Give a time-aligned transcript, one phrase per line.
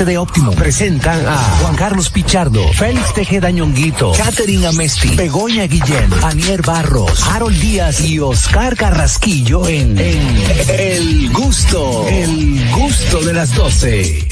[0.00, 6.10] 27 de Óptimo presentan a Juan Carlos Pichardo, Félix Tejeda Ñonguito, Catherine Amesti, Begoña Guillén,
[6.22, 10.42] Anier Barros, Harold Díaz y Oscar Carrasquillo en, en
[10.78, 14.26] El Gusto, El Gusto de las 12.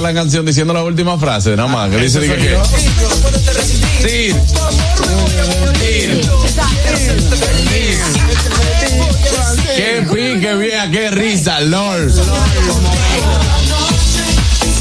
[0.00, 2.58] La canción diciendo la última frase, nada más, que dice que, que
[4.02, 4.34] Sí.
[9.76, 12.12] Qué pique, vieja, qué risa, Lord.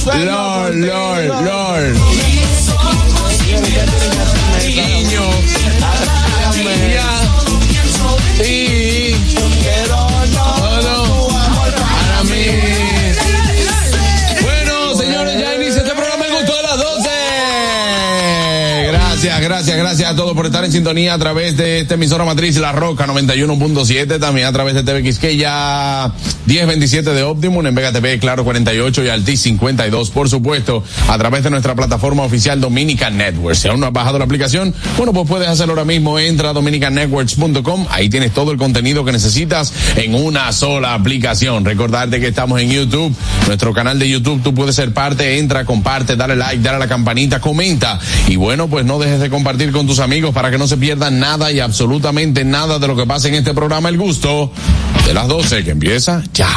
[0.06, 2.11] Lord, Lord, Lord.
[19.24, 22.72] Gracias, gracias a todos por estar en sintonía a través de esta emisora matriz La
[22.72, 26.12] Roca 91.7, también a través de TV Quisqueya
[26.48, 31.44] 1027 de Optimum, en Vega TV, Claro 48 y Altis 52, por supuesto, a través
[31.44, 33.60] de nuestra plataforma oficial Dominican Networks.
[33.60, 36.54] Si aún no has bajado la aplicación, bueno, pues puedes hacerlo ahora mismo, entra a
[36.54, 41.64] dominicannetworks.com, ahí tienes todo el contenido que necesitas en una sola aplicación.
[41.64, 43.16] Recordarte que estamos en YouTube,
[43.46, 46.88] nuestro canal de YouTube, tú puedes ser parte, entra, comparte, dale like, dale a la
[46.88, 50.68] campanita, comenta y bueno, pues no dejes de compartir con tus amigos para que no
[50.68, 54.52] se pierdan nada y absolutamente nada de lo que pasa en este programa El Gusto
[55.06, 56.48] de las 12 que empieza ya.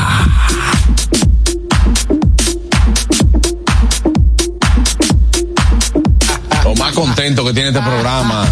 [6.63, 8.47] Lo más contento que tiene este programa.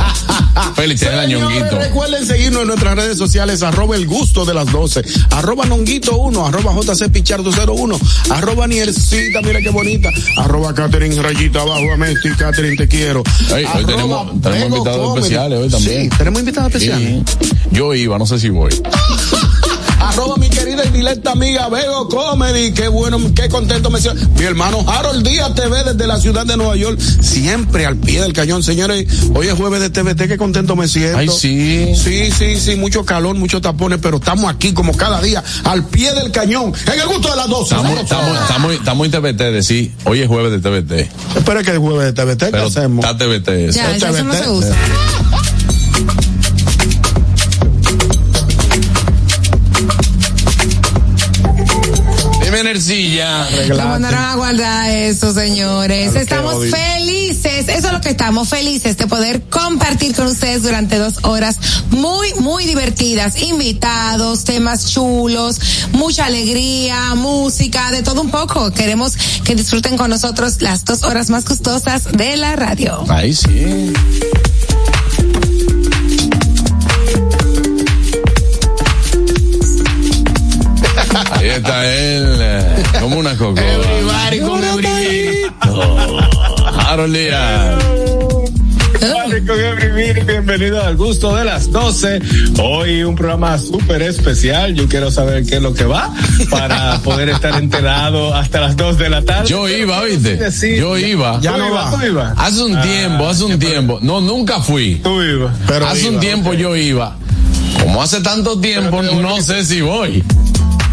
[0.75, 1.79] Félix Ñonguito.
[1.79, 6.47] Recuerden seguirnos en nuestras redes sociales, arroba el gusto de las 12, arroba Nonguito 1,
[6.47, 7.99] arroba JC Pichardo 01,
[8.31, 13.23] arroba Niercita, mira qué bonita, arroba Catherine Rayita abajo a Messi, Catherine te quiero.
[13.53, 16.03] hoy tenemos, tenemos invitados especiales hoy también.
[16.11, 17.23] Sí, tenemos invitados especiales.
[17.71, 18.73] Yo iba, no sé si voy.
[20.03, 24.29] arroba mi querida y directa amiga Vego Comedy, qué bueno, qué contento me siento.
[24.37, 28.33] Mi hermano Harold Díaz TV desde la ciudad de Nueva York, siempre al pie del
[28.33, 29.07] cañón, señores.
[29.35, 31.19] Hoy es jueves de TVT, qué contento me siento.
[31.19, 31.93] Ay, sí.
[31.95, 36.13] Sí, sí, sí, mucho calor, muchos tapones, pero estamos aquí como cada día, al pie
[36.15, 37.63] del cañón, en el gusto de las 12.
[37.63, 41.37] Estamos, estamos, estamos, estamos, en TVT, de sí, hoy es jueves de TVT.
[41.37, 43.05] Espera que es jueves de TVT, ¿qué hacemos?
[43.05, 43.73] Está TVT.
[43.73, 44.77] Ya, eso, eso no se usa.
[52.63, 53.49] Energía.
[53.69, 56.15] No mandaron a guardar eso, señores.
[56.15, 61.15] estamos felices, eso es lo que estamos felices de poder compartir con ustedes durante dos
[61.23, 61.59] horas
[61.91, 63.41] muy, muy divertidas.
[63.43, 65.61] Invitados, temas chulos,
[65.93, 68.73] mucha alegría, música, de todo un poco.
[68.73, 73.05] Queremos que disfruten con nosotros las dos horas más costosas de la radio.
[73.09, 73.93] Ahí sí.
[81.43, 83.61] Ahí está él, eh, como una coco.
[83.61, 84.63] Everybody con
[86.79, 87.85] Harold Díaz.
[90.25, 92.21] Bienvenido al gusto de las 12.
[92.63, 94.77] Hoy un programa súper especial.
[94.77, 96.15] Yo quiero saber qué es lo que va
[96.49, 99.49] para poder estar enterado hasta las 2 de la tarde.
[99.49, 100.39] Yo iba, ¿oíste?
[100.79, 101.41] Yo iba.
[101.41, 102.35] Ya no va.
[102.37, 103.99] Hace un tiempo, hace un tiempo.
[104.01, 105.01] No, nunca fui.
[105.03, 105.57] Tú ibas.
[105.67, 107.17] Pero hace un tiempo yo iba.
[107.81, 110.23] Como hace tanto tiempo, no sé si voy.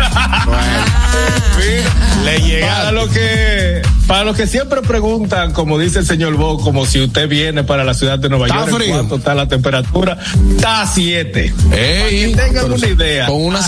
[2.23, 2.67] Le llega.
[2.67, 6.99] Para lo que para los que siempre preguntan, como dice el señor Bo, como si
[6.99, 8.95] usted viene para la ciudad de Nueva York, frío?
[8.95, 10.17] ¿cuánto está la temperatura?
[10.55, 11.53] Está a 7.
[11.69, 11.75] Para
[12.09, 13.27] que tengan una idea.
[13.27, 13.59] Con una,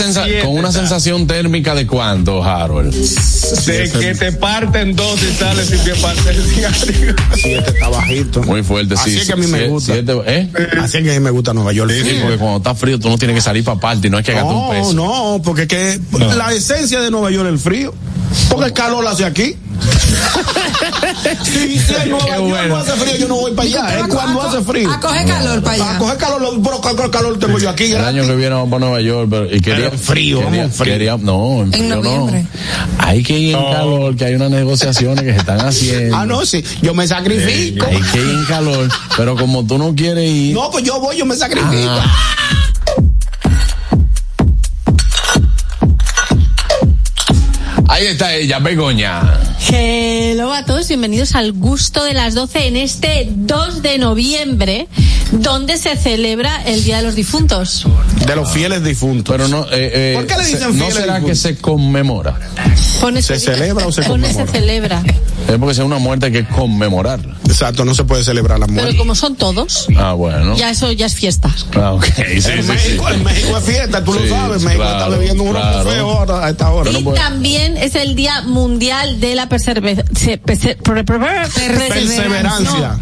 [0.41, 2.91] con una sensación térmica de cuánto, Harold.
[2.91, 7.15] De que te parten dos y sales sin que parten diario.
[7.35, 8.41] 7 está bajito.
[8.41, 9.01] Muy fuerte, sí.
[9.11, 9.93] Así es que a mí me gusta.
[9.95, 10.49] ¿eh?
[10.81, 11.91] Así es que a mí me gusta Nueva York.
[11.91, 14.33] Sí, porque cuando está frío tú no tienes que salir para parte, no hay que
[14.33, 14.93] gastar un peso.
[14.93, 16.01] No, porque que
[16.35, 17.93] la esencia de Nueva York es el frío.
[18.49, 19.55] Porque el calor hace aquí.
[21.43, 22.75] sí, sí, en Nueva York bueno.
[22.77, 23.99] hace frío, yo no voy para allá.
[23.99, 24.91] Es cuando hace frío.
[24.91, 25.95] A coger calor para allá.
[25.95, 27.85] A coger calor, lo- pero calor, calor tengo yo aquí.
[27.85, 28.07] El gratis.
[28.09, 30.93] año que viene vamos para Nueva York, pero, y quería Pero frío, quería- vamos, frío.
[30.93, 32.43] quería- no, en En frío noviembre.
[32.43, 33.03] no.
[33.05, 36.15] Hay que ir en calor, que hay unas negociaciones que se están haciendo.
[36.15, 37.85] Ah, no, sí, yo me sacrifico.
[37.87, 38.87] Hay que ir en calor,
[39.17, 41.89] pero como tú no quieres ir, No, pues yo voy, yo me sacrifico.
[41.89, 42.50] Ah.
[47.91, 49.50] Ahí está ella, Begoña.
[49.69, 54.87] Hello a todos, bienvenidos al gusto de las 12 en este 2 de noviembre,
[55.31, 57.85] donde se celebra el Día de los Difuntos.
[58.25, 59.33] De los fieles difuntos.
[59.35, 61.39] Pero no, eh, eh, ¿Por qué le se- dicen ¿No fieles será que difuntos?
[61.39, 62.39] se conmemora?
[62.99, 64.45] Pone ¿Se celebra o se pone conmemora?
[64.47, 65.03] se celebra.
[65.47, 67.35] Es porque es una muerte que que conmemorarla.
[67.45, 68.97] Exacto, no se puede celebrar la Pero muerte.
[68.97, 70.55] como son todos, Ah, bueno.
[70.55, 71.53] ya eso ya es fiesta.
[71.75, 72.05] Ah, ok.
[72.05, 72.67] Sí, en sí, sí.
[72.67, 74.61] México, en México es fiesta, tú Sí, lo sabes.
[74.61, 76.35] sí, México claro, está bebiendo un claro.
[76.41, 76.91] a esta hora.
[76.91, 79.49] Y también es el Día Mundial de la
[80.15, 80.37] Se-
[81.89, 82.97] Perseverancia.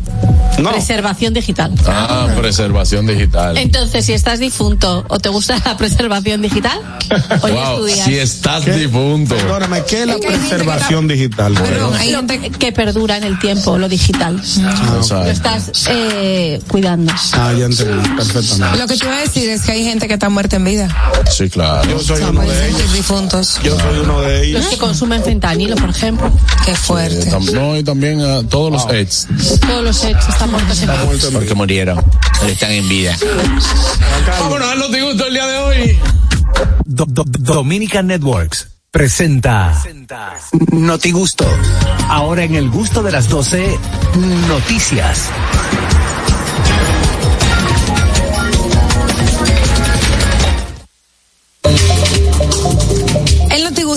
[0.57, 0.71] no, No.
[0.71, 1.71] Preservación digital.
[1.87, 3.57] Ah, preservación digital.
[3.57, 6.77] Entonces, si estás difunto o te gusta la preservación digital,
[7.41, 8.05] hoy wow, estudias.
[8.05, 8.73] si estás ¿Qué?
[8.73, 9.35] difunto.
[9.35, 11.53] Perdóname, ¿qué es la que preservación digital?
[11.53, 14.35] Perdón, hay Lo gente que perdura en el tiempo, lo digital.
[14.37, 15.23] Exacto.
[15.23, 17.13] Lo estás eh, cuidando.
[17.33, 18.77] Ah, ya entendí, perfectamente.
[18.79, 20.89] Lo que te iba a decir es que hay gente que está muerta en vida.
[21.31, 21.89] Sí, claro.
[21.89, 22.93] Yo soy No uno de ellos.
[22.93, 23.59] difuntos.
[23.63, 24.61] Yo soy uno de ellos.
[24.61, 26.29] Los que consumen fentanilo, por ejemplo.
[26.65, 27.29] Qué fuerte.
[27.31, 29.27] tam- no, y también a todos los ex.
[29.61, 31.29] Todos los hechos están muertos en vida.
[31.33, 32.03] Porque murieron.
[32.39, 33.17] Pero están en vida.
[34.39, 35.99] Vámonos al Noti Gusto el día de hoy.
[36.85, 39.81] Do- Do- Dominican Networks presenta
[40.71, 41.45] Noti Gusto.
[42.09, 43.77] Ahora en el gusto de las 12,
[44.47, 45.29] noticias.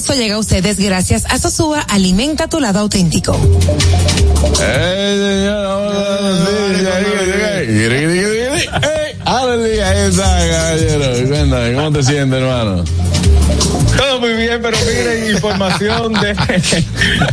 [0.03, 3.37] Notigusto llega a ustedes gracias a Sosúa Alimenta tu lado auténtico.
[4.61, 5.45] Eh,
[8.83, 9.02] señor,
[9.33, 11.29] vamos a está, caballero.
[11.29, 12.85] Cuéntame, ¿cómo te sientes, hermano?
[13.97, 16.35] Todo muy bien, pero miren, información de,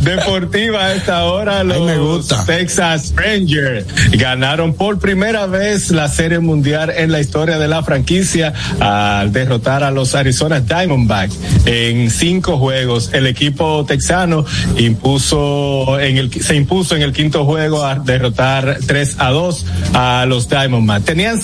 [0.02, 1.64] deportiva a esta hora.
[1.64, 2.44] Los me gusta.
[2.44, 8.52] Texas Rangers ganaron por primera vez la Serie Mundial en la historia de la franquicia
[8.78, 13.10] al derrotar a los Arizona Diamondbacks en cinco juegos.
[13.12, 14.44] El equipo texano
[14.76, 20.26] impuso en el, se impuso en el quinto juego a derrotar 3 a 2 a
[20.28, 21.04] los Diamondbacks.
[21.04, 21.40] Tenían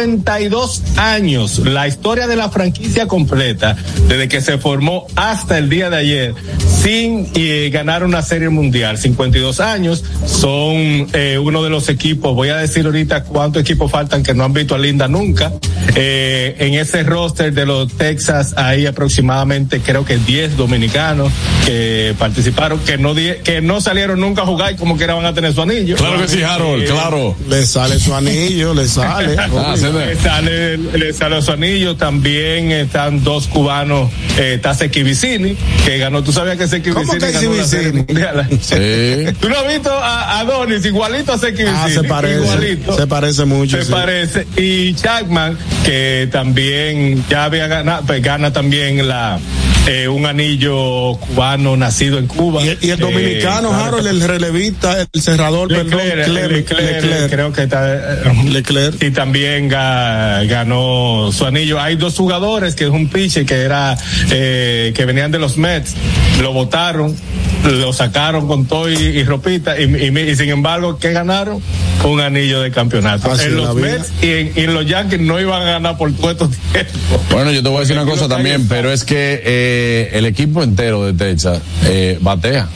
[0.00, 3.76] 52 años la historia de la franquicia completa
[4.06, 6.34] desde que se formó hasta el día de ayer
[6.80, 8.96] sin eh, ganar una serie mundial.
[8.98, 14.22] 52 años son eh, uno de los equipos, voy a decir ahorita cuántos equipos faltan
[14.22, 15.52] que no han visto a Linda nunca.
[15.96, 21.32] Eh, en ese roster de los Texas hay aproximadamente creo que 10 dominicanos
[21.66, 25.24] que participaron, que no die- que no salieron nunca a jugar y como que van
[25.26, 25.96] a tener su anillo.
[25.96, 27.34] Claro que sí, Harold, Eh, claro.
[27.48, 29.36] Le sale su anillo, le sale.
[29.50, 29.76] Ah,
[30.22, 36.22] sale, le sale los anillos, también están dos cubanos, eh, está Seki Vicini, que ganó,
[36.22, 38.48] tú sabías que Seki ¿Cómo Vicini que ganó la serie mundial.
[38.60, 39.32] Sí.
[39.40, 42.40] Tú no has visto a a Adonis igualito a Seki Ah, se parece.
[42.40, 42.96] Igualito.
[42.96, 43.76] Se parece mucho.
[43.78, 43.92] Se sí.
[43.92, 44.46] parece.
[44.56, 49.38] Y Chapman, que también ya había ganado, pues gana también la
[49.86, 52.62] eh, un anillo cubano nacido en Cuba.
[52.64, 53.84] Y, el- y el Eh, dominicano, claro.
[53.84, 57.30] Harold, el relevista, el cerrador, perdón, Leclerc, Clem- Leclerc, Leclerc.
[57.30, 59.02] creo que está eh, Leclerc.
[59.02, 61.80] y también ga- ganó su anillo.
[61.80, 63.96] Hay dos jugadores que es un pitcher que era
[64.30, 65.94] eh, que venían de los Mets,
[66.40, 67.16] lo votaron,
[67.64, 71.60] lo sacaron con todo y, y ropita y, y- y sin embargo ¿qué ganaron?
[72.04, 73.30] Un anillo de campeonato.
[73.30, 73.74] Así en los.
[73.76, 76.96] Mets y en, y en los Yankees no iban a ganar por todo estos tiempos.
[77.30, 80.62] Bueno, yo te voy a decir una cosa también, pero es que eh, el equipo
[80.62, 82.68] entero de Texas eh, batea,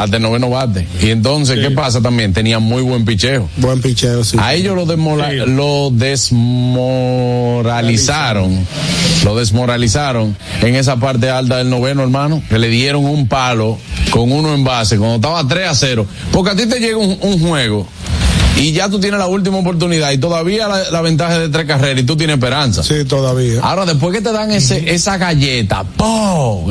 [0.00, 0.88] hasta el noveno bate.
[1.00, 2.32] Y entonces, ¿qué pasa también?
[2.32, 3.48] Tenía muy buen picheo.
[3.58, 4.36] Buen picheo, sí.
[4.40, 5.36] A ellos lo, desmola- Sí.
[5.46, 5.90] lo
[7.22, 8.66] desmoralizaron,
[9.24, 13.78] lo desmoralizaron en esa parte alta del noveno, hermano, que le dieron un palo
[14.10, 16.06] con uno en base cuando estaba 3 a 0.
[16.32, 17.86] Porque a ti te llega un, un juego
[18.58, 22.00] y ya tú tienes la última oportunidad y todavía la, la ventaja de tres carreras
[22.00, 22.82] y tú tienes esperanza.
[22.82, 23.60] Sí, todavía.
[23.62, 26.70] Ahora, después que te dan ese, esa galleta, ¡pum!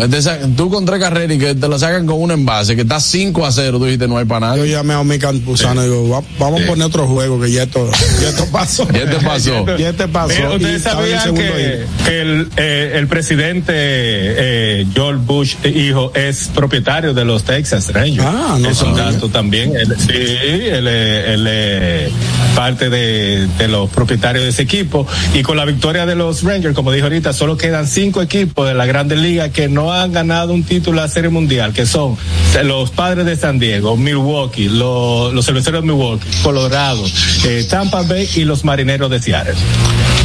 [0.56, 3.46] Tú con tres carreras y que te la sacan con un envase, que está 5
[3.46, 4.72] a 0, tú dijiste no hay para Yo nadie.
[4.72, 7.90] llamé a Omi Campuzano y digo, "Va- vamos a poner otro juego que ya esto,
[8.22, 8.88] ya esto pasó.
[8.94, 9.66] Ya te pasó.
[9.78, 10.34] Ya te pasó.
[10.36, 16.50] Mira, Y Ustedes sabían segundo que, el, eh, el presidente eh, George Bush hijo es
[16.54, 18.26] propietario de los Texas Rangers.
[18.26, 19.74] Ah, no es un dato también.
[19.76, 22.12] Él- sí, él, él es eh,
[22.56, 25.08] parte de, de, los propietarios de ese equipo.
[25.34, 28.74] Y con la victoria de los Rangers, como dijo ahorita, solo quedan cinco equipos de
[28.74, 32.18] la Grandes Ligas que no han ganado un título a la Serie Mundial, que son
[32.64, 37.04] los Padres de San Diego, Milwaukee, los, los cerveceros de Milwaukee, Colorado,
[37.46, 39.56] eh, Tampa Bay y los Marineros de Seattle.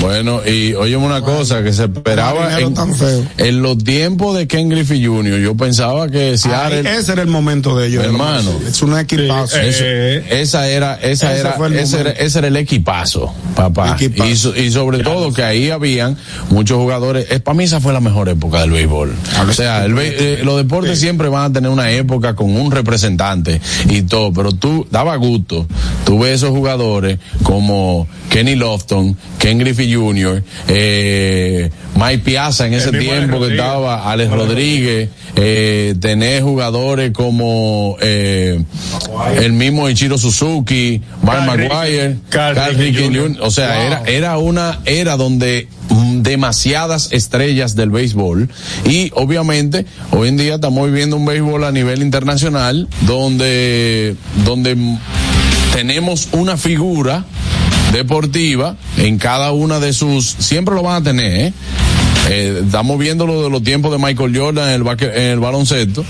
[0.00, 2.74] Bueno, y oye una cosa que se esperaba en,
[3.38, 6.82] en, los tiempos de Ken Griffey Jr., yo pensaba que Seattle...
[6.86, 8.04] Ay, ese era el momento de ellos.
[8.04, 8.52] Hermano.
[8.66, 9.56] Es un equipazo.
[9.56, 13.94] Sí, eh, esa era, esa era, ese era, ese era, el equipazo, papá.
[13.94, 14.56] Equipazo.
[14.56, 16.16] Y, y, sobre todo que ahí habían
[16.50, 17.26] muchos jugadores.
[17.30, 19.14] Es, para mí esa fue la mejor época del béisbol.
[19.48, 21.04] O sea, el, eh, los deportes sí.
[21.04, 25.66] siempre van a tener una época con un representante y todo, pero tú daba gusto.
[26.04, 32.92] Tú ves esos jugadores como Kenny Lofton, Ken Griffey Jr., eh, Mike Piazza en ese
[32.92, 38.62] tiempo que estaba, Alex Rodríguez, eh, tenés jugadores como eh,
[39.40, 43.86] el mismo Ichiro Suzuki, Mark Maguire, Carl Ricky Jr., o sea, wow.
[43.86, 45.68] era, era una era donde
[46.22, 48.48] demasiadas estrellas del béisbol
[48.84, 54.76] y obviamente hoy en día estamos viviendo un béisbol a nivel internacional donde donde
[55.72, 57.24] tenemos una figura
[57.92, 61.52] deportiva en cada una de sus siempre lo van a tener ¿eh?
[62.28, 66.04] Eh, estamos viendo lo de los tiempos de Michael Jordan en el, en el baloncesto,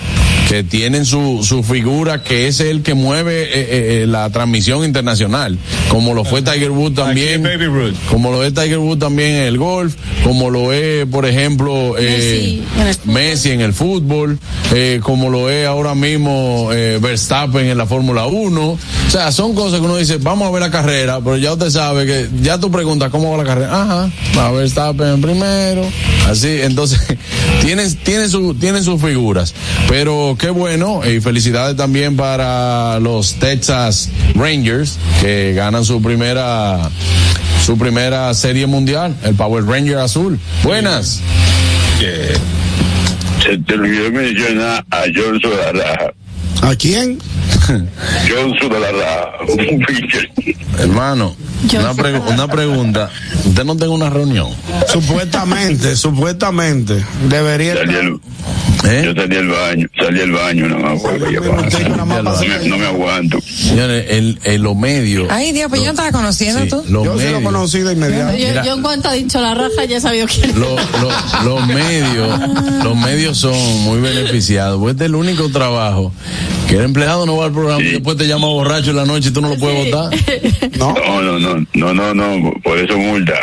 [0.48, 5.58] que tienen su, su figura, que es el que mueve eh, eh, la transmisión internacional,
[5.88, 7.44] como lo fue Tiger Woods también,
[8.08, 12.62] como lo es Tiger Woods también en el golf, como lo es, por ejemplo, Messi,
[12.78, 14.38] en Messi, en el fútbol,
[15.02, 18.68] como lo es ahora mismo Verstappen en la Fórmula 1.
[18.70, 21.70] O sea, son cosas que uno dice, vamos a ver la carrera, pero ya usted
[21.70, 23.82] sabe que, ya tú preguntas cómo va la carrera.
[23.82, 25.82] Ajá, va a Verstappen primero,
[26.28, 27.00] Así, entonces,
[27.62, 29.54] tienen, tienen, su, tienen sus figuras.
[29.88, 36.90] Pero qué bueno, y felicidades también para los Texas Rangers, que ganan su primera,
[37.64, 40.38] su primera serie mundial, el Power Ranger azul.
[40.62, 41.20] Buenas.
[42.00, 42.38] Yeah.
[43.42, 46.12] Se te olvidó mencionar a George Solarraja.
[46.62, 47.18] ¿A quién?
[48.28, 50.30] Johnson de la Raja, un pitcher.
[50.78, 51.36] Hermano,
[51.72, 53.10] una, pre una, pregunta.
[53.44, 54.48] ¿Usted no tiene una reunión?
[54.88, 57.04] Supuestamente, supuestamente.
[57.28, 57.74] Debería.
[57.76, 58.20] Salí el,
[58.86, 59.02] ¿Eh?
[59.04, 61.02] Yo salí al baño, salí al baño nada más.
[61.02, 63.40] No, me, no me aguanto.
[63.40, 65.26] Señores, el, el, lo medio.
[65.30, 66.84] Ay, Dios, pues yo no estaba conociendo sí, tú.
[66.88, 68.36] Yo medio, sí lo conocí de inmediato.
[68.36, 71.10] Yo, yo, en cuanto ha dicho la raja ya he sabido quién lo, lo,
[71.44, 72.40] Los medios,
[72.84, 74.78] los medios son muy beneficiados.
[74.80, 76.12] Pues este es el único trabajo
[76.68, 77.88] que el empleado no va al programa sí.
[77.88, 80.10] y después te llama borracho en la noche y tú no lo puedes votar.
[80.78, 80.94] ¿No?
[80.94, 83.34] no, no, no, no, no, no, por eso multa.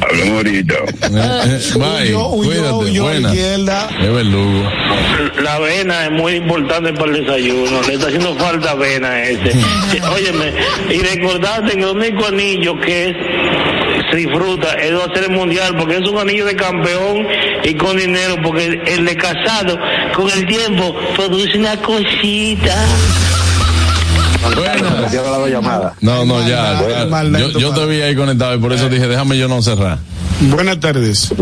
[0.00, 0.74] Hablamos ahorita.
[1.10, 3.28] Bye, huyó, cuídate, huyó, buena.
[3.28, 3.88] izquierda.
[4.00, 4.68] Es verdugo.
[5.42, 7.82] La avena es muy importante para el desayuno.
[7.86, 9.52] Le está haciendo falta avena a ese.
[10.12, 10.52] Óyeme,
[10.90, 13.16] y recordarte que el único anillo que es
[14.10, 17.26] se disfruta es de hacer el mundial porque es un anillo de campeón
[17.62, 19.78] y con dinero porque el de casado
[20.14, 22.74] con el tiempo produce una cosita.
[24.56, 25.06] Bueno.
[26.00, 26.82] No, no, ya.
[26.88, 27.38] ya.
[27.38, 29.98] Yo, yo te vi ahí conectado y por eso dije, déjame yo no cerrar.
[30.40, 31.34] Buenas tardes.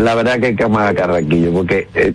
[0.00, 2.12] La verdad que hay que amar a Carraquillo, porque eh,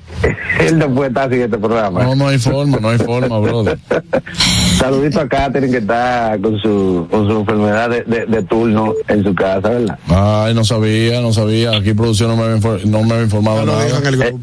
[0.60, 2.04] él no puede estar sin este programa.
[2.04, 3.78] No, no hay forma, no hay forma, brother.
[4.78, 9.24] Saludito a Katherine que está con su, con su enfermedad de, de, de, turno en
[9.24, 10.00] su casa, ¿verdad?
[10.08, 11.76] Ay, no sabía, no sabía.
[11.78, 13.86] Aquí producción no me había, no me había informado no, nada.
[13.88, 14.36] Eh,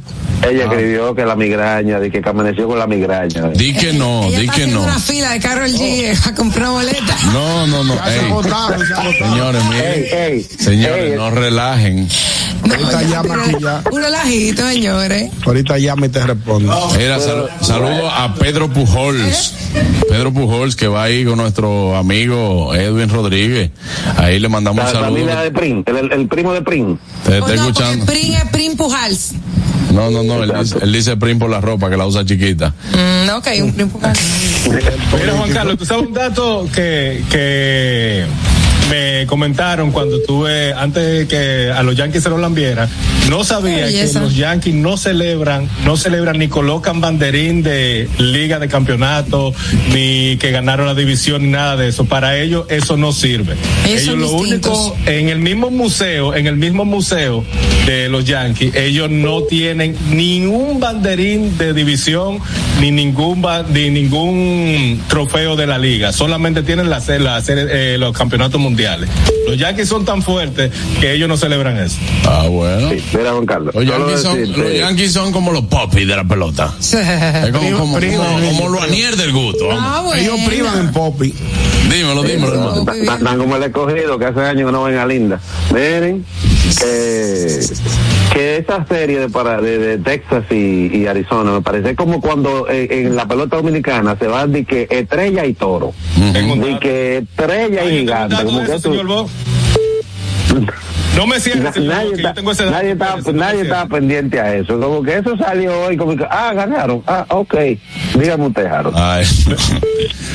[0.49, 0.73] ella ah.
[0.73, 3.49] escribió que la migraña, de que amaneció con la migraña.
[3.49, 4.83] Di que no, ella di está que no.
[4.83, 7.25] una fila de Carol G a comprar boletas.
[7.33, 7.95] No, no, no.
[8.07, 8.19] Ey.
[8.31, 8.81] agotaron.
[9.19, 9.93] Señores, miren.
[9.93, 11.17] Ey, ey, Señores, ey.
[11.17, 11.70] no relajen.
[11.75, 13.83] Ahorita llama aquí ya.
[13.91, 15.31] Un relajito, señores.
[15.47, 16.73] Ahorita llama y te responde.
[16.99, 19.55] Mira, sal, saludo a Pedro Pujols.
[20.09, 23.71] Pedro Pujols que va ahí con nuestro amigo Edwin Rodríguez.
[24.17, 25.09] Ahí le mandamos La saludos.
[25.11, 26.97] familia de Prim, el, el primo de Prim.
[27.25, 28.07] Te está O no, escuchando.
[28.07, 29.33] Prim es Prim Pujals.
[29.93, 30.45] No, no, no.
[30.45, 32.69] Él dice, él dice prim por la ropa que la usa chiquita.
[32.93, 34.21] Mm, no, ok, un Prim Pujals.
[34.71, 38.25] Mira, Juan Carlos, tú sabes un dato que, que
[38.91, 42.89] me comentaron cuando tuve, antes de que a los Yankees se los lambiera,
[43.29, 48.69] no sabía que los Yankees no celebran, no celebran ni colocan banderín de liga de
[48.69, 49.55] campeonato,
[49.95, 52.07] ni que ganaron la división, ni nada de eso.
[52.07, 53.55] Para ellos eso no sirve.
[53.87, 54.93] Ellos son lo distintos.
[54.93, 57.45] único, en el mismo museo, en el mismo museo
[57.87, 62.41] de los Yankees, ellos no tienen ningún banderín de división,
[62.81, 66.13] ni ningún, ni ningún trofeo de la liga.
[66.13, 68.80] Solamente tienen la, la eh, los campeonatos mundiales.
[68.81, 69.11] Mundiales.
[69.47, 70.71] Los Yankees son tan fuertes
[71.01, 71.97] que ellos no celebran eso.
[72.27, 72.91] Ah, bueno.
[72.91, 73.75] Sí, mira, Juan Carlos.
[73.75, 76.73] Los Yankees, son, decirte- los Yankees son como los popis de la pelota.
[76.81, 78.53] Es como, como, Primo, como, primo.
[78.59, 79.69] como los anier del gusto.
[79.73, 80.21] Ah, bueno.
[80.23, 81.35] Ellos privan en Poppy.
[81.91, 82.85] Dímelo, dímelo, hermano.
[82.85, 85.41] Ta- ta- Tan como el escogido que hace años que no ven a Linda.
[85.73, 86.25] Miren,
[86.85, 87.61] eh,
[88.33, 92.69] que esa serie de, para, de, de Texas y, y Arizona me parece como cuando
[92.69, 95.93] eh, en la pelota dominicana se van de que estrella y toro.
[96.17, 98.37] De que estrella y gigante.
[98.45, 99.31] Como de que eso, tú- señor Bo.
[101.17, 102.83] No me cierres, Na- nadie yo tengo ese está,
[103.63, 104.79] estaba pendiente a eso.
[104.81, 107.03] Como que eso salió hoy, como que, ah, ganaron.
[107.07, 107.55] Ah, ok.
[108.15, 108.97] Dígame usted, Harold.
[108.97, 109.25] Ay.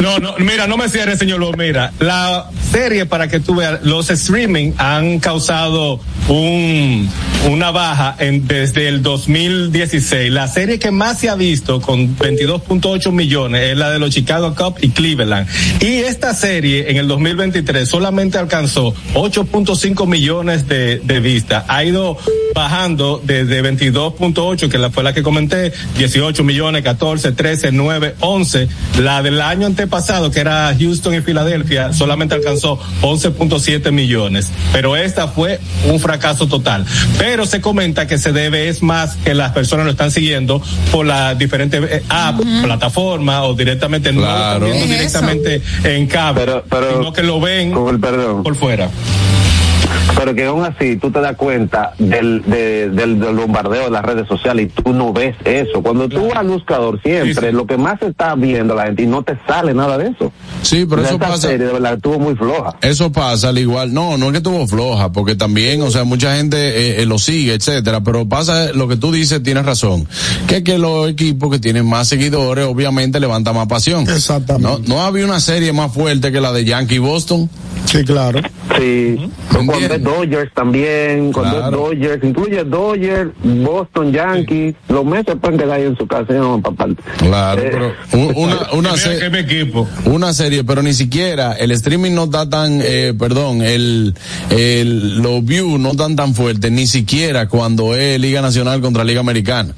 [0.01, 1.53] No, no, mira, no me cierres, señor Bo.
[1.53, 7.09] Mira, la serie, para que tú veas, los streaming han causado un,
[7.49, 10.29] una baja en, desde el 2016.
[10.29, 14.53] La serie que más se ha visto con 22.8 millones es la de los Chicago
[14.55, 15.47] Cubs y Cleveland.
[15.79, 21.63] Y esta serie en el 2023 solamente alcanzó 8.5 millones de, de vistas.
[21.69, 22.17] Ha ido
[22.53, 28.67] bajando desde 22.8, que fue la que comenté, 18 millones, 14, 13, 9, 11.
[29.01, 32.64] La del año antepasado, que era Houston y Filadelfia, solamente alcanzó
[33.01, 34.49] 11.7 millones.
[34.73, 36.85] Pero esta fue un fracaso total.
[37.17, 41.05] Pero se comenta que se debe, es más, que las personas lo están siguiendo por
[41.05, 44.65] las diferentes eh, apps, plataformas o directamente, no lo están Claro.
[44.65, 48.43] viendo Es directamente en cable, Pero- pero- sino que lo ven Con el perdón.
[48.43, 48.89] por fuera.
[50.17, 54.03] Pero que aún así tú te das cuenta del, de- del, del bombardeo de las
[54.05, 55.81] redes sociales y tú no ves eso.
[55.83, 57.51] Cuando tú vas al buscador siempre, Sí, sí.
[57.51, 60.31] lo que más está viendo la gente y no te sale nada de eso.
[60.61, 61.47] Sí, pero O sea, eso esta pasa.
[61.49, 62.75] serie de verdad estuvo muy floja.
[62.81, 66.35] Eso pasa al igual, no, no es que tuvo floja, porque también, o sea, mucha
[66.37, 70.07] gente eh, eh, lo sigue, etcétera, pero pasa lo que tú dices, tienes razón,
[70.47, 74.03] que que los equipos que tienen más seguidores, obviamente levantan más pasión.
[74.09, 74.67] Exactamente.
[74.87, 77.49] No, no había una serie más fuerte que la de Yankee Boston.
[77.85, 78.39] Sí, claro.
[78.79, 79.29] Sí.
[80.05, 81.91] Dodgers también, cuando Claro.
[81.91, 86.35] es Dodgers, incluye Dodgers, Boston Yankees, los meses pueden quedar ahí en su casa y
[86.35, 87.03] no van para parte.
[87.17, 87.91] Claro, Eh, pero
[88.23, 89.87] un- una, una, se- que equipo.
[90.05, 94.13] una serie, pero ni siquiera el streaming no está tan, eh, perdón, el,
[94.51, 99.19] el, los views no están tan fuertes, ni siquiera cuando es Liga Nacional contra Liga
[99.19, 99.73] Americana.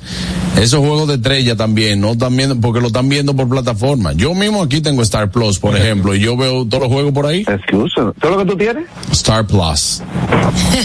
[0.60, 4.14] Esos juegos de estrella también, no están viendo, porque lo están viendo por plataforma.
[4.14, 7.28] Yo mismo aquí tengo Star Plus, por ejemplo, y yo veo todos los juegos por
[7.28, 7.42] ahí.
[7.42, 8.02] Excusa.
[8.02, 8.86] ¿Eso es lo que tú tienes?
[9.12, 10.02] Star Plus.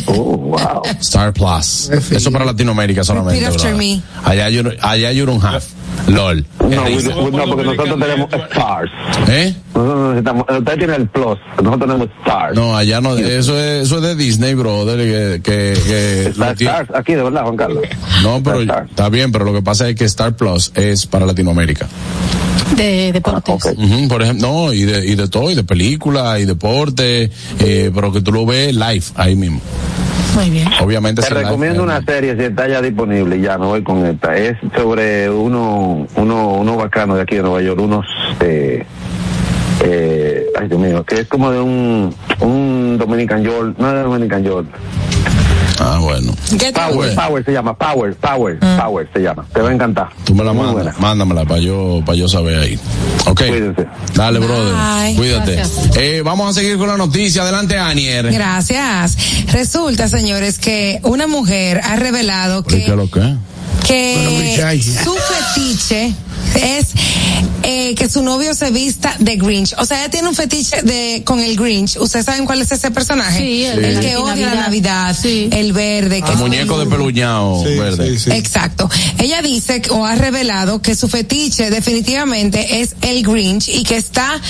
[0.07, 0.83] Oh, wow.
[1.01, 1.91] Star Plus.
[1.91, 3.41] Eso para Latinoamérica solamente.
[4.25, 5.65] Allá you, allá you don't have.
[6.09, 6.45] LOL.
[6.61, 7.17] No, Qué we- risa.
[7.17, 8.91] we- no, porque nosotros tenemos Stars.
[9.29, 9.55] ¿Eh?
[9.75, 12.55] Nosotros necesitamos, usted tiene el Plus, nosotros tenemos Stars.
[12.57, 17.23] No, allá no, eso es, eso es de Disney, brother, que, que, Stars, aquí de
[17.23, 17.85] verdad, Juan Carlos.
[18.23, 18.87] No, pero Star.
[18.91, 21.89] está bien, pero lo que pasa es que Star Plus es para Latinoamérica.
[22.77, 23.67] De deportes.
[23.67, 27.91] Ah, por ejemplo, no, y de, y de todo, y de película, y deporte, eh,
[27.95, 29.61] pero que tú lo ves live ahí mismo.
[30.35, 30.69] Muy bien.
[30.81, 34.37] Obviamente Te recomiendo una serie si está ya disponible, ya no voy con esta.
[34.37, 38.07] Es sobre uno, uno, uno bacano de aquí de Nueva York, unos,
[38.41, 38.85] eh,
[39.85, 44.43] eh, ay Dios mío, que es como de un, un Dominican York, no de Dominican
[44.43, 44.67] York.
[45.79, 46.35] Ah, bueno.
[46.59, 46.73] ¿Qué?
[46.73, 47.15] Power, bueno.
[47.23, 49.45] Power se llama, Power, Power, Power se llama.
[49.53, 50.09] Te va a encantar.
[50.25, 50.99] Tú me la Muy mandas, buena.
[50.99, 52.79] mándamela para yo, para yo saber ahí.
[53.27, 53.43] Ok.
[53.49, 53.87] Cuídense.
[54.15, 54.75] Dale, brother.
[54.75, 55.15] Bye.
[55.17, 55.63] Cuídate.
[55.97, 57.43] Eh, vamos a seguir con la noticia.
[57.43, 58.33] Adelante, Anier.
[58.33, 59.17] Gracias.
[59.53, 63.21] Resulta, señores, que una mujer ha revelado ¿Qué es que, lo que?
[63.21, 63.41] Bueno,
[63.87, 66.15] que su fetiche
[66.57, 66.87] es
[67.65, 69.75] eh, que su novio se vista de Grinch.
[69.79, 71.97] O sea, ella tiene un fetiche de con el Grinch.
[71.99, 73.39] ¿Ustedes saben cuál es ese personaje?
[73.39, 74.63] Sí, el, el que odia la Navidad.
[74.63, 75.49] Navidad, Sí.
[75.53, 78.11] el verde, que El es muñeco de peluñado Sí, verde.
[78.19, 78.31] sí, sí.
[78.33, 78.89] Exacto.
[79.19, 83.97] Ella dice que- o ha revelado que su fetiche definitivamente es el Grinch y que
[83.97, 84.41] está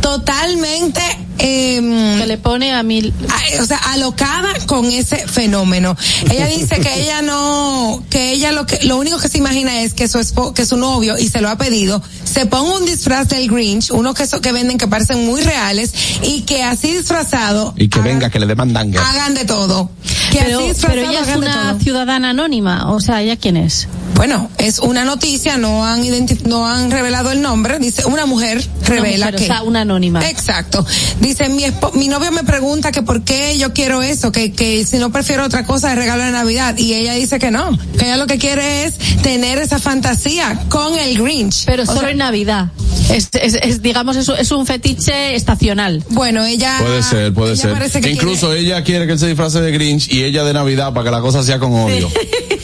[0.00, 1.00] totalmente,
[1.38, 3.12] em, Se le pone a mil.
[3.28, 5.96] a- o sea, alocada con ese fenómeno.
[6.30, 9.94] Ella dice que ella no, que ella lo que, lo único que se imagina es
[9.94, 13.28] que su espo, que su novio, y se lo ha pedido, se ponga un disfraz
[13.28, 17.88] del Grinch, uno que, que venden que parecen muy reales, y que así disfrazado, Y
[17.88, 18.96] que hagan- venga, que le demandan.
[18.96, 19.90] hagan de todo.
[20.30, 22.90] Que Pero, así disfrazado pero ella es una ciudadana anónima.
[22.92, 23.86] O sea, ¿ella quién es?
[24.14, 26.02] Bueno, es una noticia, no han
[26.46, 30.26] no han revelado el nombre, dice una mujer revela mujer, que o sea, una anónima.
[30.28, 30.84] Exacto.
[31.20, 34.98] Dice mi mi novio me pregunta que por qué yo quiero eso, que que si
[34.98, 38.16] no prefiero otra cosa de regalo de Navidad y ella dice que no, que ella
[38.16, 41.64] lo que quiere es tener esa fantasía con el Grinch.
[41.66, 42.66] Pero O solo sea, en Navidad.
[43.10, 46.02] Es, es, es, digamos, es, un- es un fetiche estacional.
[46.10, 48.02] bueno, ella Puede ser, puede ella ser.
[48.02, 50.92] que Incluso quiere- ella quiere que él se disfrace de Grinch y ella de Navidad
[50.92, 52.10] para que la cosa sea con odio.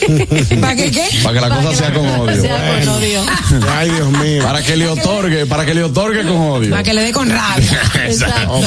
[0.60, 1.04] ¿Para qué qué?
[1.22, 2.40] Para que la cosa sea con odio.
[2.42, 3.22] Sea con odio.
[3.76, 4.42] Ay, Dios mío.
[4.42, 6.70] Para que le otorgue, para que le otorgue con odio.
[6.70, 7.80] Para que le dé con rabia.
[8.06, 8.60] Exacto.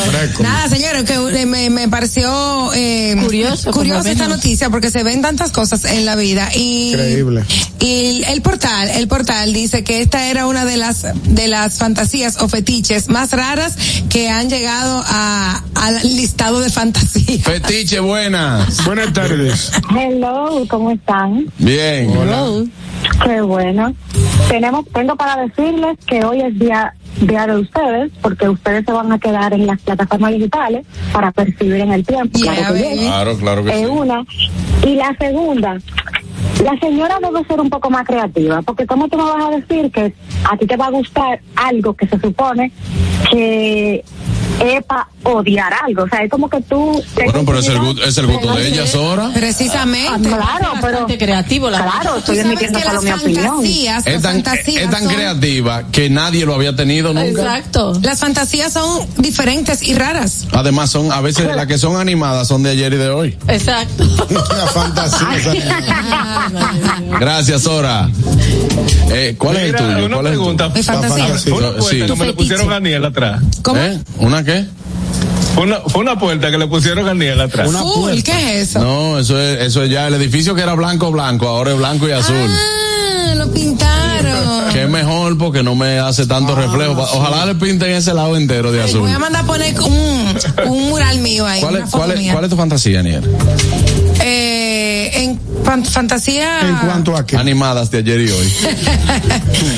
[0.44, 4.38] Nada, señores, que eh, me, me pareció eh, Curioso, curiosa esta menos.
[4.38, 7.44] noticia porque se ven tantas cosas en la vida y Increíble.
[7.80, 12.38] y el portal, el portal dice que esta era una de las de las fantasías
[12.42, 13.74] o fetiches más raras
[14.10, 17.44] que han llegado a al listado de fantasías.
[17.44, 18.84] Fetiche, buenas.
[18.86, 19.72] Buenas tardes.
[19.98, 21.31] Hello, ¿cómo están?
[21.58, 22.10] Bien.
[22.10, 22.66] Hello.
[23.24, 23.94] Qué bueno.
[24.50, 29.12] Tenemos, tengo para decirles que hoy es día, día de ustedes, porque ustedes se van
[29.12, 32.38] a quedar en las plataformas digitales para percibir en el tiempo.
[32.40, 32.96] Yeah, claro que.
[32.98, 33.86] Claro, claro que Es sí.
[33.86, 34.26] una.
[34.86, 35.78] Y la segunda,
[36.64, 39.92] la señora debe ser un poco más creativa, porque ¿cómo tú me vas a decir
[39.92, 40.14] que
[40.52, 42.72] a ti te va a gustar algo que se supone
[43.32, 44.04] que
[44.62, 46.04] es para odiar algo?
[46.04, 47.04] O sea, es como que tú...
[47.16, 49.30] Bueno, pero es el, gu- es el gusto de ella, Sora.
[49.34, 50.30] Precisamente.
[50.30, 51.08] Claro, pero...
[51.08, 53.46] Creativo, la Claro, estoy emitiendo que solo las mi opinión.
[53.56, 57.28] fantasías, Es tan, es tan son- creativa que nadie lo había tenido nunca.
[57.28, 57.94] Exacto.
[58.02, 60.46] Las fantasías son diferentes y raras.
[60.54, 63.38] Además, son a veces las que son animadas son de ayer y de hoy.
[63.48, 64.04] Exacto.
[64.30, 65.28] Una fantasía.
[67.20, 68.10] Gracias, Sora.
[69.12, 70.06] Eh, ¿Cuál es el Mira, tuyo?
[70.06, 70.70] Una ¿Cuál es el pregunta.
[70.70, 71.26] Mi fantasía.
[71.28, 71.82] fantasía.
[71.90, 71.98] Sí.
[72.00, 72.34] que Tu me fetiche.
[72.34, 73.42] pusieron a Aniel atrás.
[73.62, 73.80] ¿Cómo?
[73.80, 74.00] ¿Eh?
[74.20, 74.66] ¿Una qué?
[75.56, 77.68] Fue una, fue una puerta que le pusieron a Aniel atrás.
[77.68, 78.22] Una Full, puerta.
[78.32, 78.80] ¿qué es eso?
[78.80, 82.08] No, eso es, eso es ya el edificio que era blanco, blanco, ahora es blanco
[82.08, 82.36] y azul.
[82.38, 84.72] Ah, lo pintaron.
[84.72, 86.94] Que es mejor porque no me hace tanto reflejo.
[87.14, 89.02] Ojalá le pinten ese lado entero de azul.
[89.02, 90.36] Voy a mandar a poner un,
[90.68, 91.60] un mural mío ahí.
[91.60, 93.30] ¿Cuál es, cuál, es, cuál es tu fantasía, Niel?
[94.22, 96.62] Eh, en fan- fantasía.
[96.62, 97.36] En cuanto a qué.
[97.36, 98.54] Animadas de ayer y hoy.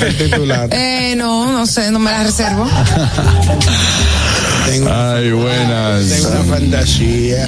[0.06, 0.68] El titular.
[0.72, 2.64] Eh, no, no sé, no me la reservo.
[4.66, 6.08] Tengo, Ay, buenas.
[6.08, 7.46] tengo una fantasía.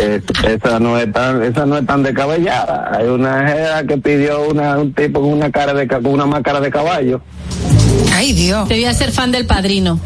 [0.00, 4.42] Es- esa no es tan esa no es tan descabellada hay una jera que pidió
[4.46, 7.22] una un tipo con una cara de con una máscara de caballo
[8.14, 8.68] Ay, Dios.
[8.68, 9.98] Debía ser fan del padrino.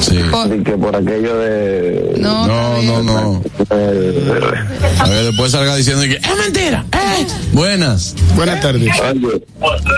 [0.00, 0.20] Sí.
[0.30, 3.42] Por- y que por aquello de no, No, no, no.
[3.70, 6.84] A ver, después salga diciendo que es mentira.
[6.92, 7.26] Eh.
[7.52, 8.14] Buenas.
[8.36, 8.82] Buenas tardes.
[8.82, 9.42] Oye,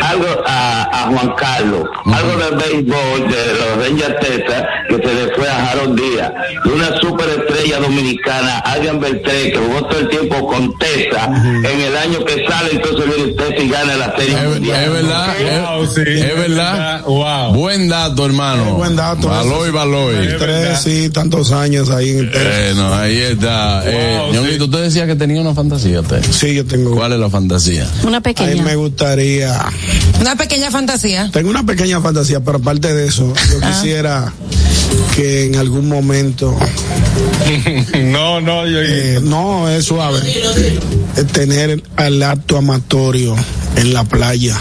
[0.03, 5.35] algo a, a Juan Carlos, algo del béisbol de los Rangers Texas que se le
[5.35, 6.33] fue a Harold Díaz,
[6.65, 11.97] y una superestrella dominicana, Adrian Beltré, que jugó todo el tiempo con Texas, en el
[11.97, 14.85] año que sale, entonces viene usted y gana la serie Es, mundial.
[14.85, 15.35] es verdad.
[15.75, 16.01] Wow, es, sí.
[16.07, 17.03] es verdad.
[17.05, 17.26] Wow.
[17.53, 18.75] Buen dato, hermano.
[18.75, 19.29] Buen dato.
[19.29, 20.29] Baloy, baloy.
[20.39, 22.31] Tres, sí, tantos años ahí en el.
[22.31, 23.83] Bueno, ahí está.
[23.85, 26.01] Eh, Wow, Ñonguito, usted decía que tenía una fantasía.
[26.01, 26.23] Usted.
[26.31, 26.95] Sí, yo tengo.
[26.95, 27.87] ¿Cuál es la fantasía?
[28.05, 28.63] Una A mí pequeña.
[28.63, 29.67] me gustaría.
[30.21, 31.31] Una pequeña fantasía.
[31.33, 34.33] Tengo una pequeña fantasía, pero aparte de eso, yo quisiera
[35.15, 36.57] que en algún momento.
[38.05, 38.79] No, no, yo.
[38.83, 40.19] eh, no, es suave.
[40.25, 43.35] eh, tener al acto amatorio
[43.77, 44.57] en la playa.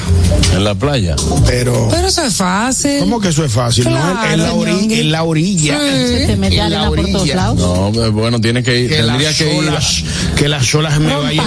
[0.54, 1.16] En la playa.
[1.46, 1.88] Pero.
[1.92, 3.00] Pero eso es fácil.
[3.00, 3.86] ¿Cómo que eso es fácil?
[3.86, 5.00] no, en la, ori- Ñongui.
[5.00, 5.80] en la orilla.
[5.80, 7.36] Se te mete En la arena por todos orilla.
[7.36, 7.94] lados.
[7.94, 8.90] No, eh, bueno, tiene que ir.
[8.90, 10.36] Que tendría las que ir.
[10.36, 11.46] que las olas me vayan.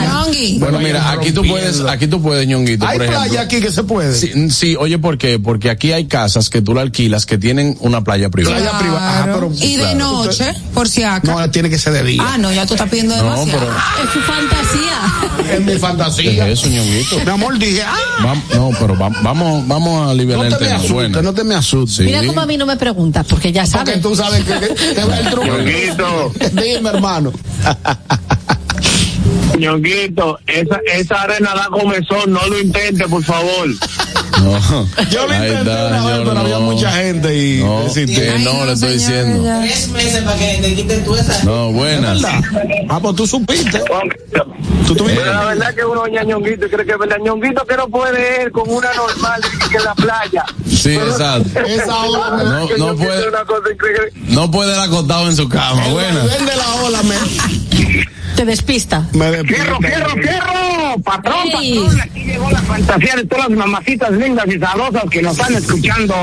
[0.59, 3.25] Bueno, mira, aquí tú puedes, aquí tú puedes, ñonguito, Hay por ejemplo.
[3.29, 4.15] playa aquí que se puede.
[4.15, 5.39] Sí, sí, oye, ¿por qué?
[5.39, 8.57] Porque aquí hay casas que tú la alquilas que tienen una playa privada.
[8.57, 9.09] Playa privada.
[9.11, 9.53] Ajá, Claro.
[9.55, 11.39] pero- y de noche, por si acaso.
[11.39, 12.23] No, tiene que ser de día.
[12.27, 13.61] Ah, no, ya tú estás pidiendo No, demasiado.
[13.61, 15.55] pero Es su fantasía.
[15.55, 16.49] es mi ¿qué fantasía.
[16.49, 17.19] es eso, ñonguito?
[17.25, 20.77] Mi amor, dije, ah, no, pero va- vamos, vamos a liberar no el me tema.
[20.81, 21.97] asustes, no te me asustes.
[21.97, 22.03] sí.
[22.05, 24.01] Mira cómo a mí no me preguntas, porque ya Porque sabes.
[24.03, 26.33] tú sabes que, que- que el truco.
[26.53, 27.33] Dime, hermano.
[29.59, 33.69] Ñonguito, esa, esa arena da comezón, no lo intente, por favor.
[34.43, 34.87] No.
[35.11, 38.93] Yo lo intenté está, una vez, pero había mucha gente y No, eh, le estoy
[38.93, 39.45] diciendo.
[39.45, 39.61] ya.
[41.45, 42.23] No, buenas.
[42.89, 43.83] Ah, pues tú supiste.
[44.87, 45.21] Tú tuviste.
[45.21, 47.19] Pero la verdad que uno oye a Ñonguito cree que es verdad.
[47.23, 49.41] Ñonguito que no puede ir con una normal
[49.71, 50.45] que en la playa.
[50.69, 51.61] Sí, exacto.
[51.67, 54.13] Esa ola No, Que no puede, es una cosa increíble.
[54.29, 55.87] no puede ir acostado en su cama.
[55.89, 56.25] Buenas.
[56.39, 57.17] Vende la ola, me,
[58.39, 59.01] Te despista.
[59.15, 59.33] me.
[59.43, 61.03] ¡Fierro, fierro, fierro!
[61.05, 61.81] Patrón, Ey.
[61.81, 65.55] patrón, aquí llegó la fantasía de todas las mamacitas lindas y sabrosas que nos están
[65.57, 66.15] escuchando.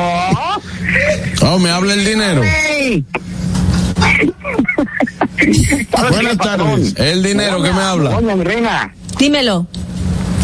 [1.41, 2.41] Oh, me habla el dinero.
[2.41, 3.03] ¡Ey!
[5.91, 6.95] ¿Sabes Buenas tardes.
[6.97, 8.11] El dinero que me habla.
[8.11, 9.67] Doña reina, Dímelo.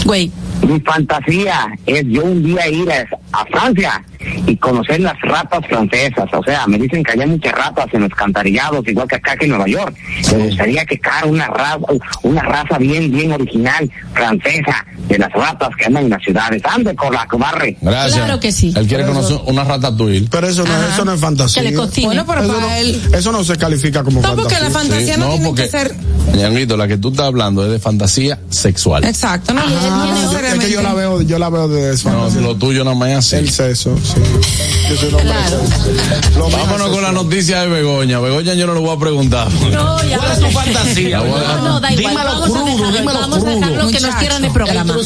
[0.04, 0.30] Güey.
[0.68, 4.04] mi fantasía es yo un día ir a, a Francia
[4.46, 6.26] y conocer las ratas francesas.
[6.34, 9.46] O sea, me dicen que hay muchas ratas en los cantarillados, igual que acá que
[9.46, 9.96] en Nueva York.
[10.36, 11.80] Me gustaría que cara una raza,
[12.24, 16.62] una raza bien, bien original, francesa, de las ratas que andan en las ciudades.
[16.66, 17.78] Ande con la barre.
[17.82, 18.16] Gracias.
[18.16, 18.74] Claro que sí.
[18.76, 20.28] Él quiere conocer una ratatouille.
[20.30, 21.62] Pero eso no, eso no es fantasía.
[21.64, 22.08] Que le cocine.
[22.08, 23.02] Bueno, pero Eso para no, él.
[23.14, 24.70] eso no se califica como No, porque fantasía.
[24.70, 25.96] la fantasía no, tiene porque, que ser.
[26.36, 29.04] Ñanguito, la que tú estás hablando es de fantasía sexual.
[29.04, 31.94] Exacto, no, Ah, no no, yo- es que yo la veo, yo la veo de
[31.94, 32.10] eso.
[32.10, 33.36] No, lo tuyo nada más es así.
[33.38, 35.08] El sexo, sí.
[35.08, 35.62] Claro.
[35.62, 36.38] de.
[36.38, 38.20] Lo Vámonos con la noticia de Begoña.
[38.20, 39.50] Begoña yo no le voy a preguntar.
[39.72, 41.20] No, ya ¿Cuál es tu fantasía?
[41.20, 42.14] A- No, no, da igual.
[42.14, 43.56] Dímelo vamos crudo, a dejarlo, dímelo vamos a crudo.
[43.56, 44.96] dejarlo que nos cierran el programa.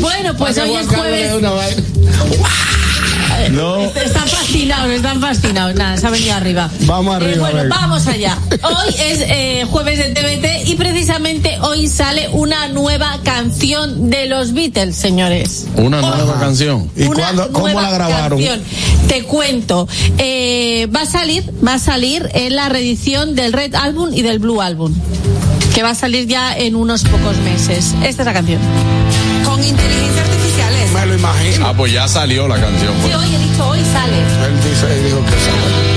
[0.00, 1.32] Bueno, pues hoy es jueves.
[3.50, 3.78] No.
[3.94, 5.74] Están fascinados, están fascinados.
[5.74, 6.70] Nada, se ha venido arriba.
[6.82, 7.76] Vamos arriba, Eh, bueno, venga.
[7.76, 8.38] vamos allá.
[8.62, 14.52] Hoy es eh, jueves de TVT y precisamente hoy sale una nueva canción de los
[14.52, 15.66] Beatles, señores.
[15.76, 16.90] Una nueva canción.
[16.96, 18.38] ¿Y Una cuándo, cómo nueva la grabaron?
[18.38, 18.60] canción.
[19.08, 19.88] Te cuento.
[20.18, 24.38] Eh, va a salir, va a salir en la reedición del Red Album y del
[24.38, 24.94] Blue Album.
[25.74, 27.94] Que va a salir ya en unos pocos meses.
[28.02, 28.60] Esta es la canción.
[29.44, 30.07] Con inteligencia
[31.28, 31.66] imagino.
[31.66, 32.94] Ah, pues ya salió la canción.
[32.94, 33.16] Sí, pues.
[33.16, 34.18] hoy he dicho hoy sale.
[34.18, 35.87] Él dice, él dijo que sí.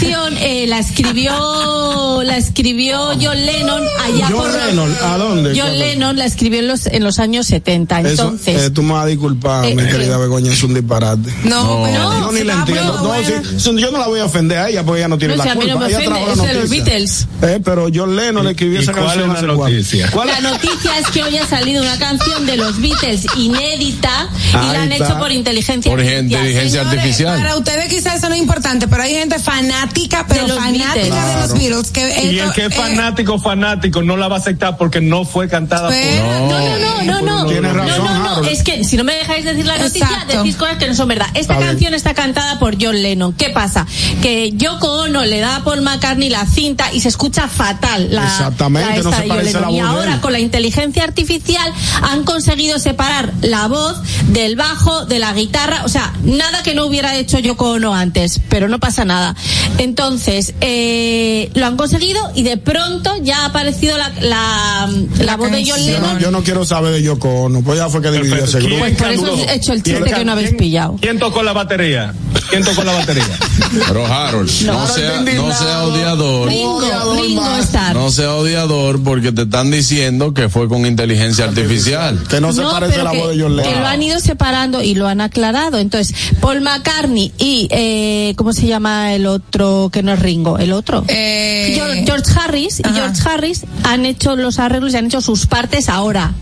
[0.00, 5.50] Canción eh, la escribió la escribió John Lennon allá John por los- Lennon, ¿a dónde?
[5.50, 5.78] John ¿Cuándo?
[5.84, 8.00] Lennon la escribió en los en los años 70.
[8.00, 9.88] Eso, Entonces, eh, tú me vas a disculpar, Eh, mi eh.
[9.88, 11.30] querida Begoña, es un disparate.
[11.44, 12.20] No, pero.
[12.20, 13.00] yo ni la entiendo.
[13.02, 13.14] No,
[13.58, 15.44] sí, yo no la voy a ofender a ella porque ella no tiene No, la
[15.44, 15.80] si a mí no culpa.
[15.80, 16.70] me ella ofende, es de los.
[16.70, 17.26] Beatles.
[17.42, 19.36] Eh, pero John Lennon le escribió ¿Y esa cuál canción.
[19.36, 20.10] es la noticia?
[20.12, 20.42] ¿Cuál la es?
[20.42, 24.82] noticia es que hoy ha salido una canción de los Beatles inédita y Ahí la
[24.82, 25.06] han está.
[25.06, 27.38] hecho por inteligencia Por inteligencia Señores, artificial.
[27.38, 31.04] Para ustedes quizás eso no es importante, pero hay gente fanática, pero De fanática Beatles.
[31.04, 31.90] de los Beatles.
[31.90, 35.24] Que Y el que es eh, fanático, fanático, no la va a aceptar porque no
[35.24, 35.96] fue cantada por.
[35.96, 37.46] Pues, No, no, no, no, no.
[37.46, 38.48] Tienes razón, no, no, no.
[38.48, 40.38] Es que si no me dejáis decir la noticia, Exacto.
[40.38, 41.26] decís cosas que no son verdad.
[41.28, 41.68] Esta Está bien.
[41.68, 43.32] canción está cantada por John Lennon.
[43.34, 43.86] ¿Qué pasa?
[44.22, 48.08] Que Yoko Ono le da a Paul McCartney la cinta y se escucha fatal.
[48.10, 49.62] La, Exactamente, esta no se de John parece Lennon.
[49.72, 50.20] la Y voz ahora él.
[50.20, 51.72] con la inteligencia artificial
[52.02, 53.96] han conseguido separar la voz
[54.28, 55.82] del bajo, de la guitarra.
[55.84, 59.34] O sea, nada que no hubiera hecho Yoko Ono antes, pero no pasa nada.
[59.80, 64.90] Entonces, eh, lo han conseguido y de pronto ya ha aparecido la, la,
[65.24, 66.12] la voz de John Yo Lennon.
[66.14, 68.80] no, yo no quiero saber de Yoko Ono, pues ya fue que dividió ese grupo.
[68.80, 70.96] Pues por eso he hecho el chiste que no habéis pillado.
[71.00, 72.12] ¿Quién tocó la batería?
[72.50, 73.24] ¿Quién tocó la batería?
[73.88, 76.48] Pero Harold, no, sea, no sea odiador.
[76.48, 77.64] Ringo, Odiador Ringo más.
[77.64, 77.94] Starr.
[77.96, 82.22] No sea odiador porque te están diciendo que fue con inteligencia artificial.
[82.28, 83.80] Que no se No, parece la que, voz de John que Lennon.
[83.80, 85.78] lo han ido separando y lo han aclarado.
[85.78, 90.58] Entonces, Paul McCartney y, eh, ¿cómo se llama el otro que no es Ringo?
[90.58, 91.04] El otro.
[91.08, 92.82] Eh, George, George Harris y.
[92.92, 96.32] George Harris han hecho los arreglos y han hecho sus partes ahora.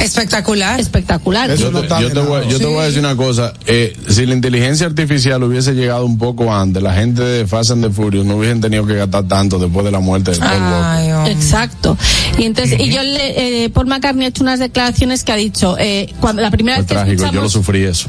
[0.00, 0.78] espectacular.
[0.80, 1.50] Espectacular.
[1.50, 3.52] Eso Yo te, yo voy, yo te voy a decir una cosa.
[3.66, 7.84] Eh, si la inteligencia artificial hubiese llegado un poco antes, la gente de Fast and
[7.84, 10.50] the Furious no hubiesen tenido que gastar tanto después de la muerte de Paul.
[10.52, 11.32] Ay.
[11.32, 11.96] Exacto.
[12.38, 15.76] Y entonces, y yo le, eh, Paul McCartney ha hecho unas declaraciones que ha dicho,
[15.78, 18.08] eh, cuando la primera Fue vez que trágico, yo lo sufrí eso.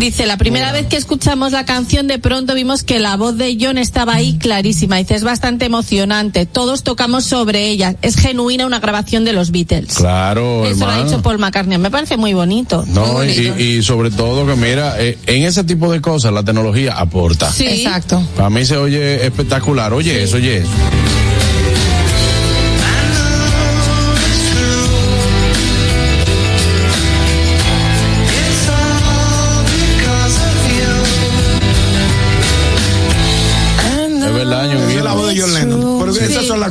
[0.00, 3.56] Dice, la primera vez que escuchamos la canción de pronto vimos que la voz de
[3.60, 4.96] John estaba ahí clarísima.
[4.96, 6.46] Dice, es bastante emocionante.
[6.46, 7.94] Todos tocamos sobre ella.
[8.02, 9.94] Es genuina una grabación de los Beatles.
[9.94, 11.78] Claro, Eso lo ha dicho Paul McCartney.
[11.78, 12.84] Me parece muy bonito.
[12.88, 13.58] No, Muy y, bonito.
[13.62, 17.52] y sobre todo que mira, eh, en ese tipo de cosas la tecnología aporta.
[17.52, 17.66] Sí.
[17.66, 18.22] Exacto.
[18.36, 19.92] Para mí se oye espectacular.
[19.92, 20.70] Oye eso, oye eso.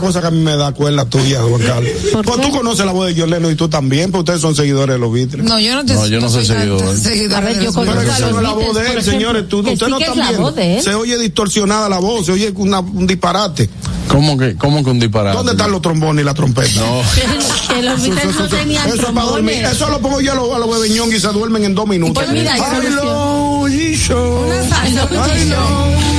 [0.10, 1.92] Cosas que a mí me da cuerda tuya, Juan Carlos.
[2.12, 2.44] ¿Por Pues qué?
[2.44, 5.00] tú conoces la voz de John Lennon y tú también, pues ustedes son seguidores de
[5.00, 5.46] los Beatles.
[5.46, 6.82] No, yo no te No, yo no soy seguidor.
[6.82, 8.18] tan seguidora A ver, yo conozco Pero Beatles.
[8.18, 9.48] esa a no los es la voz de él, señores.
[9.50, 10.42] Tú, que usted sí no que está es la viendo.
[10.44, 10.84] voz de él.
[10.84, 13.70] Se oye distorsionada la voz, se oye una- un disparate.
[14.08, 15.38] ¿Cómo que, cómo que un disparate?
[15.38, 16.80] ¿Dónde están los trombones y la trompeta?
[16.82, 17.02] No.
[17.76, 19.52] que los Eso, Beatles eso, no tenían eso es para dormir.
[19.54, 19.72] trombones.
[19.72, 22.16] Eso lo pongo yo a los, a los bebeñón y se duermen en dos minutos.
[22.24, 22.94] Pues mira, hay solución.
[23.00, 24.42] Hello, Yisho.
[24.48, 26.19] Una salsa, Yisho.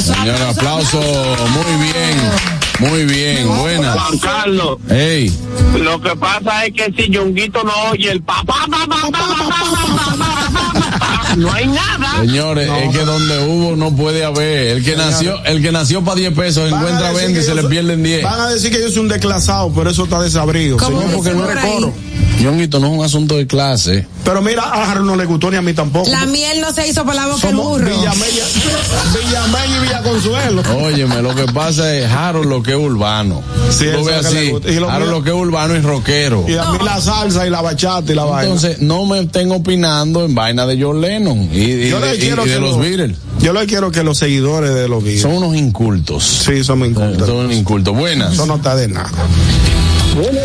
[0.00, 1.00] Señor, aplauso.
[1.00, 2.63] Muy bien.
[2.80, 3.98] Muy bien, buenas.
[3.98, 4.78] Juan Carlos.
[4.88, 5.32] Hey.
[5.80, 9.44] Lo que pasa es que si Yonguito no oye el papá, papá, papá,
[11.36, 12.20] no hay nada.
[12.20, 12.76] Señores, no.
[12.76, 14.76] es que donde hubo no puede haber.
[14.76, 18.02] El que nació, el que nació para 10 pesos encuentra 20 y se le pierden
[18.02, 18.22] 10.
[18.22, 20.78] Van a decir que yo soy un desclasado, pero eso está desabrido.
[20.78, 21.92] Señor, porque no recoro.
[22.40, 24.06] Yonguito no es un asunto de clase.
[24.24, 26.10] Pero mira, a Harold no le gustó ni a mí tampoco.
[26.10, 27.86] La miel no se hizo para la boca Somos burro.
[27.86, 28.44] Villamella,
[29.14, 30.62] Villamella y Villaconsuelo.
[30.84, 33.42] Óyeme, lo que pasa es Harold lo que es urbano.
[33.70, 34.50] Sí, lo es le así.
[34.80, 36.44] lo mío- lo que es urbano y rockero.
[36.48, 38.42] Y a mí la salsa y la bachata y la vaina.
[38.52, 42.16] Entonces, no me estén opinando en vaina de John Lennon y, y Yo de, le
[42.16, 43.16] y- quiero y de que los lo- Beatles.
[43.40, 45.22] Yo le quiero que los seguidores de los Beatles.
[45.22, 46.24] Son unos incultos.
[46.24, 47.28] Sí, somos incultos.
[47.28, 47.94] Son incultos.
[47.96, 48.32] Buenas.
[48.34, 49.10] Eso no está de nada.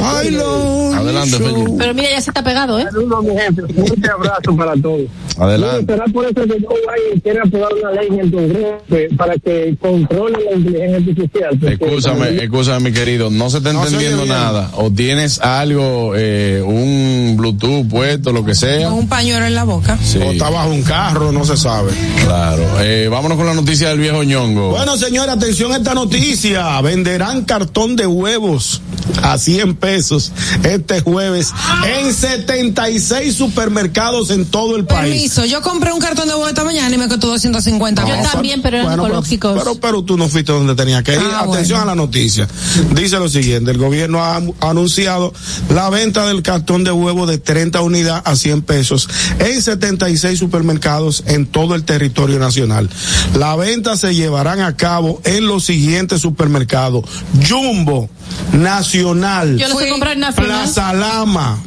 [0.02, 0.99] Ay, no.
[1.10, 1.38] Adelante.
[1.78, 2.86] Pero mira, ya se ha pegado, ¿eh?
[2.86, 3.62] Saludos, mi jefe.
[3.64, 5.02] Un abrazo para todos.
[5.38, 5.94] Adelante.
[5.94, 9.76] ¿Será por eso que Joe Biden quiere aprobar una ley en el Congreso para que
[9.82, 11.60] controle la inteligencia artificial?
[11.72, 13.30] Escúchame, escúchame, mi querido.
[13.30, 14.72] No se está No se entendiendo nada.
[14.76, 18.90] O tienes algo, eh, un Bluetooth puesto, lo que sea.
[18.90, 19.98] Con un pañuelo en la boca.
[20.04, 21.92] Sí, O está bajo un carro, no se sabe.
[22.26, 22.64] claro.
[22.82, 24.72] Eh, vámonos con la noticia del viejo ñongo.
[24.72, 26.80] Bueno, señores, atención a esta noticia.
[26.82, 28.82] Venderán cartón de huevos
[29.24, 30.32] a 100 pesos
[30.64, 31.52] este jueves
[31.86, 35.14] en 76 supermercados en todo el país.
[35.14, 38.32] Permiso, yo compré un cartón de huevo esta mañana y me costó 250 Yo pesos.
[38.32, 39.58] también, pero eran Bueno, ecológicos.
[39.60, 41.20] Pero, pero tú no fuiste donde tenía que ir.
[41.22, 41.82] Ah, Atención bueno.
[41.82, 42.48] a la noticia.
[42.96, 45.34] Dice lo siguiente, el gobierno ha anunciado
[45.74, 49.08] la venta del cartón de huevo de 30 unidades a 100 pesos
[49.40, 52.90] en 76 supermercados en todo el territorio nacional.
[53.38, 57.04] La venta se llevarán a cabo en los siguientes supermercados.
[57.48, 58.10] Jumbo,
[58.54, 60.64] Nacional, Yo sé comprar Nacional.
[60.64, 61.58] Plaza Lama,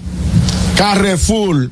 [0.77, 1.71] Carrefour,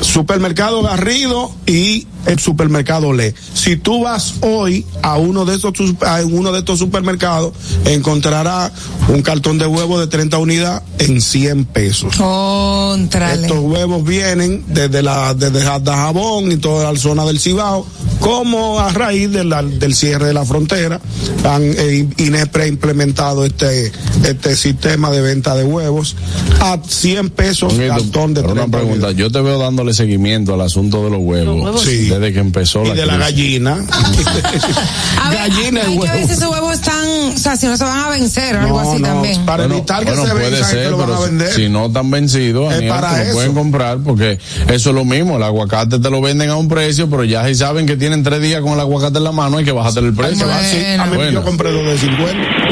[0.00, 3.34] Supermercado Garrido y el supermercado Le.
[3.54, 5.74] Si tú vas hoy a uno de estos
[6.06, 7.52] a uno de estos supermercados,
[7.84, 8.72] encontrarás
[9.08, 12.16] un cartón de huevo de 30 unidades en 100 pesos.
[12.16, 13.42] Contrale.
[13.46, 17.86] Estos huevos vienen desde la desde Dajabón y toda la zona del Cibao,
[18.20, 21.00] como a raíz de la- del cierre de la frontera,
[21.44, 23.92] han eh, INEPRE ha implementado este
[24.24, 26.16] este sistema de venta de huevos
[26.60, 28.94] a 100 pesos Ñonguito, cartón de pero 30 una pregunta.
[29.08, 29.16] unidades.
[29.16, 31.56] Yo te veo dándole seguimiento al asunto de los huevos.
[31.56, 31.82] Los huevos.
[31.82, 32.09] Sí.
[32.10, 33.34] Desde que empezó y la de la crisis.
[33.34, 33.72] gallina.
[35.22, 36.26] A ver, gallina hay y que ver huevo.
[36.28, 38.90] si esos huevos están, o sea, si no se van a vencer o algo No,
[38.90, 39.44] así no, también.
[39.44, 41.52] para Bueno, evitar que bueno, se puede es que ser, lo van pero a vender.
[41.52, 43.32] si no están vencidos, Es para lo eso.
[43.34, 45.36] pueden comprar porque eso es lo mismo.
[45.36, 48.40] El aguacate te lo venden a un precio, pero ya si saben que tienen tres
[48.42, 50.46] días con el aguacate en la mano, hay que bajarte el precio.
[50.50, 51.32] Ah, sí, a mí Bueno.
[51.32, 52.69] yo compré dos de 50.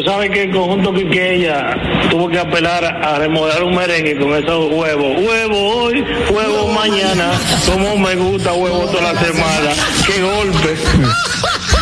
[0.00, 1.76] Tú sabes que el conjunto Quiqueya
[2.10, 5.18] tuvo que apelar a remodelar un merengue con esos huevos.
[5.18, 7.32] Huevo hoy, huevo mañana.
[7.66, 9.72] Como me gusta huevo toda la semana.
[10.06, 10.76] ¡Qué golpe!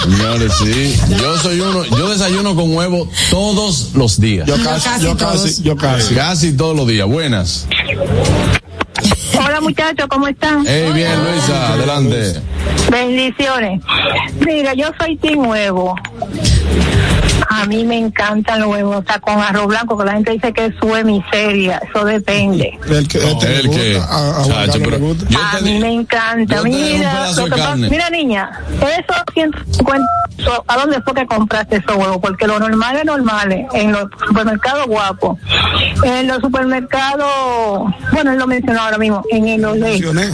[0.02, 1.00] Señores, sí.
[1.16, 4.48] Yo soy uno, yo desayuno con huevo todos los días.
[4.48, 6.14] Yo casi, casi yo casi, yo casi.
[6.16, 7.06] Casi todos los días.
[7.06, 7.68] Buenas.
[9.38, 10.64] Hola muchachos, ¿cómo están?
[10.66, 12.42] Hey, bien, Luisa, adelante.
[12.90, 13.80] Bendiciones.
[14.44, 15.94] Mira, yo soy team huevo.
[17.50, 20.52] A mí me encantan los huevos, o sea, con arroz blanco, que la gente dice
[20.52, 22.78] que eso es miseria, eso depende.
[22.90, 25.26] El que, este le el que- a, a Juan Chacho, Carlos le pero gusta.
[25.28, 26.62] yo a te mí me encanta.
[26.62, 30.06] Mira, lo que pasa- mira niña, esos 150,
[30.38, 32.18] so- ¿a dónde fue que compraste esos huevos?
[32.20, 35.38] Porque lo normal es normal, eh, en los supermercados guapos.
[36.04, 40.28] En los supermercados, bueno, él lo mencionó ahora mismo, en el Olé, Mencioné.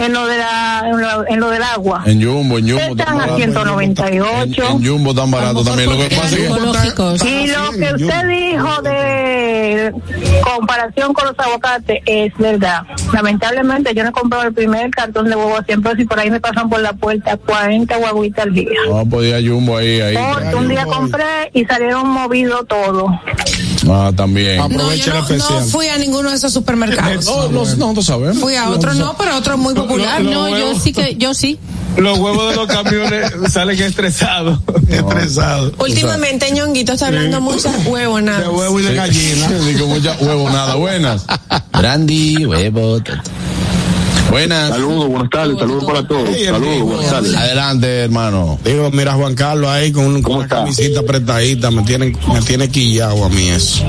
[0.00, 2.02] en lo de la, en lo, en lo del agua.
[2.06, 2.80] En Jumbo, en Jumbo.
[2.92, 3.36] Están a barato.
[3.36, 4.62] 198.
[4.62, 5.90] En, en Jumbo tan barato también.
[5.90, 7.24] Lo que pasa es que ecológicos.
[7.24, 9.92] Y lo que usted dijo de
[10.44, 12.82] comparación con los aguacates es verdad.
[13.12, 16.18] Lamentablemente yo no he comprado el primer cartón de huevo a 100 pesos y por
[16.18, 18.68] ahí me pasan por la puerta 40 guaguitas al día.
[18.88, 20.16] no podía Jumbo ahí, ahí.
[20.32, 23.08] Porque un día compré y salieron movidos todo.
[23.90, 24.58] Ah, también.
[24.58, 25.64] No, Aprovecha yo el no, no especial.
[25.64, 27.24] fui a ninguno de esos supermercados.
[27.26, 28.38] No, los- nosotros sabemos.
[28.38, 30.22] Fui a otro no, pero otro muy popular.
[30.22, 31.58] No, yo sí que, yo sí.
[31.96, 34.60] Los huevos de los camiones salen estresados.
[34.88, 35.72] Estresado.
[35.78, 38.46] Últimamente Ñonguito está hablando muchas De huevonas.
[38.48, 39.48] huevo y de gallina.
[39.66, 40.76] Digo, mucha huevo, nada.
[40.76, 41.26] Buenas.
[41.76, 42.98] Brandy, huevo.
[44.30, 44.70] Buenas.
[44.70, 46.28] Saludos, buenas tardes, saludos para todos.
[46.32, 47.36] Hey, Saludos, buenas tardes.
[47.36, 48.58] Adelante, hermano.
[48.64, 50.56] Digo, mira Juan Carlos ahí con, un- con ¿Cómo una está?
[50.56, 53.84] camisita apretadita, me tiene, me tiene quillado a mí eso.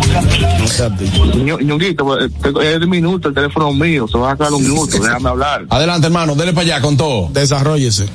[0.60, 1.06] No sé a ti.
[1.06, 2.06] Ño- Ñonguito,
[2.42, 5.66] te- es de minuto el teléfono mío, se va a sacar un minuto, déjame hablar.
[5.70, 6.36] Adelante, hermano.
[6.36, 7.30] Dele para allá con todo.
[7.32, 8.08] Desarrollese.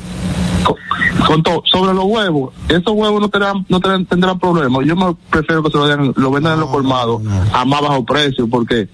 [1.18, 4.84] Co- con todo, sobre los huevos, esos huevos no tendrán, no tendrán, tendrán problemas.
[4.86, 7.20] Yo me prefiero que se lo, den- lo vendan en los colmados
[7.52, 8.88] a más bajo precio, porque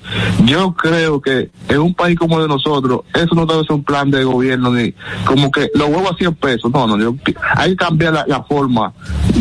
[0.44, 3.84] yo creo que en un país como el de nosotros, eso no debe ser un
[3.84, 4.94] plan de gobierno, ni
[5.26, 6.70] como que los huevos a 100 pesos.
[6.72, 7.14] No, no, yo,
[7.56, 8.92] hay que cambiar la, la forma,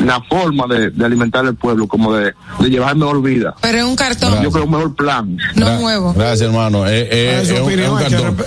[0.04, 3.56] la forma de, de alimentar al pueblo, como de, de llevar mejor vida.
[3.62, 5.38] Pero es un cartón, Yo creo un mejor plan.
[5.56, 6.14] no Gra- un huevo.
[6.14, 6.86] Gracias, hermano.
[6.88, 8.00] Eh, eh, Ah, un- es un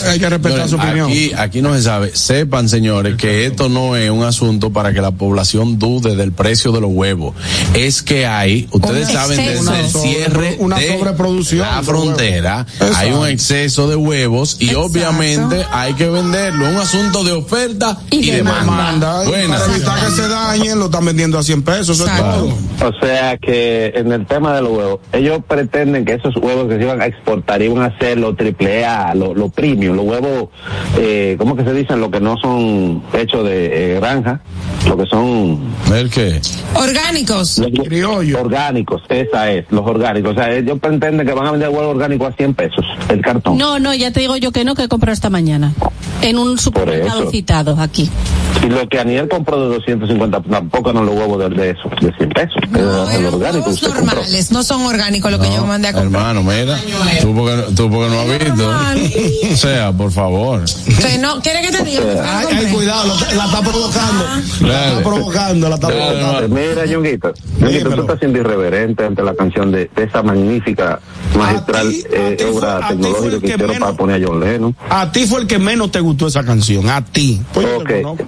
[0.07, 1.07] hay que hay respetar su opinión.
[1.11, 2.14] Aquí, aquí no se sabe.
[2.14, 6.72] Sepan, señores, que esto no es un asunto para que la población dude del precio
[6.72, 7.35] de los huevos.
[7.74, 9.62] Es que hay, ustedes saben, exceso.
[9.62, 12.66] desde el Una sobre- cierre una de sobreproducción la frontera,
[12.97, 14.85] hay un exceso de huevos y Exacto.
[14.87, 16.66] obviamente hay que venderlo.
[16.66, 18.64] Es un asunto de oferta y, Y demanda.
[18.72, 19.61] Manda, y Buenas.
[19.62, 22.55] para evitar que se dañen, lo están vendiendo a 100 pesos, eso es Exacto.
[22.79, 22.89] todo.
[22.89, 26.77] O sea que en el tema de los huevos, ellos pretenden que esos huevos que
[26.77, 30.49] se iban a exportar iban a ser los triple A, los lo premium, los huevos,
[30.99, 32.01] eh, ¿cómo que se dicen?
[32.01, 34.41] Los que no son hechos de eh, granja,
[34.87, 35.61] los que son
[35.95, 36.41] ¿El qué?
[36.75, 37.59] Orgánicos.
[37.59, 38.41] los Criollo.
[38.41, 40.33] orgánicos, esa es, los orgánicos.
[40.33, 43.59] O sea, ellos pretenden que van a vender huevo orgánico a 100 pesos, el cartón.
[43.59, 45.73] No, no, ya te digo yo que no, que he comprado esta mañana.
[46.23, 48.11] En un supermercado citado aquí.
[48.62, 52.11] Y lo que Aniel compró de 250, tampoco no los huevos de, de eso, de
[52.17, 52.57] 100 pesos.
[52.71, 54.07] No, el eran orgánico huevos usted compró.
[54.14, 56.35] normales, no son orgánicos lo que yo mandé a comprar.
[56.37, 56.79] Hermano, mira,
[57.21, 58.73] tú porque, tú porque no has visto.
[59.53, 60.64] O sea, por favor.
[61.01, 62.01] Que no, ¿quiere que te diga?
[62.03, 62.73] que fue lo que Ay, ay, compré?
[62.73, 63.95] cuidado, la, la está provocando.
[64.61, 64.88] La Dale.
[64.88, 66.49] está provocando, la está provocando.
[66.55, 67.94] Mira, Dímelo.
[67.97, 71.01] tú estás siendo irreverente ante la canción de, de esa magnífica,
[71.36, 74.22] magistral A ti- a eh, obra fue tecnológica el que que hicieron menos- para poner
[74.24, 74.76] a John Lennon.
[74.90, 77.40] A ti fue el que menos te gustó esa canción, a ti.
[77.53, 77.66] Pues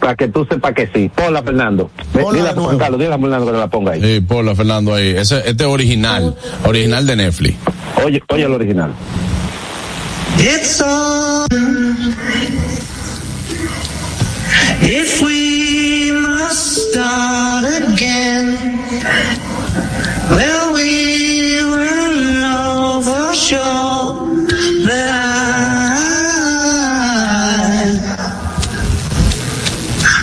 [0.00, 1.10] para que tú sepas que sí.
[1.14, 1.90] Ponla, Fernando.
[2.12, 2.54] Ponla.
[2.54, 4.00] Juan Carlos, dile a Fernando que te la ponga ahí.
[4.02, 5.10] Sí, Paula, Fernando, ahí.
[5.16, 6.36] Ese, este es original.
[6.64, 7.56] Original de Netflix.
[8.04, 8.92] Oye, oye el original.
[10.38, 11.46] It's on.
[14.80, 15.47] If we
[16.92, 18.46] start again,
[20.30, 24.26] well, we will know for sure
[24.86, 25.10] that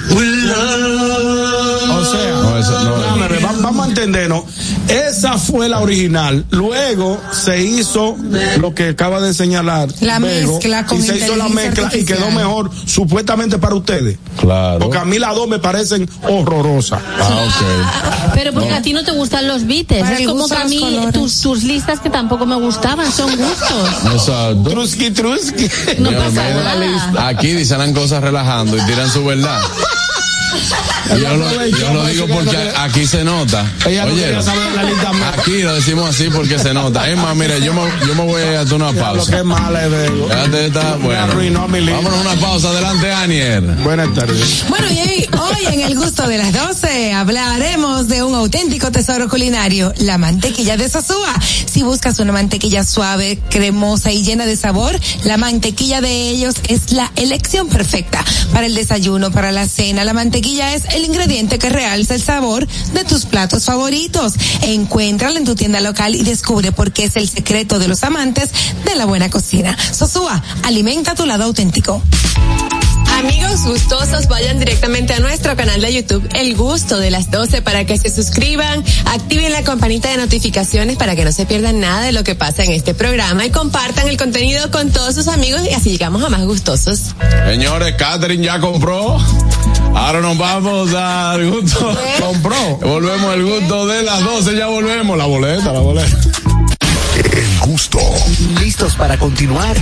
[0.09, 1.89] I will love.
[1.97, 2.97] O sea, No, eso no.
[2.99, 4.43] Déjame ver, va- vamos a entendernos.
[4.87, 6.45] Esa fue la original.
[6.51, 8.15] Luego se hizo
[8.59, 9.89] lo que acaba de señalar.
[10.01, 14.17] La mezcla con Y se hizo la mezcla y quedó mejor, supuestamente para ustedes.
[14.39, 14.79] Claro.
[14.79, 17.01] Porque a mí las dos me parecen horrorosas.
[17.19, 18.33] Ah, ok.
[18.33, 19.63] Pero porque a ti no te gustan los.
[19.65, 24.13] Para Es como que a mí tus, tus listas que tampoco me gustaban, son gustos.
[24.13, 24.69] Exacto.
[24.69, 25.69] Truski, truski.
[25.99, 27.27] No pasa nada.
[27.27, 29.61] Aquí dicen cosas relajando y tiran su verdad.
[31.19, 33.65] Yo lo, yo lo digo porque aquí se nota.
[33.85, 37.09] Oye, aquí lo decimos así porque se nota.
[37.09, 39.37] Es más, mira, yo me, yo me voy a hacer una Lo que pausa.
[39.37, 41.27] es mala es de Fíjate, está bueno.
[41.93, 42.69] Vámonos a una pausa.
[42.69, 43.61] Adelante, Anier.
[43.61, 44.65] Buenas tardes.
[44.69, 49.29] Bueno, y hoy, hoy en el gusto de las 12 hablaremos de un auténtico tesoro
[49.29, 51.33] culinario, la mantequilla de Sosúa.
[51.41, 56.91] Si buscas una mantequilla suave, cremosa y llena de sabor, la mantequilla de ellos es
[56.91, 60.03] la elección perfecta para el desayuno, para la cena.
[60.03, 64.33] La mantequilla es el ingrediente que realza el sabor de tus platos favoritos.
[64.61, 68.49] Encuéntrala en tu tienda local y descubre por qué es el secreto de los amantes
[68.83, 69.77] de la buena cocina.
[69.91, 72.01] Sosúa, alimenta tu lado auténtico.
[73.15, 77.85] Amigos gustosos, vayan directamente a nuestro canal de YouTube, El Gusto de las 12, para
[77.85, 82.11] que se suscriban, activen la campanita de notificaciones para que no se pierdan nada de
[82.11, 85.73] lo que pasa en este programa y compartan el contenido con todos sus amigos y
[85.73, 87.15] así llegamos a más gustosos.
[87.47, 89.17] Señores, Catherine ya compró.
[89.95, 91.97] Ahora nos vamos al gusto.
[92.19, 92.77] Compró.
[92.77, 94.57] Volvemos al gusto de las 12.
[94.57, 95.17] Ya volvemos.
[95.17, 96.17] La boleta, la boleta.
[97.23, 97.99] El gusto.
[98.59, 99.75] ¿Listos para continuar?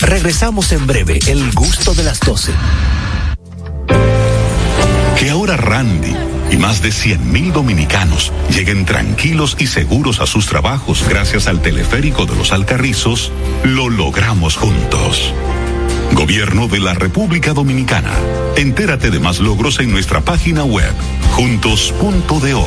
[0.00, 1.18] Regresamos en breve.
[1.26, 2.52] El gusto de las 12.
[5.18, 6.14] Que ahora Randy
[6.50, 12.26] y más de 100.000 dominicanos lleguen tranquilos y seguros a sus trabajos gracias al teleférico
[12.26, 13.30] de los Alcarrizos,
[13.64, 15.34] lo logramos juntos.
[16.12, 18.12] Gobierno de la República Dominicana.
[18.56, 20.92] Entérate de más logros en nuestra página web,
[21.32, 22.66] juntos.do.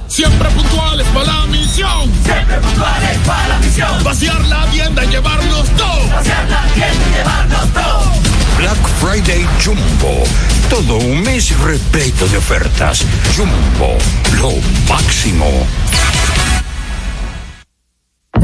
[0.11, 2.11] Siempre puntuales para la misión.
[2.25, 4.03] Siempre puntuales para la misión.
[4.03, 6.09] Vaciar la tienda y llevarnos todo.
[6.09, 8.11] Vaciar la tienda y llevarnos todo.
[8.57, 10.25] Black Friday Jumbo.
[10.69, 13.05] Todo un mes repleto de ofertas.
[13.37, 13.97] Jumbo,
[14.37, 14.51] lo
[14.89, 15.65] máximo.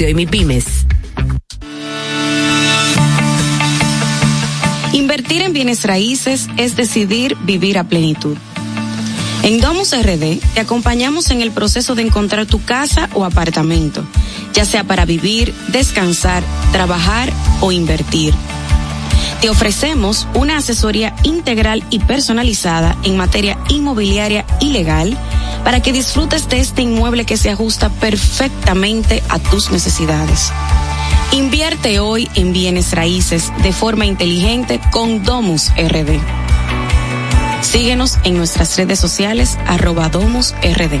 [0.00, 0.86] y MIPIMES.
[4.92, 8.36] Invertir en bienes raíces es decidir vivir a plenitud.
[9.44, 14.04] En Domus RD te acompañamos en el proceso de encontrar tu casa o apartamento,
[14.52, 16.42] ya sea para vivir, descansar,
[16.72, 18.34] trabajar o invertir.
[19.40, 25.16] Te ofrecemos una asesoría integral y personalizada en materia inmobiliaria y legal
[25.64, 30.52] para que disfrutes de este inmueble que se ajusta perfectamente a tus necesidades.
[31.32, 36.20] Invierte hoy en bienes raíces de forma inteligente con Domus RD.
[37.62, 41.00] Síguenos en nuestras redes sociales arroba Domus RD.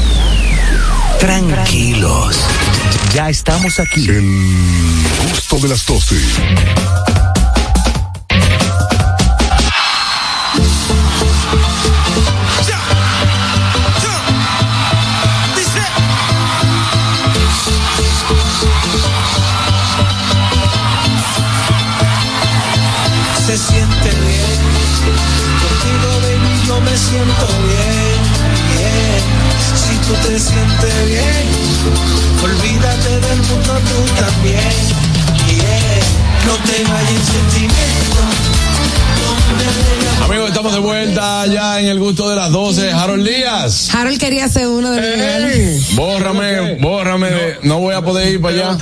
[1.20, 2.36] Tranquilos.
[3.14, 4.08] Ya estamos aquí.
[4.08, 4.24] El
[5.30, 6.16] gusto de las 12.
[30.12, 31.46] Tú te sientes bien,
[32.42, 34.58] olvídate del mundo tú también.
[35.48, 36.02] Bien.
[36.46, 38.22] No te vayas sentimiento.
[40.24, 42.90] Amigos, estamos de vuelta ya en el gusto de las 12.
[42.92, 43.94] Harold Díaz.
[43.94, 45.84] Harold quería ser uno de Miguel.
[45.94, 47.30] Bórrame, bórrame.
[47.30, 48.78] de- no voy a poder ir para allá.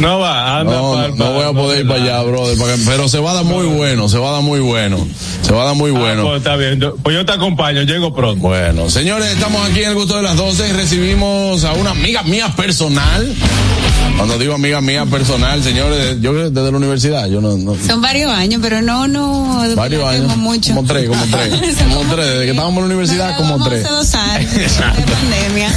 [0.00, 2.56] No va, anda No, no, no voy a poder ir para allá, brother.
[2.86, 5.06] pero se va a dar muy bueno, se va a dar muy bueno.
[5.42, 6.22] Se va a dar muy bueno.
[6.24, 8.40] Pues está bien, yo- pues yo te acompaño, llego pronto.
[8.40, 12.22] Bueno, señores, estamos aquí en el gusto de las 12 y recibimos a una amiga
[12.22, 13.34] mía personal.
[14.18, 18.32] Cuando digo amiga mía personal, señores, yo desde la universidad, yo no, no- Son varios
[18.32, 19.62] años, pero no, no.
[19.76, 20.74] varios años, mucho.
[20.74, 23.84] como tres, como tres, como tres, desde que estábamos en la universidad, como tres.
[23.84, 25.70] Hace dos años de pandemia.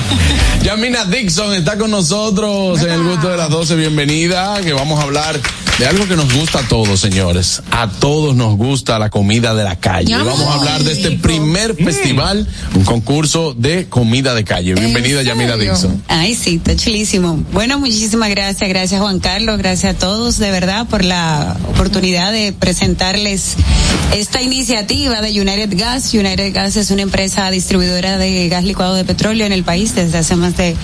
[0.62, 3.74] Yamina Dixon está con nosotros en el gusto de las 12.
[3.76, 5.40] Bienvenida, que vamos a hablar
[5.80, 7.62] de algo que nos gusta a todos, señores.
[7.70, 10.14] A todos nos gusta la comida de la calle.
[10.14, 14.74] Ay, Vamos a hablar de este primer festival, un concurso de comida de calle.
[14.74, 16.02] Bienvenida, Yamila Dixon.
[16.06, 17.42] Ay, sí, está chulísimo.
[17.52, 18.68] Bueno, muchísimas gracias.
[18.68, 19.56] Gracias, Juan Carlos.
[19.56, 23.56] Gracias a todos, de verdad, por la oportunidad de presentarles
[24.14, 26.12] esta iniciativa de United Gas.
[26.12, 30.18] United Gas es una empresa distribuidora de gas licuado de petróleo en el país desde
[30.18, 30.76] hace más de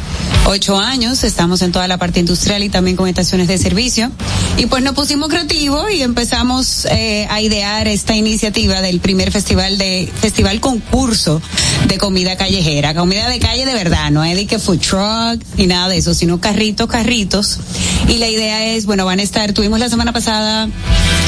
[0.46, 1.22] ocho años.
[1.22, 4.10] Estamos en toda la parte industrial y también con estaciones de servicio.
[4.56, 9.78] Y pues nos pusimos creativos y empezamos eh, a idear esta iniciativa del primer festival
[9.78, 11.42] de festival concurso
[11.88, 15.66] de comida callejera, comida de calle de verdad, no es de que food truck ni
[15.66, 17.58] nada de eso, sino carritos, carritos.
[18.06, 20.68] Y la idea es, bueno, van a estar, tuvimos la semana pasada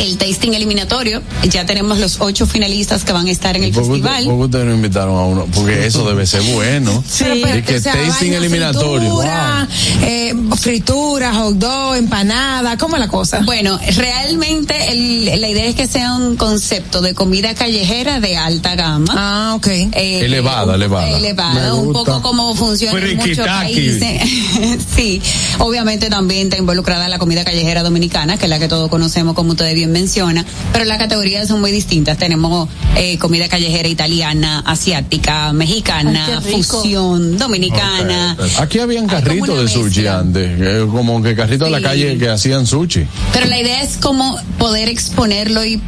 [0.00, 3.82] el tasting eliminatorio, ya tenemos los ocho finalistas que van a estar en el ¿Por
[3.82, 4.24] qué usted- festival.
[4.26, 5.46] por qué ustedes no invitaron a uno?
[5.52, 7.02] Porque eso debe ser bueno.
[7.10, 7.24] Sí.
[7.58, 9.08] Y que O sea, tasting eliminatorio.
[9.16, 9.68] Fritura,
[10.02, 13.40] eh, fritura, hot dog, empanada, ¿cómo es la cosa?
[13.48, 18.74] Bueno, realmente el- la idea es que sea un concepto de comida callejera de alta
[18.76, 19.14] gama.
[19.16, 19.66] Ah, ok.
[19.94, 21.16] Elevada, elevada.
[21.16, 24.20] Elevada, Me un poco como funciona en muchos países.
[24.94, 25.22] sí,
[25.60, 29.52] obviamente también está involucrada la comida callejera dominicana, que es la que todos conocemos, como
[29.52, 30.44] ustedes bien menciona,
[30.74, 32.18] pero las categorías son muy distintas.
[32.18, 38.36] Tenemos eh, comida callejera italiana, asiática, mexicana, Ay, fusión, dominicana.
[38.58, 41.84] Aquí habían carritos de sushi antes, eh, como que carritos de la Sí.
[41.84, 43.06] calle que hacían sushi.
[43.32, 45.80] Pero la idea es como poder exponerlo y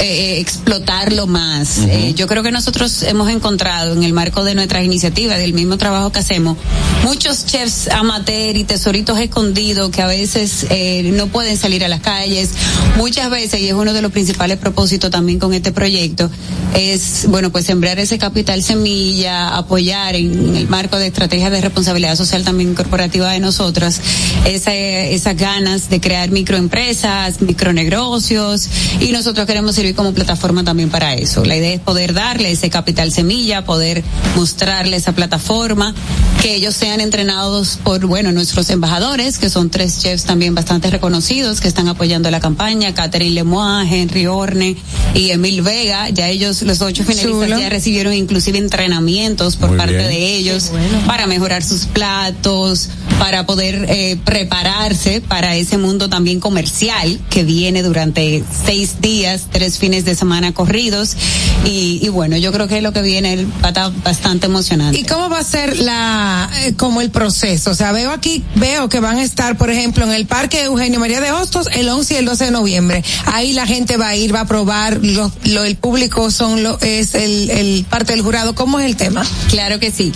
[0.00, 1.78] eh, explotarlo más.
[1.78, 5.76] Eh, yo creo que nosotros hemos encontrado en el marco de nuestras iniciativas, del mismo
[5.76, 6.56] trabajo que hacemos,
[7.04, 12.00] muchos chefs amateur y tesoritos escondidos que a veces eh, no pueden salir a las
[12.00, 12.50] calles.
[12.96, 16.30] Muchas veces, y es uno de los principales propósitos también con este proyecto,
[16.74, 21.60] es, bueno, pues sembrar ese capital semilla, apoyar en, en el marco de estrategias de
[21.60, 24.00] responsabilidad social también corporativa de nosotras,
[24.44, 28.68] esa, esas ganas de crear microempresas, micronegocios,
[29.00, 31.44] y nosotros queremos servir como plataforma también para eso.
[31.44, 34.04] La idea es poder darle ese capital semilla, poder
[34.36, 35.94] mostrarle esa plataforma,
[36.42, 41.60] que ellos sean entrenados por, bueno, nuestros embajadores, que son tres chefs también bastante reconocidos,
[41.60, 44.76] que están apoyando la campaña, Catherine Lemois, Henry Orne
[45.14, 47.58] y Emil Vega, ya ellos, los ocho finalistas, Chulo.
[47.58, 50.08] ya recibieron inclusive entrenamientos por Muy parte bien.
[50.08, 50.70] de ellos
[51.06, 57.82] para mejorar sus platos, para poder eh, prepararse para ese mundo también comercial que viene
[57.82, 61.16] durante seis días, tres fines de semana corridos
[61.64, 64.98] y, y bueno, yo creo que lo que viene va a estar bastante emocionante.
[64.98, 67.70] ¿Y cómo va a ser la, eh, como el proceso?
[67.70, 71.00] O sea, veo aquí, veo que van a estar, por ejemplo, en el Parque Eugenio
[71.00, 73.04] María de Hostos el 11 y el 12 de noviembre.
[73.26, 76.78] Ahí la gente va a ir, va a probar, lo, lo el público son lo,
[76.80, 78.54] es el, el parte del jurado.
[78.54, 79.24] ¿Cómo es el tema?
[79.50, 80.12] Claro que sí.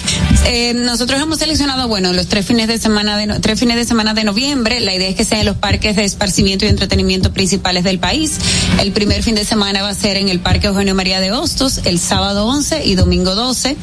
[0.46, 3.84] Eh, nosotros hemos seleccionado, bueno, los tres fines de semana de no- tres fines de
[3.84, 4.80] semana de noviembre.
[4.80, 8.32] La idea es que sean los parques de esparcimiento y entretenimiento principales del país.
[8.80, 11.82] El primer fin de semana va a ser en el Parque Eugenio María de Hostos,
[11.84, 13.76] el sábado 11 y domingo 12,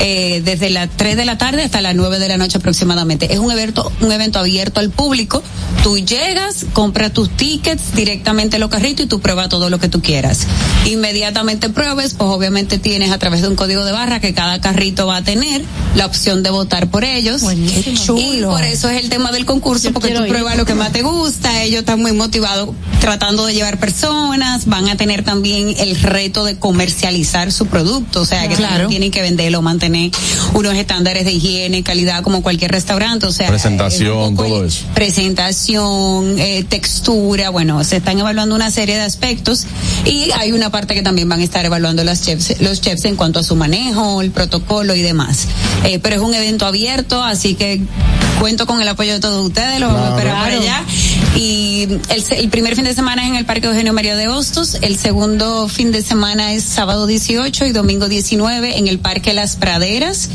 [0.00, 3.32] eh, desde las 3 de la tarde hasta las 9 de la noche aproximadamente.
[3.32, 5.42] Es un evento, un evento abierto al público.
[5.82, 9.88] Tú llegas, compras tus tickets directamente en los carritos y tú pruebas todo lo que
[9.88, 10.46] tú quieras.
[10.84, 15.06] Inmediatamente pruebes, pues obviamente tienes a través de un código de barra que cada carrito
[15.06, 15.64] va a tener
[15.96, 17.42] la opción de votar por ellos.
[18.16, 21.02] Y por eso es el tema del concurso, porque tú pruebas lo que más te
[21.02, 22.70] gusta, ellos están muy motivados
[23.08, 28.24] tratando de llevar personas, van a tener también el reto de comercializar su producto, o
[28.24, 28.68] sea que Claro.
[28.70, 30.10] también tienen que venderlo, mantener
[30.54, 34.86] unos estándares de higiene, calidad como cualquier restaurante, o sea, Presentación, todo eso.
[34.94, 39.66] presentación, eh, textura, bueno, se están evaluando una serie de aspectos
[40.06, 43.16] y hay una parte que también van a estar evaluando las chefs, los chefs en
[43.16, 45.46] cuanto a su manejo, el protocolo y demás.
[45.84, 47.82] Eh, pero es un evento abierto, así que
[48.40, 50.62] cuento con el apoyo de todos ustedes, lo vamos a esperar Claro.
[50.62, 50.84] allá.
[51.36, 54.76] Y el, el primer fin de semana es en el Parque Eugenio María de Hostos,
[54.80, 59.56] el segundo fin de semana es sábado 18 y domingo 19 en el Parque Las
[59.56, 60.28] Praderas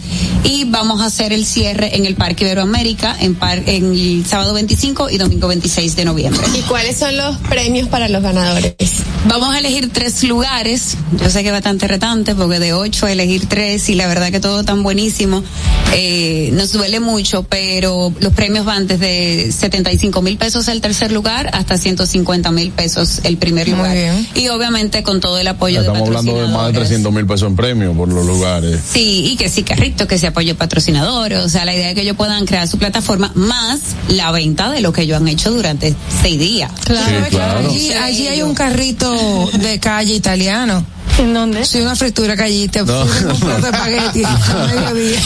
[0.43, 4.53] y vamos a hacer el cierre en el Parque Iberoamérica en, par- en el sábado
[4.53, 6.45] 25 y domingo 26 de noviembre.
[6.55, 8.76] ¿Y cuáles son los premios para los ganadores?
[9.28, 10.95] Vamos a elegir tres lugares.
[11.22, 14.32] Yo sé que es bastante retante porque de ocho a elegir tres y la verdad
[14.32, 15.43] que todo tan buenísimo.
[15.93, 21.49] Eh, nos duele mucho, pero los premios van desde 75 mil pesos el tercer lugar
[21.53, 23.93] hasta 150 mil pesos el primer Muy lugar.
[23.95, 24.28] bien.
[24.36, 26.88] Y obviamente con todo el apoyo de Estamos hablando de más de patrocinadores.
[26.89, 28.80] 300 mil pesos en premio por los lugares.
[28.91, 32.02] Sí, y que sí, carrito, que se apoye patrocinadores, o sea, la idea es que
[32.02, 35.95] ellos puedan crear su plataforma más la venta de lo que ellos han hecho durante
[36.22, 36.72] seis días.
[36.86, 37.60] Claro, Sí, claro.
[37.70, 40.86] Allí, allí hay un carrito de calle italiano.
[41.20, 41.66] ¿En dónde?
[41.66, 42.84] Sí, una fritura callita.
[42.84, 43.02] No.
[43.04, 44.24] Un plato de espagueti.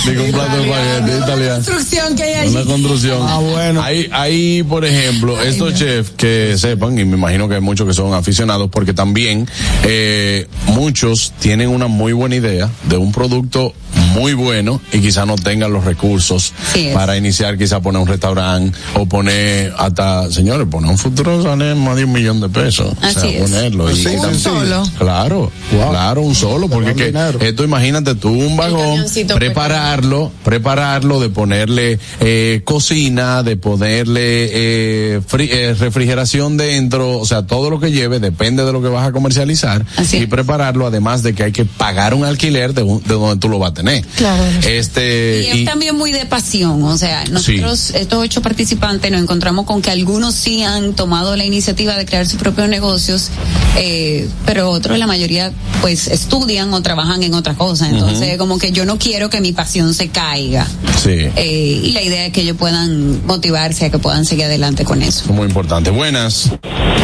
[0.10, 1.56] Digo un plato de espagueti Una italiano.
[1.56, 2.56] construcción que hay allí.
[2.56, 3.20] Una construcción.
[3.28, 3.82] Ah, bueno.
[3.82, 7.94] Hay, hay, por ejemplo, estos chefs que sepan, y me imagino que hay muchos que
[7.94, 9.48] son aficionados, porque también
[9.84, 13.74] eh, muchos tienen una muy buena idea de un producto
[14.14, 18.78] muy bueno y quizá no tengan los recursos Sí para iniciar, quizá poner un restaurante
[18.95, 22.93] o poner hasta, señores, poner un futuro sale más de un millón de pesos.
[23.01, 23.41] o Así sea, es.
[23.41, 23.89] ponerlo.
[23.89, 24.36] y Así, sencillo.
[24.38, 24.84] solo.
[24.97, 31.20] Claro, claro, un solo, porque es que esto imagínate tú un vagón, camioncito prepararlo, prepararlo,
[31.20, 37.80] de ponerle eh, cocina, de ponerle eh, fri- eh, refrigeración dentro, o sea, todo lo
[37.80, 41.51] que lleve depende de lo que vas a comercializar y prepararlo, además de que hay
[41.51, 44.03] que pagar un alquiler de, un- de donde tú lo vas a tener.
[44.18, 44.43] Claro.
[44.68, 49.22] Este, Y es y- también muy de pasión, o sea, nosotros, estos ocho participantes, nos
[49.22, 53.30] encontramos con que algunos sí han tomado la iniciativa de crear sus propios negocios,
[53.78, 55.51] eh, pero otros, la mayoría,
[55.82, 57.89] pues estudian o trabajan en otra cosa.
[57.89, 60.68] Entonces, como que yo no quiero que mi pasión se caiga.
[61.01, 64.84] sí, Eh, y la idea es que ellos puedan motivarse a que puedan seguir adelante
[64.86, 65.24] con eso.
[65.26, 65.89] es muy importante.
[65.89, 66.49] Buenas.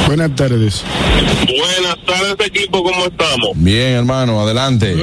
[0.07, 0.81] Buenas tardes.
[1.45, 3.49] Buenas tardes, equipo, ¿cómo estamos?
[3.55, 4.95] Bien, hermano, adelante.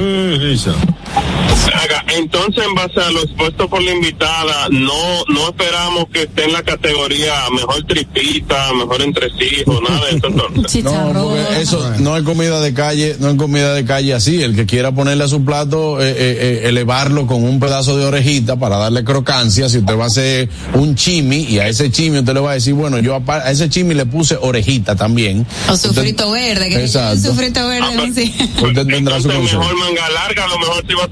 [2.17, 6.53] Entonces, en base a lo expuesto por la invitada, no no esperamos que esté en
[6.53, 10.83] la categoría mejor tripita, mejor entresijos, nada de eso entonces.
[10.87, 14.41] No, porque eso no es comida de calle, no es comida de calle así.
[14.41, 18.05] El que quiera ponerle a su plato, eh, eh, eh, elevarlo con un pedazo de
[18.05, 19.69] orejita para darle crocancia.
[19.69, 22.53] Si usted va a hacer un chimi y a ese chimi usted le va a
[22.55, 25.45] decir, bueno, yo apar- a ese chimi le puse orejita también.
[25.69, 27.29] O su Usted- frito verde, que Exacto.
[27.29, 28.33] su frito verde, sí.
[28.61, 29.27] Usted tendrá su.
[29.27, 31.06] Mejor manga larga, a lo mejor sí va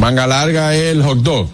[0.00, 1.48] Manga larga el hot dog.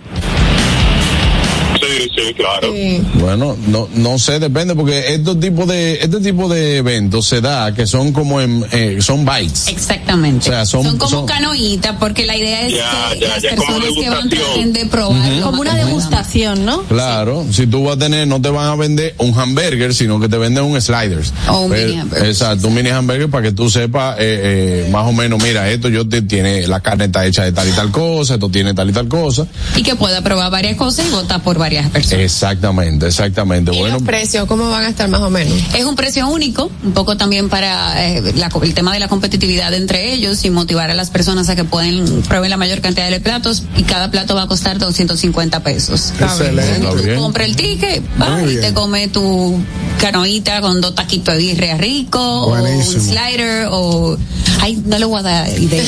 [1.81, 2.73] Sí, sí, claro.
[3.15, 7.73] Bueno, no, no sé, depende porque estos tipos de, este tipo de eventos se da
[7.75, 9.69] que son como en, eh, son bites.
[9.69, 10.49] Exactamente.
[10.49, 13.57] O sea, son- como son- canoitas, porque la idea es Ya, que ya, las ya,
[13.57, 15.41] como personas que van traten de probar.
[15.43, 16.83] Como una degustación, ¿no?
[16.83, 20.29] Claro, si tú vas a tener, no te van a vender un hamburger, sino que
[20.29, 21.33] te venden un sliders.
[21.49, 22.29] O un Pero- mini hamburger.
[22.29, 25.89] Exacto, un mini hamburger para que tú sepas eh, eh, más o menos, mira, esto
[25.89, 28.91] yo te tiene, la carne está hecha de tal y tal cosa, esto tiene tal
[28.91, 29.47] y tal cosa.
[29.77, 32.25] Y que pueda probar varias cosas y votar por varias personas.
[32.25, 33.71] Exactamente, exactamente.
[33.71, 35.55] Bueno, los precios cómo van a estar más o menos?
[35.75, 39.09] Es un precio único, un poco también para eh, la co- el tema de la
[39.09, 43.11] competitividad entre ellos y motivar a las personas a que puedan probar la mayor cantidad
[43.11, 46.13] de platos y cada plato va a costar 250 pesos.
[46.21, 47.15] Excelente.
[47.17, 49.59] Compras el ticket, Muy y te comes tu
[50.01, 54.17] canoita con dos taquitos de birria rico o un slider o
[54.61, 55.83] ay no le voy a dar idea.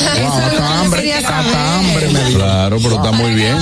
[2.34, 3.56] Claro, pero está muy bien.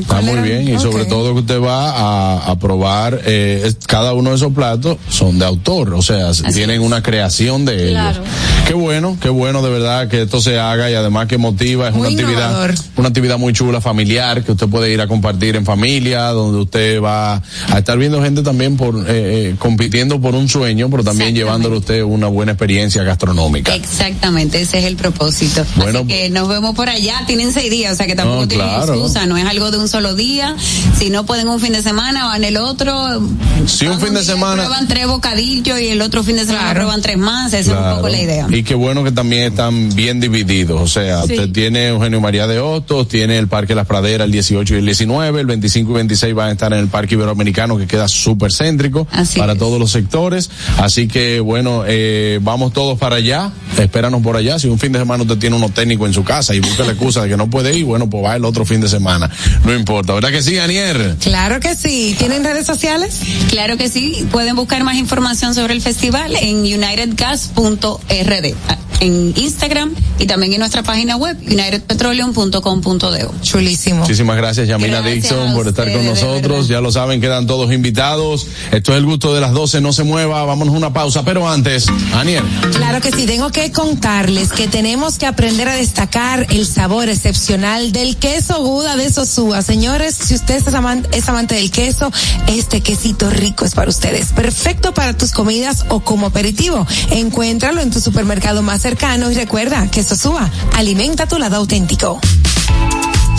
[0.00, 4.30] Está muy bien y sobre todo que usted va a, a probar, eh, cada uno
[4.30, 8.20] de esos platos son de autor, o sea, tienen una creación de ellos.
[8.66, 11.94] Qué bueno, qué bueno de verdad que esto se haga y además que motiva, es
[11.94, 12.74] una actividad, innovador.
[12.96, 17.00] una actividad muy chula, familiar, que usted puede ir a compartir en familia, donde usted
[17.00, 21.34] va a estar viendo gente también por, eh, eh, compitiendo por un sueño, pero también
[21.34, 23.74] llevándole a usted una buena experiencia gastronómica.
[23.74, 25.64] Exactamente, ese es el propósito.
[25.76, 26.00] Bueno.
[26.00, 28.66] Así que nos vemos por allá, tienen seis días, o sea que tampoco No, tienen
[28.66, 28.94] claro.
[28.94, 30.56] excusa, no es algo de un solo día.
[30.98, 33.20] Si no pueden un fin de semana, van el otro.
[33.66, 37.00] Si un fin de semana, Prueban tres bocadillos y el otro fin de semana prueban
[37.02, 37.96] tres más, esa es un Claro.
[37.96, 38.46] poco la idea.
[38.50, 40.80] Y qué bueno que también están bien divididos.
[40.80, 41.32] O sea, Sí.
[41.34, 44.84] usted tiene Eugenio María de Hostos, tiene el Parque Las Praderas el 18 y el
[44.84, 48.52] 19, el 25 y 26 van a estar en el Parque Iberoamericano que queda súper
[48.52, 50.50] céntrico para todos los sectores.
[50.78, 54.58] Así que bueno, eh, vamos todos para allá, espéranos por allá.
[54.58, 56.92] Si un fin de semana usted tiene unos técnicos en su casa y busca la
[56.92, 59.30] excusa de que no puede ir, bueno, pues va el otro fin de semana.
[59.64, 61.16] No importa, ¿verdad que sí, Anier?
[61.20, 62.14] Claro que sí.
[62.18, 63.20] ¿Tienen redes sociales?
[63.50, 68.54] Claro que sí, pueden buscar más información sobre el festival en unitedgas.rd,
[69.00, 73.28] en Instagram y también en nuestra página web, unitedpetroleum.com.de.
[73.42, 74.00] Chulísimo.
[74.00, 76.68] Muchísimas gracias, Yamina Gracias Dixon, por estar con nosotros.
[76.68, 78.46] Ya lo saben, quedan todos invitados.
[78.72, 81.24] Esto es el gusto de las 12, no se mueva, vámonos a una pausa.
[81.24, 82.44] Pero antes, Aniel.
[82.76, 87.92] Claro que sí, tengo que contarles que tenemos que aprender a destacar el sabor excepcional
[87.92, 89.62] del queso Guda de Sosúa.
[89.62, 92.10] Señores, si usted es amante, es amante del queso,
[92.46, 94.32] este quesito rico es para ustedes.
[94.32, 96.86] Perfecto para tus comidas o como aperitivo.
[97.10, 102.20] Encuéntralo en tu supermercado más cercano y recuerda que Sosúa alimenta tu lado auténtico.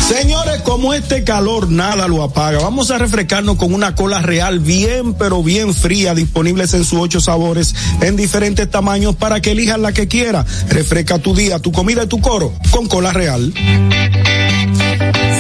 [0.08, 5.16] Señores, como este calor nada lo apaga, vamos a refrescarnos con una cola real bien,
[5.16, 9.94] pero bien fría, disponibles en sus ocho sabores, en diferentes tamaños para que elijas la
[9.94, 10.46] que quiera.
[10.70, 13.52] Refresca tu día, tu comida y tu coro con cola real.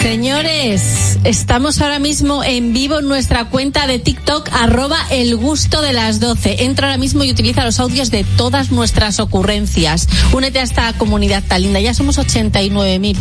[0.02, 0.36] Señor.
[0.46, 5.94] Señores, estamos ahora mismo en vivo en nuestra cuenta de TikTok, arroba el gusto de
[5.94, 6.64] las 12.
[6.64, 10.08] Entra ahora mismo y utiliza los audios de todas nuestras ocurrencias.
[10.34, 11.80] Únete a esta comunidad tan linda.
[11.80, 13.18] Ya somos 89.000.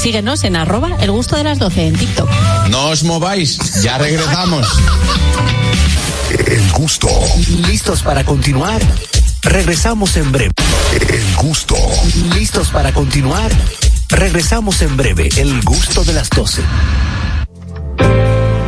[0.00, 2.28] Síguenos en arroba el gusto de las 12 en TikTok.
[2.70, 4.66] No os mováis, ya regresamos.
[6.46, 7.08] El gusto.
[7.66, 8.80] ¿Listos para continuar?
[9.42, 10.52] Regresamos en breve.
[11.08, 11.76] El gusto.
[12.34, 13.50] ¿Listos para continuar?
[14.08, 15.28] Regresamos en breve.
[15.36, 16.62] El gusto de las 12.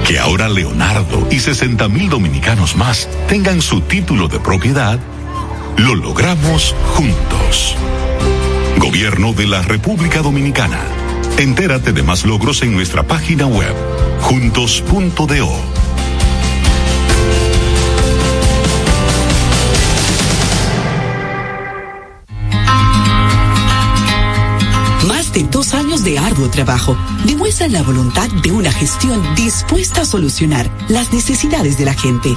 [0.06, 4.98] Que ahora Leonardo y 60 mil dominicanos más tengan su título de propiedad,
[5.76, 7.76] lo logramos juntos.
[8.78, 10.80] Gobierno de la República Dominicana.
[11.41, 13.74] Entérate de más logros en nuestra página web,
[14.20, 15.49] juntos.do.
[25.09, 30.05] Más de dos años de arduo trabajo demuestran la voluntad de una gestión dispuesta a
[30.05, 32.36] solucionar las necesidades de la gente.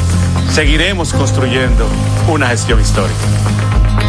[0.53, 1.87] Seguiremos construyendo
[2.27, 3.19] una gestión histórica.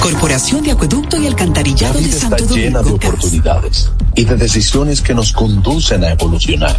[0.01, 2.97] Corporación de Acueducto y Alcantarillado La de está Santo llena de Domingo.
[2.97, 6.77] Oportunidades y de decisiones que nos conducen a evolucionar.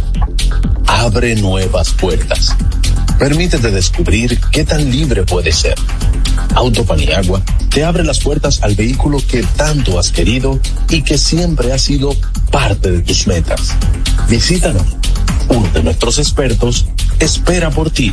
[0.86, 2.54] Abre nuevas puertas.
[3.18, 5.74] Permítete descubrir qué tan libre puedes ser.
[6.54, 11.78] Autopaniagua te abre las puertas al vehículo que tanto has querido y que siempre ha
[11.78, 12.14] sido
[12.50, 13.74] parte de tus metas.
[14.28, 14.84] Visítanos.
[15.48, 16.86] Uno de nuestros expertos
[17.18, 18.12] espera por ti.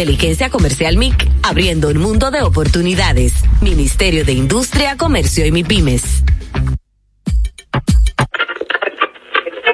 [0.01, 3.33] Inteligencia Comercial MIC, abriendo un mundo de oportunidades.
[3.61, 6.23] Ministerio de Industria, Comercio y MIPIMES.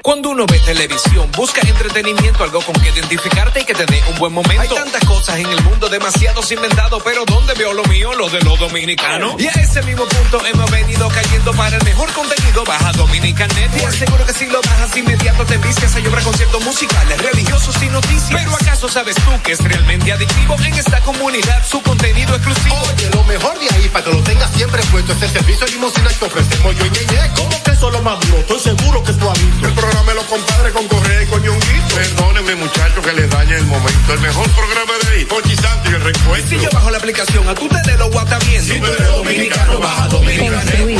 [0.08, 4.18] Cuando uno ve televisión, busca entretenimiento, algo con que identificarte y que te dé un
[4.18, 4.62] buen momento.
[4.62, 8.14] Hay tantas cosas en el mundo, demasiados inventados, pero ¿dónde veo lo mío?
[8.14, 9.36] Lo de los dominicanos.
[9.38, 12.64] Y a ese mismo punto hemos venido cayendo para el mejor contenido.
[12.64, 16.64] Baja Dominican Net y aseguro que si lo bajas inmediato te vicias a llorar conciertos
[16.64, 18.32] musicales, religiosos y noticias.
[18.32, 22.78] Pero ¿acaso sabes tú que es realmente adictivo en esta comunidad su contenido exclusivo?
[22.94, 26.10] Oye, lo mejor de ahí para que lo tengas siempre puesto es el servicio limosina
[26.18, 27.34] que ofrecemos yo y Ñeñe.
[27.36, 28.38] ¿Cómo que eso es lo más duro?
[28.38, 29.68] Estoy seguro que visto.
[29.68, 31.96] El programa de los compadres con Correa y con Ñonguito.
[31.96, 34.14] Perdónenme, muchachos, que les dañe el momento.
[34.14, 36.50] El mejor programa de ahí, Pochi Santo y el recuento.
[36.50, 38.64] Si yo bajo la aplicación, a tú te de lo guata bien.
[38.64, 41.00] Si tú eres dominicano, baja Dominicana Construir,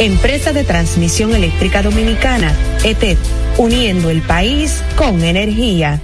[0.00, 3.16] Empresa de Transmisión Eléctrica Dominicana, ETED,
[3.58, 6.00] uniendo el país con energía.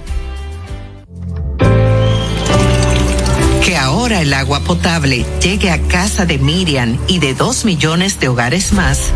[3.65, 8.29] Que ahora el agua potable llegue a casa de Miriam y de dos millones de
[8.29, 9.11] hogares más,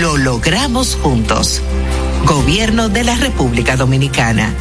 [0.00, 1.60] lo logramos juntos.
[2.24, 4.54] Gobierno de la República Dominicana.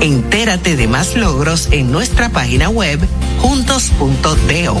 [0.00, 3.00] Entérate de más logros en nuestra página web
[3.40, 4.80] juntos.do.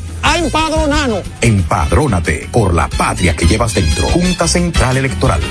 [0.23, 1.23] A empadronarnos.
[1.41, 4.07] Empadrónate por la patria que llevas dentro.
[4.09, 5.41] Junta Central Electoral.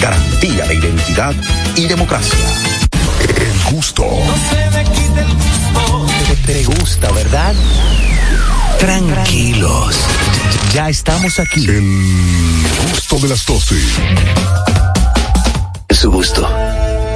[0.00, 1.34] Garantía de identidad
[1.76, 2.38] y democracia.
[3.20, 4.04] El gusto.
[6.44, 7.54] Te, te gusta, ¿verdad?
[8.78, 9.96] Tranquilos.
[10.72, 11.66] Ya estamos aquí.
[11.66, 11.82] El
[12.90, 13.74] gusto de las 12.
[15.90, 16.48] Su gusto.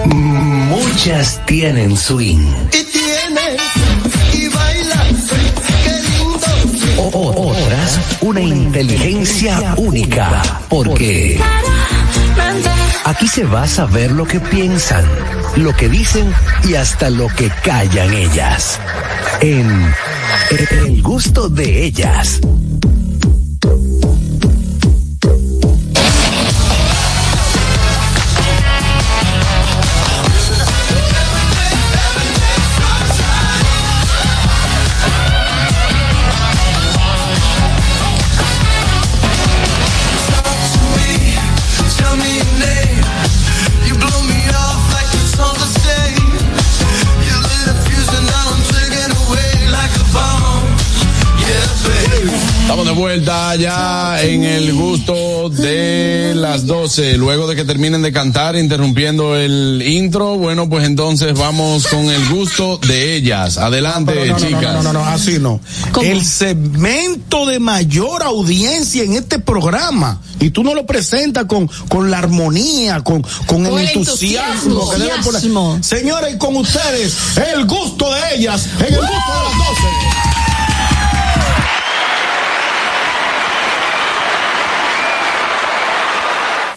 [0.07, 2.45] Muchas tienen swing.
[2.73, 2.92] Y
[6.99, 10.43] O- otras, una inteligencia única.
[10.69, 11.41] Porque
[13.05, 15.05] aquí se va a saber lo que piensan,
[15.57, 16.33] lo que dicen
[16.69, 18.79] y hasta lo que callan ellas.
[19.41, 19.93] En
[20.87, 22.41] El gusto de ellas.
[52.73, 57.19] Estamos de vuelta ya en el gusto de las 12.
[57.19, 62.27] Luego de que terminen de cantar, interrumpiendo el intro, bueno, pues entonces vamos con el
[62.31, 63.59] gusto de ellas.
[63.59, 64.63] Adelante, Pero no, no, chicas.
[64.63, 65.61] No, no, no, no, así no.
[65.93, 66.07] ¿Cómo?
[66.07, 70.23] El segmento de mayor audiencia en este programa.
[70.41, 74.91] Y tú no lo presentas con, con la armonía, con, con, Con el el entusiasmo.
[74.91, 75.41] que deben poner.
[75.45, 75.79] entusiasmo.
[75.83, 80.02] Señores, y con ustedes, el gusto de ellas en el gusto de las 12.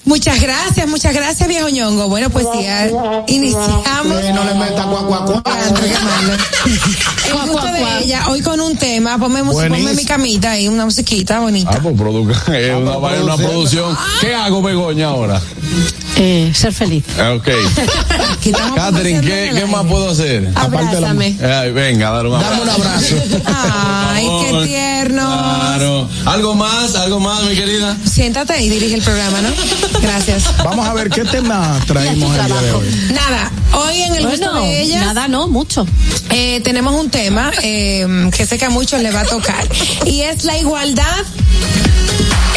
[0.06, 2.08] Muchas gracias, muchas gracias, viejo ñongo.
[2.08, 2.88] Bueno, pues ya
[3.28, 4.24] iniciamos.
[4.34, 5.26] no le meta cuá.
[7.26, 11.40] El gusto de ella, hoy con un tema, ponme, ponme mi camita ahí, una musiquita
[11.40, 11.72] bonita.
[11.74, 13.98] Ah, pues produzca, es una, pues, es una producción.
[14.22, 15.42] ¿Qué hago, Begoña, ahora?
[16.18, 17.04] Eh, ser feliz.
[17.20, 17.50] Ah, Ok.
[18.76, 20.50] Catherine, ¿qué, ¿qué más puedo hacer?
[20.56, 21.36] Abrázame.
[21.42, 22.52] Ay, venga, dar un abrazo.
[22.52, 23.16] Dame un abrazo.
[24.14, 25.24] Ay, qué tierno.
[25.24, 26.10] Claro.
[26.26, 26.96] ¿Algo más?
[26.96, 27.98] ¿Algo más, mi querida?
[28.10, 29.50] Siéntate y dirige el programa, ¿no?
[30.02, 30.58] Gracias.
[30.64, 33.10] Vamos a ver qué tema traemos el día de hoy.
[33.14, 35.06] Nada, hoy en el gusto Bueno, de ellas.
[35.06, 35.86] nada, no, mucho.
[36.30, 39.68] eh, tenemos un tema eh, que sé que a muchos les va a tocar
[40.06, 41.04] y es la igualdad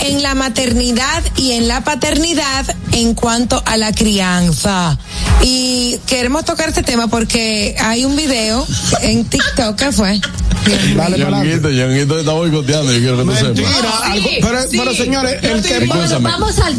[0.03, 4.99] en la maternidad y en la paternidad en cuanto a la crianza.
[5.43, 8.67] Y queremos tocar este tema porque hay un video
[9.03, 10.21] en TikTok que fue.
[11.17, 14.03] Ñonguito, Ñonguito te está boicoteando, yo quiero que tú Mentira, sepas.
[14.03, 16.79] algo- pero, pero señores, el que Escúchame, vamos al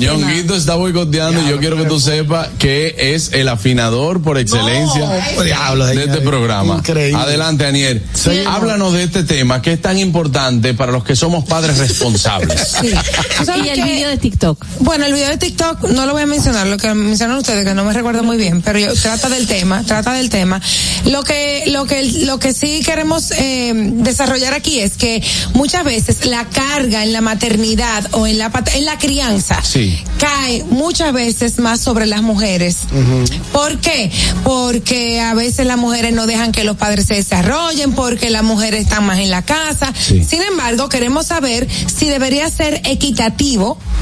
[0.59, 5.43] está boicoteando y yo quiero que tú sepas que es el afinador por excelencia No,
[5.43, 6.75] diablo, de este programa.
[6.75, 7.19] Increíble.
[7.21, 8.03] Adelante, Aniel.
[8.47, 12.59] Háblanos de este tema que es tan importante para los que somos padres responsables.
[12.81, 12.91] Sí.
[13.37, 13.83] ¿Tú sabes Y el qué?
[13.83, 14.65] vídeo de TikTok.
[14.79, 17.73] Bueno, el video de TikTok no lo voy a mencionar, lo que mencionaron ustedes, que
[17.73, 20.61] no me recuerdo muy bien, pero yo, trata del tema, trata del tema.
[21.05, 26.25] Lo que, lo que, lo que sí queremos eh, desarrollar aquí es que muchas veces
[26.25, 29.97] la carga en la maternidad o en la en la crianza Sí.
[30.19, 32.77] cae muchas veces más sobre las mujeres.
[33.51, 34.11] ¿Por qué?
[34.43, 38.81] Porque a veces las mujeres no dejan que los padres se desarrollen, porque las mujeres
[38.83, 39.93] están más en la casa.
[39.97, 40.23] Sí.
[40.23, 42.98] Sin embargo, queremos saber si debería ser equitativo,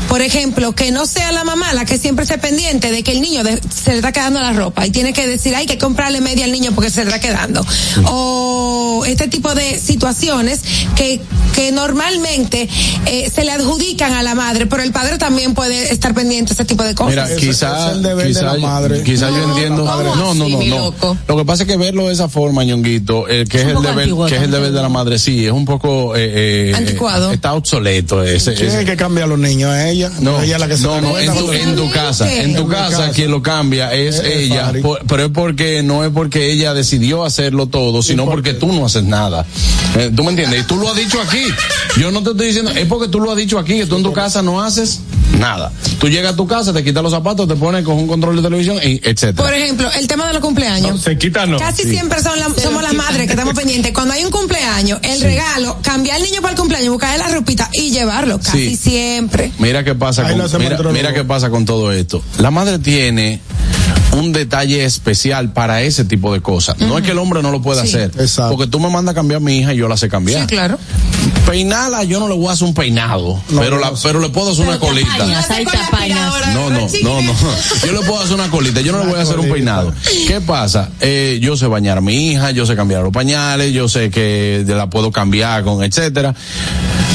[0.10, 3.22] por ejemplo, que no sea la mamá la que siempre esté pendiente de que el
[3.22, 6.22] niño de- se le está quedando la ropa y tiene que decir, hay que comprarle
[6.22, 7.66] media al niño porque se le está quedando.
[8.06, 10.62] O este tipo de situaciones
[10.96, 11.22] que,
[11.56, 12.68] que normalmente
[13.06, 16.54] eh, se le adjudican a la madre, pero el padre también puede estar pendiente de
[16.56, 17.12] ese tipo de cosas.
[17.12, 19.04] Mira, quizá, ese es el deber de quizá, la madre.
[19.04, 19.86] quizá yo No, entiendo.
[19.86, 21.18] ¿cómo No, no, no, no.
[21.28, 24.00] Lo que pasa es que verlo de esa forma, ñonguito, eh, que es el deber,
[24.00, 27.32] antiguo, que es el deber de la madre, sí, es un poco eh, eh, Anticuado.
[27.32, 28.54] Está obsoleto ese.
[28.54, 29.76] ¿Quién es ese- el que cambia a los niños?
[29.76, 30.12] ¿Es ella?
[30.20, 32.64] No, ella es la que se no, no, en tu, en tu casa, en tu
[32.64, 33.12] En casa, casa.
[33.12, 36.74] quien lo cambia es Es el ella, por- pero es porque no es porque ella
[36.74, 39.46] decidió hacerlo todo, sino por porque tú no haces nada.
[39.98, 40.62] Eh, ¿Tú me entiendes?
[40.62, 41.44] Y tú lo has dicho aquí.
[42.00, 44.04] Yo no te estoy diciendo, es porque tú lo has dicho aquí, que tú en
[44.04, 45.00] tu casa no haces
[45.40, 45.72] nada.
[46.00, 48.42] Tú llegas a tu casa, te quitas los zapatos, te pones con un control de
[48.44, 49.34] televisión, y etcétera.
[49.36, 51.02] Por ejemplo, el tema de los cumpleaños.
[51.02, 51.58] Se quita no.
[51.58, 51.90] Casi Sí.
[51.92, 53.92] siempre son la- somos las madres que estamos pendientes.
[53.94, 57.70] Cuando hay un cumpleaños, el regalo, cambiar al niño para el cumpleaños, buscarle la ropita
[57.74, 58.40] y llevarlo.
[58.40, 58.77] Casi Sí.
[58.78, 59.52] Siempre.
[59.60, 62.22] Mira qué pasa Ahí con, mira, qué pasa con todo esto.
[62.40, 63.42] La madre tiene
[64.14, 66.78] un detalle especial para ese tipo de cosas.
[66.80, 67.90] No es que el hombre no lo pueda Sí.
[67.90, 68.12] hacer.
[68.20, 68.56] Exacto.
[68.56, 70.42] Porque tú me mandas a cambiar a mi hija y yo la sé cambiar.
[70.42, 70.78] Sí, claro.
[71.46, 74.66] Peinala, yo no le voy a hacer un peinado, pero, la, pero le puedo hacer
[74.68, 75.18] una colita.
[76.54, 77.34] No, no, no, no.
[77.86, 79.94] Yo le puedo hacer una colita, yo no le voy a hacer un peinado.
[80.28, 80.90] ¿Qué pasa?
[81.00, 84.64] Eh, yo sé bañar a mi hija, yo sé cambiar los pañales, yo sé que
[84.68, 86.34] la puedo cambiar con etcétera.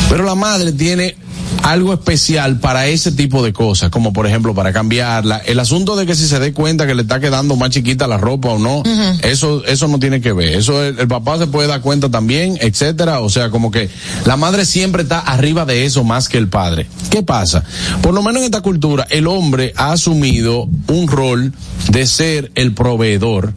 [0.09, 1.17] Pero la madre tiene
[1.63, 5.39] algo especial para ese tipo de cosas, como por ejemplo para cambiarla.
[5.39, 8.19] El asunto de que si se dé cuenta que le está quedando más chiquita la
[8.19, 8.83] ropa o no,
[9.23, 10.49] eso, eso no tiene que ver.
[10.51, 13.21] Eso el, el papá se puede dar cuenta también, etcétera.
[13.21, 13.89] O sea, como que
[14.25, 16.87] la madre siempre está arriba de eso más que el padre.
[17.11, 17.65] ¿Qué pasa?
[18.03, 21.53] Por lo menos en esta cultura, el hombre ha asumido un rol
[21.91, 23.55] de ser el proveedor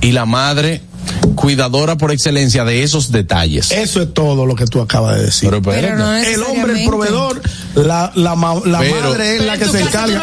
[0.00, 0.82] y la madre
[1.34, 3.70] cuidadora por excelencia de esos detalles.
[3.70, 5.50] Eso es todo lo que tú acabas de decir.
[5.50, 5.62] Pero.
[5.62, 7.40] Pero no el hombre, el proveedor,
[7.74, 10.20] la, la, ma- la Pero- madre es la que se encarga.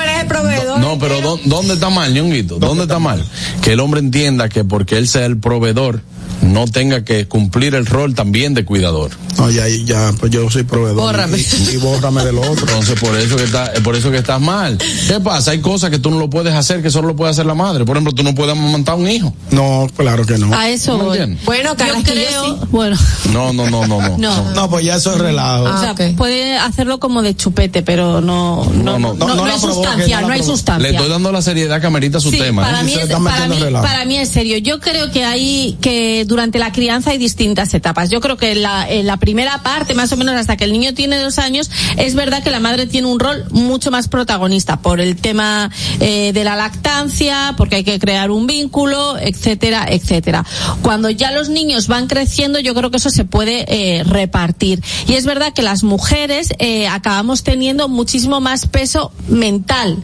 [0.80, 2.60] No, pero ¿dó- ¿dónde está mal, ñonguito?
[2.60, 3.24] ¿Dónde está mal?
[3.62, 6.02] Que el hombre entienda que porque él sea el proveedor,
[6.42, 9.12] no tenga que cumplir el rol también de cuidador.
[9.38, 10.98] No, ya, ya, pues yo soy proveedor.
[10.98, 11.38] Bórrame.
[11.38, 12.68] Y, y bórrame del otro.
[12.68, 14.78] Entonces, por eso que está, por eso que estás mal.
[15.08, 15.52] ¿Qué pasa?
[15.52, 17.86] Hay cosas que tú no lo puedes hacer, que solo lo puede hacer la madre.
[17.86, 19.34] Por ejemplo, tú no puedes amamantar un hijo.
[19.52, 20.54] No, claro que no.
[20.54, 21.20] A eso ¿No voy.
[21.46, 22.98] Bueno, Yo Carrasquillo creo, bueno,
[23.32, 24.18] No, no, no, no, no.
[24.18, 24.52] No.
[24.54, 25.64] No, pues ya eso es relajo.
[25.66, 29.60] o sea, puede hacerlo como de chupete, pero no, no, no, no, no, la hay
[29.60, 30.90] sustancia, no no hay sustancia.
[30.90, 32.64] Le estoy dando la seriedad que amerita su Sí, tema.
[32.64, 32.84] Para, ¿eh?
[32.84, 34.58] mí es, para, mí, para mí es serio.
[34.58, 38.10] Yo creo que hay que durante la crianza hay distintas etapas.
[38.10, 40.72] Yo creo que en la, en la primera parte, más o menos hasta que el
[40.72, 44.78] niño tiene dos años, es verdad que la madre tiene un rol mucho más protagonista
[44.78, 50.46] por el tema eh, de la lactancia, porque hay que crear un vínculo, etcétera, etcétera.
[50.84, 54.84] Cuando ya los niños van creciendo, yo creo que eso se puede eh, repartir.
[55.08, 59.98] Y es verdad que las mujeres eh, acabamos teniendo muchísimo más peso mental.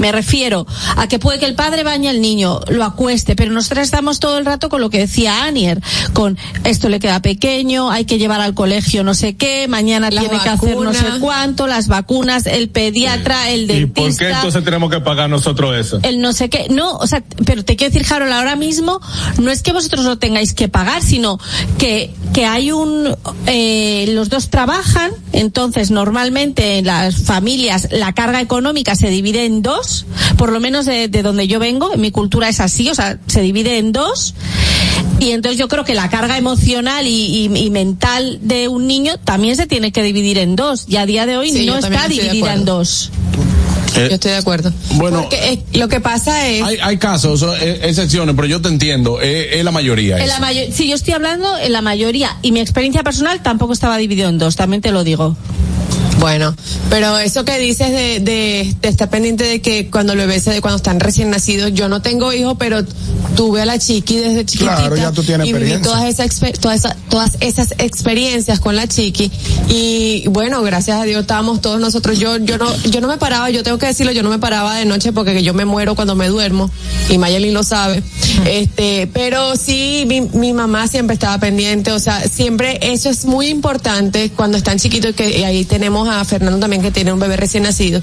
[0.00, 0.66] Me refiero
[0.96, 4.38] a que puede que el padre bañe al niño, lo acueste, pero nosotros estamos todo
[4.38, 5.80] el rato con lo que decía Anier,
[6.12, 10.24] con esto le queda pequeño, hay que llevar al colegio no sé qué, mañana Las
[10.24, 14.32] tiene que hacer no sé cuánto, las vacunas, el pediatra, el ¿Y por dentista qué
[14.32, 16.00] entonces tenemos que pagar nosotros eso?
[16.02, 19.00] el no sé qué, no, o sea, pero te quiero decir, Harold, ahora mismo
[19.40, 21.38] no es que vosotros lo tengáis que pagar, sino
[21.78, 23.16] que, que hay un,
[23.46, 29.62] eh, los dos trabajan, entonces normalmente en las familias la carga económica se divide en
[29.62, 29.85] dos,
[30.36, 33.18] por lo menos de, de donde yo vengo, en mi cultura es así, o sea,
[33.26, 34.34] se divide en dos.
[35.18, 37.10] Y entonces yo creo que la carga emocional y,
[37.50, 40.84] y- y mental de un niño también se tiene que dividir en dos.
[40.88, 43.10] Y a día de hoy Sí, no está dividida en dos.
[43.96, 44.72] Eh, Yo estoy de acuerdo.
[44.96, 46.62] Bueno, Porque eh, lo que pasa es.
[46.62, 50.16] hay, hay casos, eh, excepciones, pero yo te entiendo, eh, es la mayoría.
[50.16, 50.34] En eso.
[50.34, 53.96] la mayo- sí, yo estoy hablando en la mayoría y mi experiencia personal tampoco estaba
[53.96, 55.34] dividido en dos, también te lo digo.
[56.18, 56.54] Bueno,
[56.88, 60.60] pero eso que dices de, de, de estar pendiente de que cuando el bebé se,
[60.60, 62.84] cuando están recién nacidos, yo no tengo hijos, pero
[63.36, 64.76] tuve a la chiqui desde chiquitita.
[64.76, 68.86] Claro, ya tú tienes y viví todas esas, todas, esas, todas esas experiencias con la
[68.86, 69.30] chiqui
[69.68, 72.18] y bueno, gracias a Dios estábamos todos nosotros.
[72.18, 74.76] Yo, yo no, yo no me paraba, yo tengo que decirlo, yo no me paraba
[74.76, 76.70] de noche porque yo me muero cuando me duermo
[77.10, 78.02] y Mayelin lo sabe.
[78.46, 83.48] Este, pero sí, mi, mi mamá siempre estaba pendiente, o sea, siempre eso es muy
[83.48, 87.36] importante cuando están chiquitos que y ahí tenemos a Fernando también que tiene un bebé
[87.36, 88.00] recién nacido,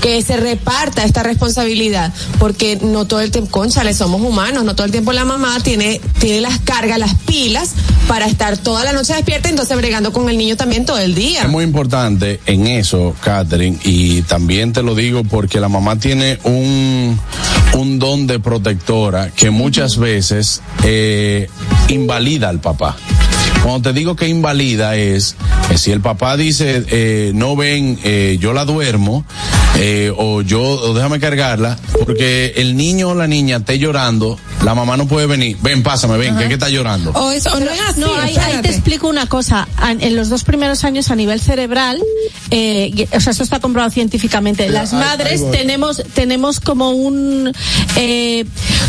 [0.00, 4.86] que se reparta esta responsabilidad, porque no todo el tiempo, conchale, somos humanos, no todo
[4.86, 7.70] el tiempo la mamá tiene, tiene las cargas, las pilas
[8.08, 11.42] para estar toda la noche despierta, entonces bregando con el niño también todo el día.
[11.42, 16.38] Es muy importante en eso, Catherine, y también te lo digo porque la mamá tiene
[16.44, 17.18] un,
[17.74, 21.48] un don de protectora que muchas veces eh,
[21.88, 22.96] invalida al papá.
[23.62, 25.34] Cuando te digo que invalida es
[25.74, 29.24] si el papá dice eh, no ven, eh, yo la duermo
[29.78, 34.96] eh, o yo déjame cargarla, porque el niño o la niña esté llorando, la mamá
[34.96, 35.56] no puede venir.
[35.62, 37.12] Ven, pásame, ven, que que está llorando.
[37.12, 39.68] O eso, o no es así, No, ahí, te explico una cosa.
[40.00, 42.02] En los dos primeros años a nivel cerebral,
[42.50, 44.68] eh, o sea, esto está comprobado científicamente.
[44.68, 47.52] Las ahí- madres tenemos tenemos como un,
[47.96, 48.44] eh,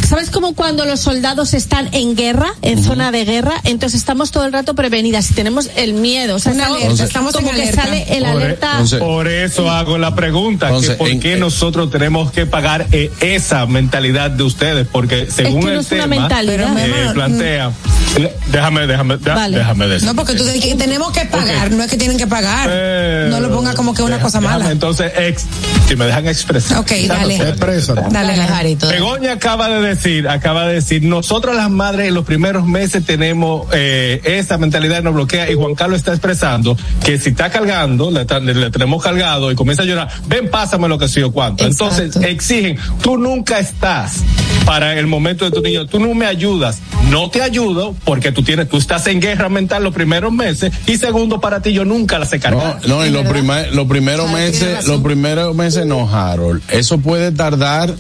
[0.08, 3.54] ¿sabes como cuando los soldados están en guerra, en zona de guerra?
[3.64, 6.36] Entonces estamos todo el rato prevenidas y tenemos el miedo.
[6.36, 7.84] O sea, Una estamos- alerta, estamos como que alerta.
[7.84, 8.72] sale el Por, alerta.
[8.72, 12.48] Entonces- por eso hago la pregunta, Entonces, que por en- qué eh, nosotros tenemos que
[12.48, 16.78] pagar eh, esa mentalidad de ustedes, porque según que no el es una mentalidad.
[16.78, 17.72] eh, Pero, plantea,
[18.18, 19.58] eh, déjame, déjame, Vale.
[19.58, 20.08] déjame decir.
[20.08, 22.70] No, porque tú dices que tenemos que pagar, no es que tienen que pagar.
[22.72, 24.72] Eh, no lo ponga como que es una cosa déjame mala.
[24.72, 25.46] Entonces, ex-
[25.88, 26.80] si me dejan expresar.
[26.80, 27.36] Ok, dale.
[27.36, 28.02] Exprésate.
[28.02, 28.48] Dale, Dale, dale.
[28.48, 28.88] Jarito.
[28.88, 33.68] Begoña acaba de decir, acaba de decir, nosotros las madres en los primeros meses tenemos
[33.74, 38.22] eh, esa mentalidad nos bloquea y Juan Carlos está expresando que si está cargando, le,
[38.22, 41.32] está- le- le tenemos cargado y comienza a llorar, ven, pásame lo que sé yo
[41.32, 41.66] cuánto.
[41.66, 42.02] Exacto.
[42.02, 44.24] Entonces exigen, tú nunca estás.
[44.68, 45.86] Para el momento de tu niño.
[45.88, 49.82] Tú no me ayudas, no te ayudo porque tú tienes, tú estás en guerra mental
[49.82, 52.80] los primeros meses y segundo para ti yo nunca las he No, cargado.
[52.86, 56.62] no, y los primer- los primeros meses, los primeros meses no, Harold.
[56.70, 57.96] Eso puede tardar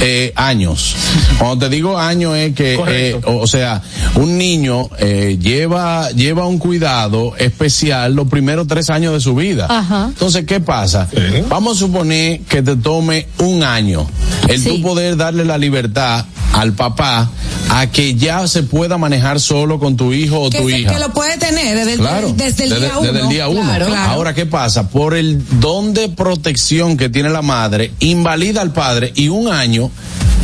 [0.00, 0.94] eh, años.
[1.42, 3.82] Cuando te digo años es que, eh, o, o sea,
[4.14, 9.66] un niño eh, lleva lleva un cuidado especial los primeros tres años de su vida.
[9.68, 10.06] Ajá.
[10.08, 11.08] Entonces, ¿qué pasa?
[11.48, 14.06] Vamos a suponer que te tome un año
[14.48, 17.30] el tú poder darle la libertad al papá
[17.70, 20.92] a que ya se pueda manejar solo con tu hijo o que, tu se- hija.
[20.92, 23.06] que lo puede tener desde el, Claro, desde el desde, día uno.
[23.12, 23.62] desde el día uno.
[23.62, 24.10] Claro, claro.
[24.10, 24.88] Ahora, ¿qué pasa?
[24.90, 29.90] Por el don de protección que tiene la madre, invalida al padre y un año,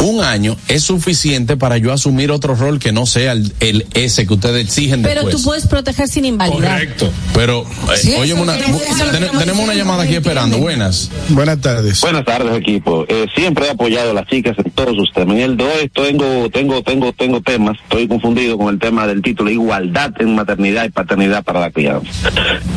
[0.02, 4.26] un año es suficiente para yo asumir otro rol que no sea el, el ese
[4.26, 5.36] que ustedes exigen Pero después.
[5.36, 6.86] tú puedes proteger sin invalidar.
[7.34, 10.58] Pero, eh, Sí, una, es ten- estamos tenemos una llamada aquí esperando.
[10.58, 11.10] Buenas.
[11.30, 12.00] Buenas tardes.
[12.00, 13.04] Buenas tardes, equipo.
[13.08, 15.36] Eh, siempre he apoyado a las chicas en todos sus temas.
[15.36, 17.76] En el 2 tengo, tengo, tengo, tengo temas.
[17.82, 22.08] Estoy confundido con el tema del título Igualdad en maternidad y paternidad para la crianza.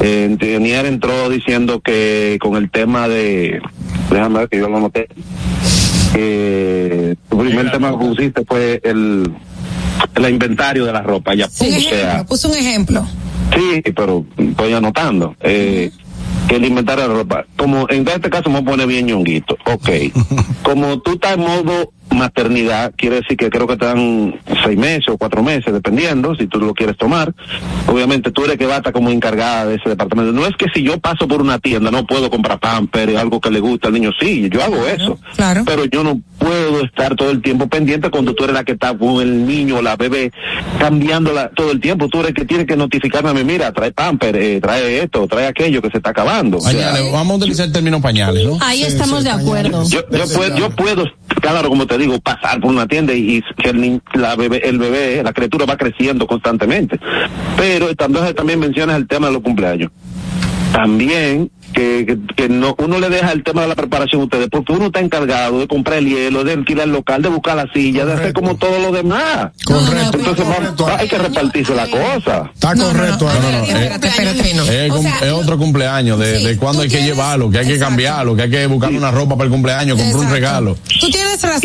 [0.01, 0.37] Eh,
[0.85, 3.61] entró diciendo que con el tema de,
[4.11, 5.07] déjame ver que yo lo noté.
[6.15, 9.31] Eh, tu primer tema que pusiste fue el,
[10.15, 11.33] el inventario de la ropa.
[11.33, 13.05] Ya sea, ejemplo, puso un ejemplo.
[13.55, 15.35] Sí, pero estoy anotando.
[15.41, 15.91] Eh,
[16.47, 17.45] que el inventario de la ropa.
[17.55, 19.57] Como en este caso me pone bien ñonguito.
[19.65, 19.89] Ok.
[20.63, 25.09] Como tú estás en modo maternidad, quiere decir que creo que te dan seis meses
[25.09, 27.33] o cuatro meses, dependiendo, si tú lo quieres tomar.
[27.87, 30.31] Obviamente tú eres que va a estar como encargada de ese departamento.
[30.31, 33.49] No es que si yo paso por una tienda no puedo comprar pamper, algo que
[33.49, 34.11] le gusta al niño.
[34.19, 35.19] Sí, yo hago eso.
[35.35, 35.63] Claro.
[35.65, 38.97] Pero yo no puedo estar todo el tiempo pendiente cuando tú eres la que está
[38.97, 40.31] con el niño o la bebé
[40.79, 42.07] cambiándola todo el tiempo.
[42.09, 45.47] Tú eres que tienes que notificarme a mí, mira, trae pamper, eh, trae esto, trae
[45.47, 46.57] aquello que se está acabando.
[46.57, 48.57] O sea, Pañales, vamos a utilizar el término pañales, ¿no?
[48.61, 49.83] Ahí estamos de acuerdo.
[49.87, 51.05] yo, yo puedo, yo puedo,
[51.41, 55.21] claro, como te digo, pasar por una tienda y, que el, la bebé, el bebé,
[55.23, 56.99] la criatura va creciendo constantemente.
[57.57, 59.91] Pero entonces también mencionas el tema de los cumpleaños.
[60.73, 64.47] También que, que, que no, uno le deja el tema de la preparación a ustedes,
[64.49, 67.67] porque uno está encargado de comprar el hielo, de alquilar el local, de buscar la
[67.73, 69.51] silla, de hacer como todo lo demás.
[69.65, 70.17] Correcto.
[70.17, 72.49] Entonces va- hay que repartirse la cosa.
[72.53, 73.29] Está correcto.
[73.29, 74.85] Espérate, espérate.
[74.85, 78.35] Es, cum- es otro cumpleaños de, de cuándo hay que llevarlo, que hay que cambiarlo,
[78.35, 80.77] que hay que buscar una ropa para el cumpleaños, comprar un regalo.
[80.99, 81.61] Tú tienes razón,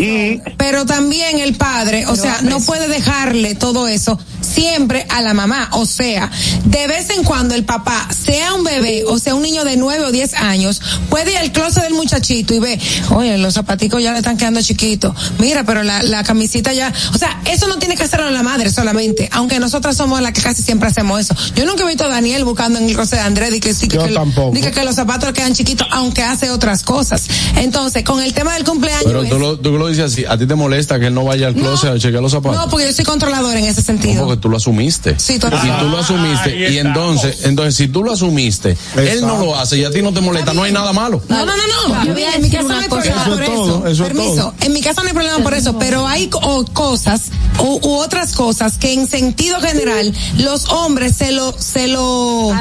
[0.57, 5.69] pero también el padre, o sea, no puede dejarle todo eso siempre a la mamá.
[5.73, 6.29] O sea,
[6.65, 10.03] de vez en cuando el papá, sea un bebé o sea un niño de nueve
[10.07, 12.79] o diez años, puede ir al closet del muchachito y ve,
[13.11, 15.13] oye, los zapaticos ya le están quedando chiquitos.
[15.39, 18.71] Mira, pero la, la camisita ya, o sea, eso no tiene que hacerlo la madre
[18.71, 21.35] solamente, aunque nosotras somos las que casi siempre hacemos eso.
[21.55, 23.87] Yo nunca he visto a Daniel buscando en el closet de Andrés y que sí
[23.87, 27.27] que, Yo que- que, los zapatos le quedan chiquitos, aunque hace otras cosas.
[27.55, 29.03] Entonces, con el tema del cumpleaños.
[29.05, 31.23] Pero es- tú lo, tú lo dices así, ¿a ti te molesta que él no
[31.23, 32.57] vaya al closet a chequear los zapatos?
[32.57, 34.25] No, porque yo soy controlador en ese No, sentido.
[34.25, 35.15] porque tú lo asumiste.
[35.19, 39.37] Sí, tú- Si tú lo asumiste y entonces, entonces si tú lo asumiste, él no
[39.37, 41.21] lo hace y a ti no te molesta, no hay nada malo.
[41.29, 42.05] No, no, no, no.
[42.05, 43.55] Yo voy a en mi casa no hay problema Eso por es eso.
[43.63, 44.35] todo, eso es Permiso.
[44.35, 44.53] todo.
[44.61, 47.21] En mi casa no hay problema por eso, pero hay o, cosas
[47.59, 52.53] u, u otras cosas que en sentido general los hombres se lo se lo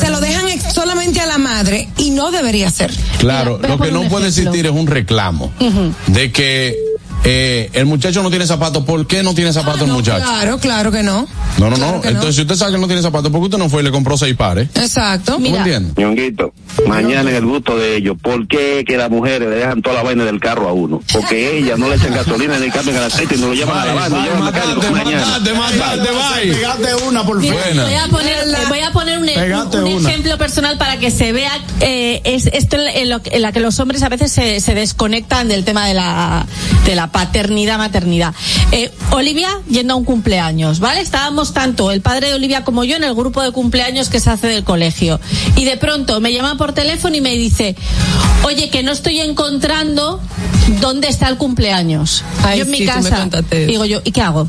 [0.00, 2.92] se lo dejan solamente a la madre y no debería ser.
[3.18, 4.50] Claro, Mira, lo que no puede ejemplo.
[4.52, 5.52] existir es un reclamo
[6.08, 6.76] de que
[7.24, 8.84] eh, el muchacho no tiene zapatos.
[8.84, 10.24] ¿Por qué no tiene zapatos el muchacho?
[10.24, 11.26] Claro, claro que no.
[11.58, 12.08] No, no, Claro no.
[12.08, 13.90] Entonces, si usted sabe que no tiene zapatos, ¿por qué usted no fue y le
[13.90, 14.68] compró seis pares?
[14.74, 15.34] Exacto.
[15.34, 15.96] ¿Tú me entiendes?
[15.96, 16.52] Ñonguito,
[16.86, 20.02] mañana en el gusto de ellos, ¿por qué que las mujeres le dejan toda la
[20.04, 21.02] vaina del carro a uno?
[21.12, 23.84] Porque ellas no le echan gasolina ni cambian el aceite y no lo llevan a
[23.86, 25.38] la banda y llevan al mecánico mañana.
[26.32, 27.84] Pegate una, por Mira, favor.
[27.84, 28.36] voy a poner,
[28.68, 29.28] voy a poner un,
[29.94, 30.08] una.
[30.10, 31.50] ejemplo personal para que se vea
[31.80, 34.74] eh, es esto en, lo, que- en la que los hombres a veces se, se
[34.74, 36.46] desconectan del tema de la
[36.84, 38.34] de la paternidad maternidad.
[38.72, 41.00] Eh, Olivia yendo a un cumpleaños, ¿vale?
[41.00, 44.30] Estábamos tanto el padre de Olivia como yo en el grupo de cumpleaños que se
[44.30, 45.20] hace del colegio
[45.56, 47.76] y de pronto me llama por teléfono y me dice,
[48.44, 50.20] oye que no estoy encontrando
[50.80, 52.24] dónde está el cumpleaños.
[52.44, 54.48] Ay, yo en mi sí, casa digo yo, ¿y qué hago?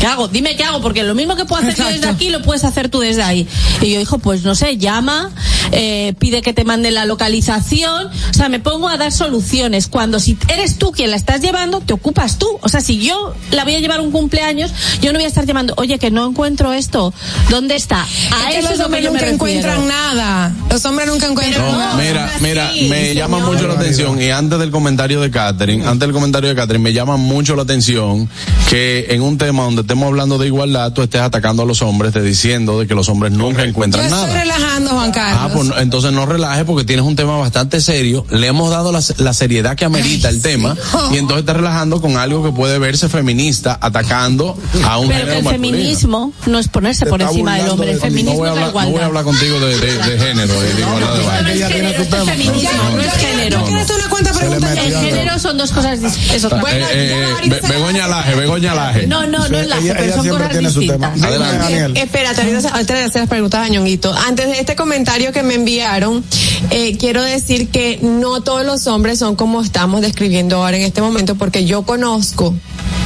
[0.00, 0.28] ¿Qué hago?
[0.28, 2.88] Dime qué hago, porque lo mismo que puedo hacer yo desde aquí lo puedes hacer
[2.88, 3.46] tú desde ahí.
[3.80, 5.30] Y yo, hijo, pues no sé, llama,
[5.72, 9.86] eh, pide que te mande la localización, o sea, me pongo a dar soluciones.
[9.88, 12.46] Cuando si eres tú quien la estás llevando, te ocupas tú.
[12.60, 14.70] O sea, si yo la voy a llevar un cumpleaños,
[15.00, 17.12] yo no voy a estar llamando, oye, que no encuentro esto,
[17.50, 18.02] ¿dónde está?
[18.02, 18.06] A
[18.50, 20.52] Es que eso los es lo que hombres nunca encuentran nada.
[20.70, 21.96] Los hombres nunca encuentran No, nada.
[21.96, 26.12] mira, mira, me llama mucho la atención y antes del comentario de Catherine, antes del
[26.12, 28.28] comentario de Catherine, me llama mucho la atención
[28.68, 32.12] que en un tema donde estemos hablando de igualdad, tú estés atacando a los hombres,
[32.12, 34.40] te diciendo de que los hombres nunca Yo encuentran estoy nada.
[34.40, 35.40] relajando, Juan Carlos.
[35.42, 38.26] Ah, pues entonces no relajes porque tienes un tema bastante serio.
[38.30, 40.76] Le hemos dado la, la seriedad que amerita el tema
[41.12, 45.24] y entonces estás relajando con algo que puede verse feminista atacando a un Pero que
[45.26, 45.76] género el masculino.
[45.78, 47.90] feminismo no es ponerse por encima del hombre.
[47.90, 49.98] El no feminismo voy a es la hablar, no voy a hablar contigo de, de,
[49.98, 51.52] de género de igualdad de vaina.
[51.52, 52.24] Ella tiene su tema.
[52.24, 53.64] feminismo, no es género.
[53.64, 54.72] ¿Quieres hacer una cuanta pregunta?
[54.74, 59.06] El género son dos cosas dis- eso- Eh, eh, Be- Begoña Laje, Begoña Laje.
[59.06, 61.22] no, no, no es la pero son cosas distintas.
[61.22, 61.58] Adelante.
[61.58, 61.96] Daniel.
[61.96, 65.54] Espérate, ahorita- antes de hacer las preguntas a Ñonguito, antes de este comentario que me
[65.54, 66.24] enviaron,
[66.70, 71.00] eh, quiero decir que no todos los hombres son como estamos describiendo ahora en este
[71.00, 72.54] momento, porque yo conozco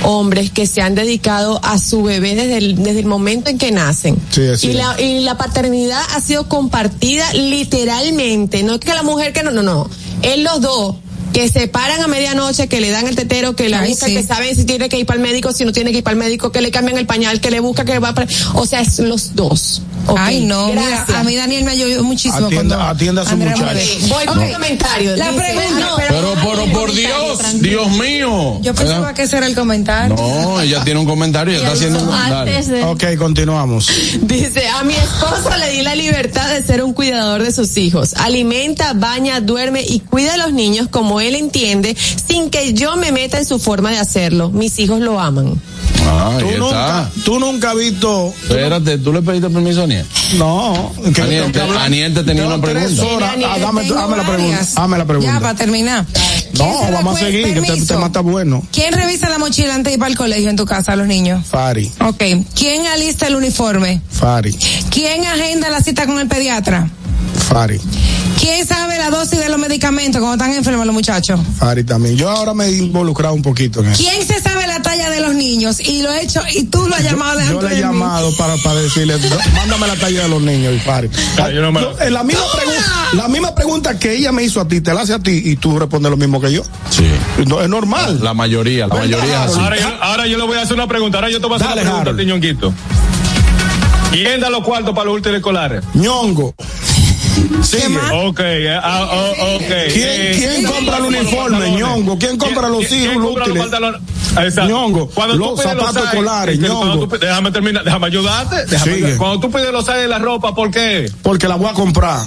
[0.03, 3.71] hombres que se han dedicado a su bebé desde el, desde el momento en que
[3.71, 4.17] nacen.
[4.31, 9.33] Sí, y, la, y la paternidad ha sido compartida literalmente, no es que la mujer
[9.33, 9.89] que no, no, no,
[10.23, 10.97] es los dos.
[11.33, 14.17] Que se paran a medianoche, que le dan el tetero, que la Ay, buscan, sí.
[14.17, 16.13] que saben si tiene que ir para el médico, si no tiene que ir para
[16.15, 18.27] el médico, que le cambian el pañal, que le busca, que va para...
[18.55, 19.83] O sea, es los dos.
[20.17, 23.55] Ay, no, mira, a mí Daniel me ayudó muchísimo Atienda- cuando atienda a su Andrea
[23.55, 23.81] muchacho.
[24.09, 25.17] Voy con el comentario.
[25.17, 25.89] La pregunta.
[25.91, 28.59] ah, Pero, pero por Dios, Dios mío.
[28.63, 30.17] Yo pensaba que ese era el comentario.
[30.17, 32.83] No, ella tiene un comentario y está haciendo un Antes de...
[32.85, 33.89] Ok, continuamos.
[34.23, 38.15] Dice, a mi esposo le di la libertad de ser un cuidador de sus hijos.
[38.15, 41.97] Alimenta, baña, duerme y cuida a los niños como él entiende,
[42.29, 44.51] sin que yo me meta en su forma de hacerlo.
[44.51, 45.61] Mis hijos lo aman.
[46.13, 46.59] Ah, Tú está.
[46.59, 48.33] nunca, tú nunca has visto.
[48.43, 50.07] Espérate, ¿tú le pediste permiso a Aniel?
[50.39, 51.61] No, que Aniel, te-.
[51.61, 53.03] Aniel te tenía una pregunta.
[53.05, 53.35] horas.
[53.47, 54.67] Ah, dame, la pregunta.
[54.75, 55.33] Dame la pregunta.
[55.35, 56.07] Ya, para terminar.
[56.53, 57.95] ¿Quién No, vamos a seguir, que este Permiso.
[57.95, 58.63] tema está bueno.
[58.73, 61.07] ¿Quién revisa la mochila antes de ir para el colegio en tu casa a los
[61.07, 61.47] niños?
[61.47, 62.23] Fari, Ok.
[62.55, 64.01] ¿Quién alista el uniforme?
[64.11, 64.53] Fari,
[64.91, 66.89] ¿Quién agenda la cita con el pediatra?
[67.49, 67.79] Fari,
[68.41, 71.39] ¿Quién sabe la dosis de los medicamentos cuando están enfermos los muchachos?
[71.59, 72.17] Fari también.
[72.17, 74.03] Yo ahora me he involucrado un poquito en eso.
[74.03, 75.79] ¿Quién se sabe la talla de los niños?
[75.81, 78.35] Y lo he hecho, y tú lo has llamado Yo delante le he de llamado
[78.39, 79.17] para, para decirle,
[79.55, 81.11] mándame la talla de los niños y Fari.
[81.39, 84.43] Ah, yo no me- Yo, eh, la, misma pregunta, la misma pregunta que ella me
[84.43, 86.63] hizo a ti, te la hace a ti y tú respondes lo mismo que yo.
[86.89, 87.05] Sí.
[87.47, 88.21] No, es normal.
[88.23, 89.61] La mayoría, la ¿Verdad, mayoría es así.
[89.61, 91.19] Ahora yo, ahora yo le voy a hacer una pregunta.
[91.19, 92.21] Ahora yo te voy a hacer Dale, una pregunta, Harold.
[92.21, 92.73] a ti, Ñonguito.
[94.13, 95.85] ¿Quién da los cuartos para los útiles escolares?
[95.95, 96.53] Ñongo.
[97.63, 97.99] Sigue.
[98.13, 99.63] Ok, eh, ah, oh, ok.
[99.93, 101.71] ¿Quién, Eh, quién compra el uniforme?
[101.73, 102.19] Ñongo?
[102.19, 103.65] ¿Quién compra los ¿Quién- hijos útiles?
[104.31, 104.67] Exacto.
[104.69, 107.09] Ñongo, Cuando tú los pides zapatos size, escolares, es que Ñongo.
[107.09, 108.57] tú déjame terminar, déjame ayudarte.
[108.67, 108.97] déjame Sigue.
[109.07, 109.19] ayudar.
[109.19, 111.11] Cuando tú pides los size de la ropa, ¿por qué?
[111.23, 112.21] Porque la voy a comprar.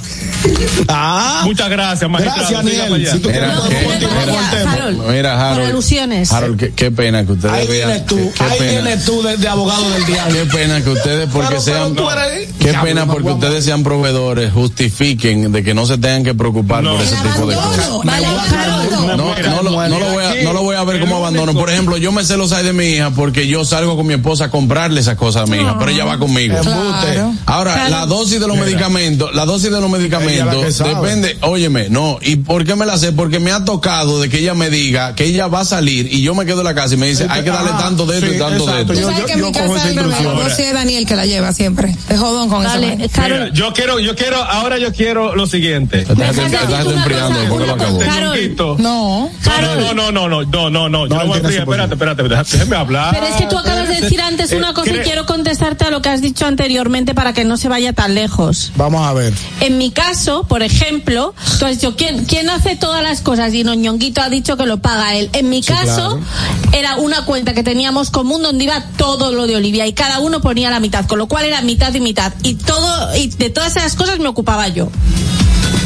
[0.90, 1.41] Ah.
[1.45, 2.41] Muchas gracias, magistrado.
[2.49, 2.60] Gracias,
[2.90, 3.07] Aniel.
[3.10, 4.72] Si tú quieres, Mira, que- continuar mira, con el tema.
[4.74, 5.60] Harold, Mira, Harold.
[5.61, 6.32] por alusiones.
[6.34, 7.88] Harold, qué, qué pena que ustedes Ahí vean.
[7.90, 8.72] vienes tú, qué- qué ahí pena.
[8.82, 10.34] vienes tú de, de abogado del diablo.
[10.38, 11.94] Qué pena que ustedes, porque Pero- sean.
[11.95, 13.38] pero tú eres- Qué Diablo, pena porque guapo.
[13.40, 16.94] ustedes sean proveedores, justifiquen de que no se tengan que preocupar No.
[16.95, 17.90] por ese tipo de cosas.
[17.90, 18.03] No,
[20.44, 21.53] no lo voy a ver como abandono.
[21.53, 24.14] Por ejemplo, yo me sé los hay de mi hija porque yo salgo con mi
[24.14, 26.55] esposa a comprarle esas cosas a mi hija, pero ella va conmigo.
[26.61, 27.34] Claro.
[27.45, 32.38] Ahora, la dosis de los medicamentos, la dosis de los medicamentos depende, óyeme, no, ¿y
[32.38, 33.11] por qué me la sé?
[33.11, 36.22] Porque me ha tocado de que ella me diga que ella va a salir y
[36.22, 38.15] yo me quedo en la casa y me dice, hay que darle Ajá, tanto de
[38.18, 38.93] esto sí, y tanto exacto.
[38.93, 39.11] de esto.
[39.11, 40.38] Yo- yo- que cojo esa es instrucción.
[40.38, 41.95] Yo sí es Daniel que la lleva siempre.
[42.10, 42.97] De jodón con Dale.
[42.97, 45.99] Mira, yo quiero, yo quiero, ahora yo quiero lo siguiente.
[46.01, 47.97] Esta gente Déjame esta gente decirte una enfriando cosa, porque lo una acabó.
[47.99, 48.19] cosa.
[48.22, 48.76] Ñonguito.
[48.80, 49.30] No.
[49.43, 51.65] No, no, no, no, no, no, no, yo No, no él voy a tiene enfriar,
[51.65, 53.14] su espérate, espérate, espérate, déjame hablar.
[53.14, 55.86] Pero es que tú acabas de decir antes Eh, una cosa y cre- quiero contestarte
[55.86, 58.72] a lo que has dicho anteriormente para que no se vaya tan lejos.
[58.76, 59.34] Vamos a ver.
[59.62, 63.54] En mi caso, por ejemplo, tú has dicho, ¿quién, quién hace todas las cosas?
[63.54, 65.30] Y Ñonguito ha dicho que lo paga él.
[65.34, 66.20] En mi caso,
[66.72, 70.41] era una cuenta que teníamos común donde iba todo lo de Olivia y cada uno
[70.41, 72.34] ponía la mitad, con lo cual era mitad y mitad.
[72.44, 74.90] Y todo, y de todas esas cosas me ocupaba yo.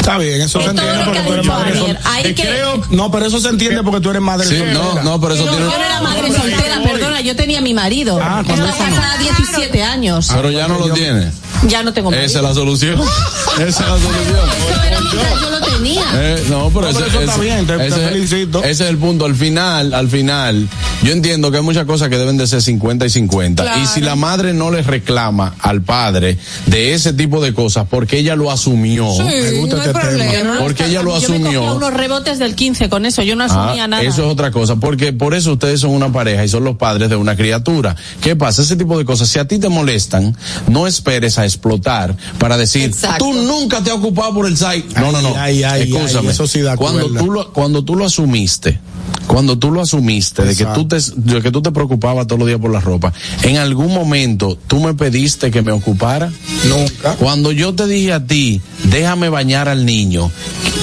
[0.07, 1.73] Está bien, eso se entiende porque que tú eres madre.
[1.73, 1.97] Daniel.
[1.97, 4.57] sol- Hay Te que- creo- no, pero eso se entiende porque tú eres madre Sí,
[4.57, 4.79] soltera.
[4.79, 5.65] no, no, pero eso No, tiene.
[5.69, 8.17] yo no era madre soltera, perdona, yo tenía mi marido.
[8.21, 10.29] Ah, cuando Estaba casada 17 años.
[10.33, 11.29] Pero ya no lo tiene.
[11.67, 12.25] Ya no tengo marido.
[12.25, 13.01] Esa es la solución.
[13.57, 14.49] Esa es la solución.
[14.69, 14.97] Eso era
[15.41, 15.56] yo lo
[15.87, 16.03] tenía.
[16.13, 18.59] Eh, no, pero, No, ese, eso está ese- bien, te- felicito.
[18.63, 19.25] ese es el punto.
[19.25, 20.67] Al final, al final,
[21.03, 23.63] yo entiendo que hay muchas cosas que deben de ser 50 y 50.
[23.63, 23.81] Claro.
[23.81, 28.17] Y si la madre no le reclama al padre de ese tipo de cosas porque
[28.19, 30.55] ella lo asumió, Sí, Me gusta no este tema.
[30.59, 31.75] porque ella lo Yo me asumió.
[31.75, 34.03] unos rebotes del 15 con eso, yo no Ah, asumía nada.
[34.03, 37.09] Eso es otra cosa, porque por eso ustedes son una pareja y son los padres
[37.09, 37.95] de una criatura.
[38.21, 38.61] ¿Qué pasa?
[38.61, 40.35] Ese tipo de cosas, si a ti te molestan,
[40.67, 43.25] no esperes a explotar para decir, Exacto.
[43.25, 44.85] tú nunca te has ocupado por el site.
[44.99, 45.35] No, no, no.
[45.37, 46.27] Ay, ay, ay, Escúchame.
[46.27, 48.79] ay, eso sí da cuando tú lo, cuando tú lo asumiste,
[49.27, 50.85] cuando tú lo asumiste de que Exacto.
[50.85, 53.13] tú te, de que tú te preocupabas todos los días por la ropa,
[53.43, 56.31] en algún momento tú me pediste que me ocupara.
[56.67, 57.13] Nunca.
[57.15, 60.31] Cuando yo te dije a ti, déjame bañar al niño,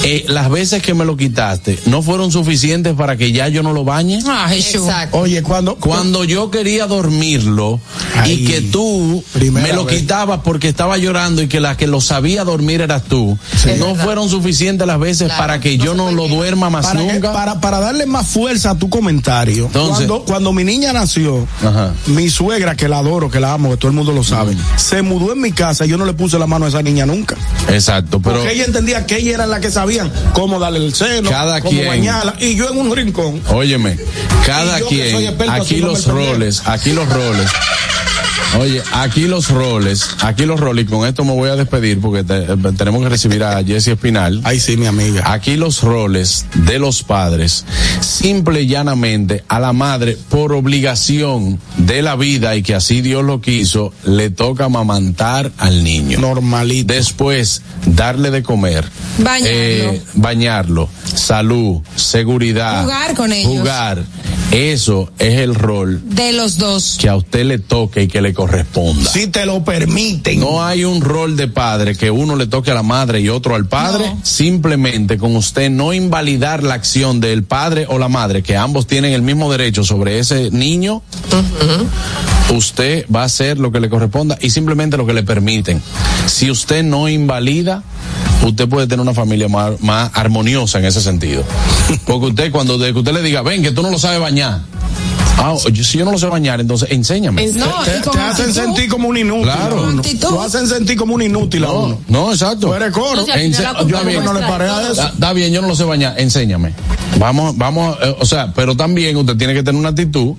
[0.03, 3.73] eh, las veces que me lo quitaste no fueron suficientes para que ya yo no
[3.73, 4.19] lo bañe.
[4.27, 4.83] Ah, Jesús.
[5.11, 5.75] Oye, cuando.
[5.77, 7.79] Cuando yo quería dormirlo
[8.15, 9.99] Ay, y que tú me lo vez.
[9.99, 13.37] quitabas porque estaba llorando y que la que lo sabía dormir eras tú,
[13.79, 17.31] no fueron suficientes las veces para que yo no lo duerma más para, que- nunca.
[17.33, 21.93] para, para darle más fuerza a tu comentario, Entonces- cuando, cuando mi niña nació, Ajá.
[22.07, 25.01] mi suegra, que la adoro, que la amo, que todo el mundo lo sabe, se
[25.01, 27.35] mudó en mi casa y yo no le puse la mano a esa niña nunca.
[27.69, 31.29] Exacto, pero Porque ella entendía que ella era la que sabían cómo darle el seno,
[31.29, 31.87] Cada cómo quien.
[31.87, 33.41] bañarla, y yo en un rincón.
[33.51, 33.97] Óyeme,
[34.45, 37.49] cada quien, aquí los roles, aquí los roles.
[38.59, 42.23] Oye, aquí los roles, aquí los roles, y con esto me voy a despedir porque
[42.23, 44.39] te- eh, tenemos que recibir a Jessie Espinal.
[44.45, 45.23] Ay, sí, mi amiga.
[45.33, 47.65] Aquí los roles de los padres,
[47.99, 53.25] simple y llanamente a la madre, por obligación de la vida y que así Dios
[53.25, 56.19] lo quiso, le toca amamantar al niño.
[56.19, 56.93] Normalito.
[56.93, 58.85] Después, darle de comer.
[59.17, 59.49] Bañarlo.
[59.49, 60.89] eh, bañarlo.
[61.13, 62.83] Salud, seguridad.
[62.83, 63.51] Jugar con ellos.
[63.51, 64.03] Jugar.
[64.55, 66.97] Eso es el rol De los dos.
[66.97, 69.09] que a usted le toque y que le corresponda.
[69.09, 70.39] Si te lo permiten.
[70.39, 73.55] No hay un rol de padre que uno le toque a la madre y otro
[73.55, 74.05] al padre.
[74.07, 74.19] No.
[74.23, 79.11] Simplemente con usted no invalidar la acción del padre o la madre, que ambos tienen
[79.11, 81.01] el mismo derecho sobre ese niño.
[82.55, 85.81] Usted va a hacer lo que le corresponda y simplemente lo que le permiten.
[86.27, 87.83] Si usted no invalida,
[88.43, 91.43] usted puede tener una familia más, más armoniosa en ese sentido.
[92.05, 94.61] Porque usted cuando de que usted le diga, ven que tú no lo sabes bañar.
[95.37, 97.45] Ah, yo- si yo no lo sé bañar, entonces enséñame.
[97.47, 99.43] No, te, hacen sentir como un inútil.
[99.43, 99.91] Claro.
[100.31, 102.01] Lo hacen sentir como un inútil a No, uno.
[102.07, 102.67] no, exacto.
[102.67, 103.25] Tú eres coro.
[103.25, 104.97] Yo no le paré a todos.
[104.97, 105.07] eso.
[105.07, 106.73] Está, bien, yo no lo sé bañar, enséñame.
[107.19, 110.35] Vamos, vamos, eh, o sea, pero también usted tiene que tener una actitud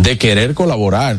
[0.00, 1.18] de querer colaborar.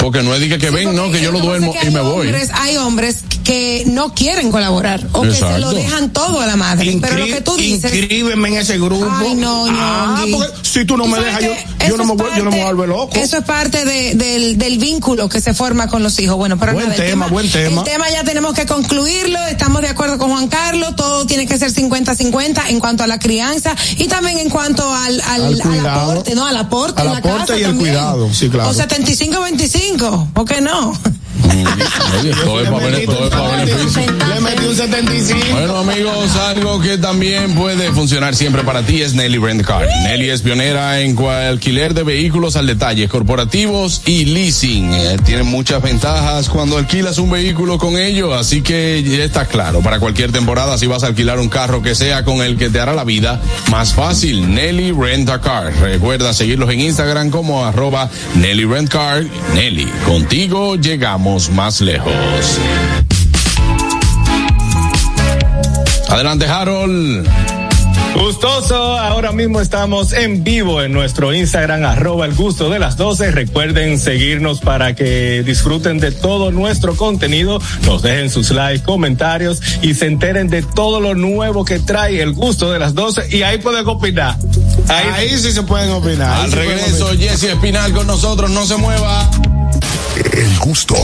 [0.00, 2.26] Porque no es de que, que ven, no, que yo lo duermo y me voy.
[2.28, 3.18] Hombres, hay hombres
[3.50, 5.58] que no quieren colaborar o que se Exacto.
[5.58, 6.96] lo dejan todo a la madre.
[7.00, 7.92] pero lo que tú dices.
[7.92, 9.08] Inscríbeme en ese grupo.
[9.10, 10.32] Ay, no, Ah, Ñongui.
[10.34, 11.50] porque si tú no Tú me dejas, yo,
[11.88, 13.16] yo no me, voy- yo no me parte- vuelvo loco.
[13.18, 16.36] Eso es parte de- del, del vínculo que se forma con los hijos.
[16.36, 17.80] Bueno, pero Buen nada, el tema, buen tema.
[17.80, 19.40] El tema ya tenemos que concluirlo.
[19.50, 20.94] Estamos de acuerdo con Juan Carlos.
[20.94, 25.20] Todo tiene que ser 50-50 en cuanto a la crianza y también en cuanto al,
[25.22, 26.10] al, Al al cuidado.
[26.12, 26.46] aporte, ¿no?
[26.46, 27.94] Al aporte Al en la aporte casa y el también.
[27.94, 28.70] cuidado, sí, claro.
[28.70, 30.96] O 75-25, ¿por qué no?
[31.44, 34.02] Oye, todo es para bene- todo es para beneficio.
[34.34, 35.46] Le metí un 75.
[35.52, 39.86] Bueno amigos, algo que también puede funcionar siempre para ti es Nelly Rent Car.
[40.04, 44.92] Nelly es pionera en alquiler de vehículos al detalle, corporativos y leasing.
[44.92, 49.80] Eh, tiene muchas ventajas cuando alquilas un vehículo con ellos, así que ya está claro,
[49.80, 52.80] para cualquier temporada si vas a alquilar un carro que sea con el que te
[52.80, 53.40] hará la vida
[53.70, 55.72] más fácil, Nelly Rent a Car.
[55.80, 59.24] Recuerda seguirlos en Instagram como arroba Nelly Rent Car.
[59.54, 62.12] Nelly, contigo llegamos más lejos.
[66.08, 67.28] Adelante, Harold.
[68.16, 73.30] Gustoso, ahora mismo estamos en vivo en nuestro Instagram, arroba el gusto de las 12.
[73.30, 79.94] Recuerden seguirnos para que disfruten de todo nuestro contenido, nos dejen sus likes, comentarios y
[79.94, 83.58] se enteren de todo lo nuevo que trae el gusto de las 12 y ahí
[83.58, 84.36] pueden opinar.
[84.88, 86.40] Ahí, Ahí sí se pueden opinar.
[86.40, 87.30] Al regreso, opinar.
[87.30, 89.30] Jesse Espinal con nosotros, no se mueva.
[90.32, 90.94] El gusto,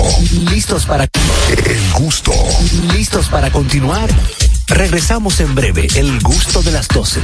[0.51, 2.33] ¿Listos para, el gusto.
[2.95, 4.09] listos para continuar?
[4.69, 7.21] Regresamos en breve, el gusto de las 12.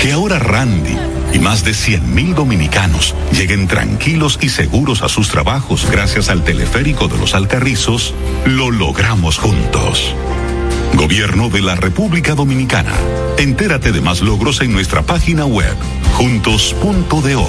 [0.00, 0.96] Que ahora Randy
[1.32, 6.44] y más de 100 mil dominicanos lleguen tranquilos y seguros a sus trabajos gracias al
[6.44, 8.14] teleférico de los Alcarrizos,
[8.46, 10.14] lo logramos juntos.
[10.94, 12.92] Gobierno de la República Dominicana.
[13.38, 15.76] Entérate de más logros en nuestra página web,
[16.14, 17.48] juntos.do.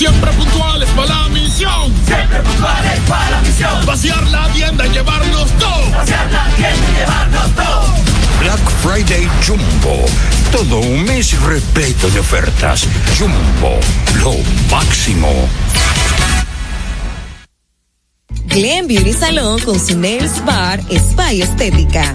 [0.00, 1.94] Siempre puntuales para la misión.
[2.06, 3.84] Siempre puntuales para la misión.
[3.84, 5.90] Vaciar la tienda y llevarnos todo.
[5.90, 7.94] Vaciar la tienda y llevarnos todo.
[8.40, 10.06] Black Friday Jumbo,
[10.50, 12.88] todo un mes repleto de ofertas.
[13.18, 13.78] Jumbo,
[14.22, 14.36] lo
[14.70, 15.28] máximo.
[18.46, 22.14] Glen Beauty Salón con su Nails Bar Spa y Estética.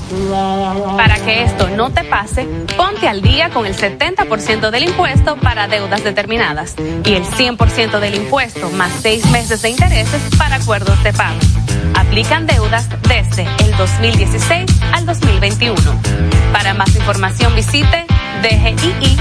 [0.97, 2.47] Para que esto no te pase,
[2.77, 6.75] ponte al día con el 70% del impuesto para deudas determinadas
[7.05, 11.39] y el 100% del impuesto más seis meses de intereses para acuerdos de pago.
[11.95, 15.77] Aplican deudas desde el 2016 al 2021.
[16.53, 18.07] Para más información visite
[18.43, 19.21] dgii.gov.do.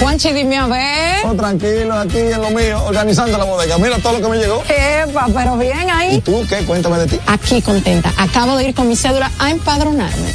[0.00, 1.20] Juanchi, dime a ver.
[1.24, 3.78] Oh, tranquilo, aquí en lo mío, organizando la bodega.
[3.78, 4.62] Mira todo lo que me llegó.
[4.68, 6.20] Epa, pero bien ¿Y ahí.
[6.20, 6.58] tú qué?
[6.58, 7.18] Cuéntame de ti.
[7.26, 8.12] Aquí contenta.
[8.18, 10.34] Acabo de ir con mi cédula a empadronarme.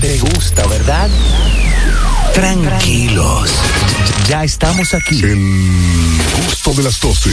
[0.00, 1.08] te gusta, ¿verdad?
[2.34, 3.50] Tranquilos.
[4.28, 5.22] Ya estamos aquí.
[5.22, 7.30] El gusto de las 12.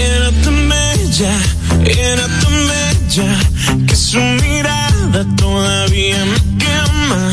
[0.00, 1.38] Era tan bella,
[1.84, 7.32] era tan bella que su mirada todavía me quema.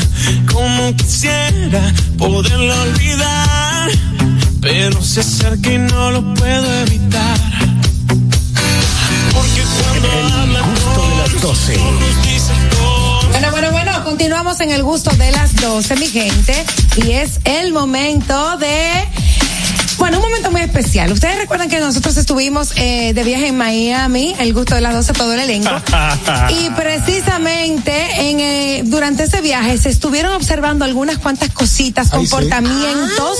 [0.56, 3.90] Como quisiera poderla olvidar,
[4.62, 7.38] pero se acerca y no lo puedo evitar.
[9.34, 11.78] Porque cuando habla Gusto de las 12.
[13.32, 16.66] Bueno, bueno, bueno, continuamos en el gusto de las 12, mi gente.
[17.06, 19.25] Y es el momento de.
[19.98, 21.12] Bueno, un momento muy especial.
[21.12, 25.14] Ustedes recuerdan que nosotros estuvimos eh, de viaje en Miami, el gusto de las 12,
[25.14, 25.70] todo el elenco.
[26.50, 32.32] y precisamente en, eh, durante ese viaje se estuvieron observando algunas cuantas cositas, Ay, sí.
[32.32, 33.38] comportamientos.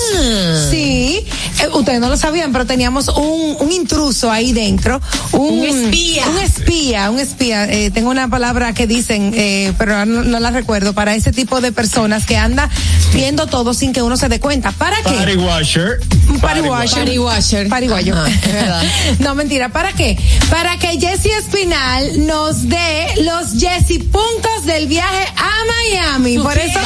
[0.70, 1.24] Sí,
[1.60, 5.00] Eh, ustedes no lo sabían, pero teníamos un, un intruso ahí dentro.
[5.32, 6.26] Un, Un espía.
[6.28, 7.64] Un espía, un espía.
[7.70, 11.60] Eh, tengo una palabra que dicen, eh, pero no, no la recuerdo, para ese tipo
[11.60, 12.68] de personas que anda
[13.14, 14.72] viendo todo sin que uno se dé cuenta.
[14.72, 15.10] ¿Para qué?
[15.10, 16.00] Party washer.
[16.46, 18.14] Pariguayo.
[18.26, 18.82] Es verdad.
[19.18, 19.68] no, mentira.
[19.70, 20.16] ¿Para qué?
[20.50, 25.50] Para que Jessy Espinal nos dé los Jessy puntos del viaje a
[25.92, 26.38] Miami.
[26.38, 26.78] Por eso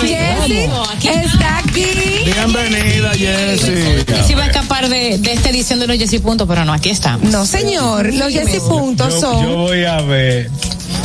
[0.00, 0.68] Jessy
[1.08, 1.86] está aquí.
[2.24, 4.24] Bienvenida, Jessy.
[4.26, 6.90] Se iba a escapar de, de esta edición de los Jessy Puntos, pero no, aquí
[6.90, 7.30] estamos.
[7.30, 8.12] No, señor.
[8.14, 9.42] Los Jessy puntos Yo, son.
[9.44, 10.50] yo voy a ver.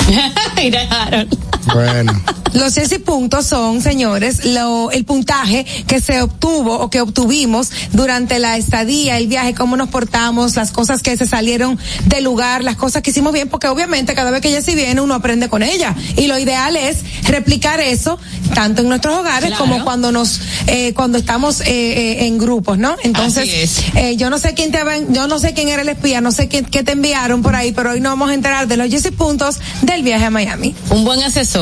[0.56, 1.38] Mira, Harold.
[1.74, 2.14] Bueno.
[2.54, 8.40] Los Jessy puntos son, señores, lo, el puntaje que se obtuvo o que obtuvimos durante
[8.40, 12.78] la estadía, el viaje, cómo nos portamos, las cosas que se salieron del lugar, las
[12.78, 15.94] cosas que hicimos bien, porque obviamente cada vez que Jessy viene uno aprende con ella.
[16.16, 18.18] Y lo ideal es replicar eso
[18.54, 19.66] tanto en nuestros hogares Claro.
[19.66, 22.96] como cuando nos, eh, cuando estamos eh, eh, en grupos, ¿no?
[23.04, 26.22] Entonces, eh, yo no sé quién te ven, yo no sé quién era el espía,
[26.22, 28.78] no sé qué, qué te enviaron por ahí, pero hoy nos vamos a enterar de
[28.78, 30.74] los Jessy puntos del viaje a Miami.
[30.90, 31.55] Un buen asesor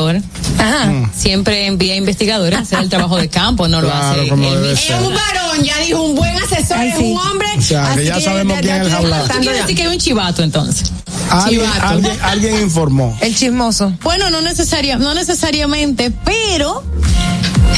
[0.58, 1.10] Ajá.
[1.14, 4.28] siempre envía investigadores a hacer el trabajo de campo, no Claro, lo hace.
[4.28, 4.86] como él debe mismo.
[4.86, 4.96] ser.
[4.96, 7.48] Es un varón, ya dijo, un buen asesor, Ay, es un hombre.
[7.58, 9.28] O sea, que así ya sabemos quién es el jaulado.
[9.74, 10.90] Que hay un chivato entonces.
[11.30, 11.86] Alguien, Chivato.
[11.86, 13.16] alguien, alguien informó.
[13.20, 13.92] El chismoso.
[14.02, 16.82] Bueno, no necesaria, no necesariamente, pero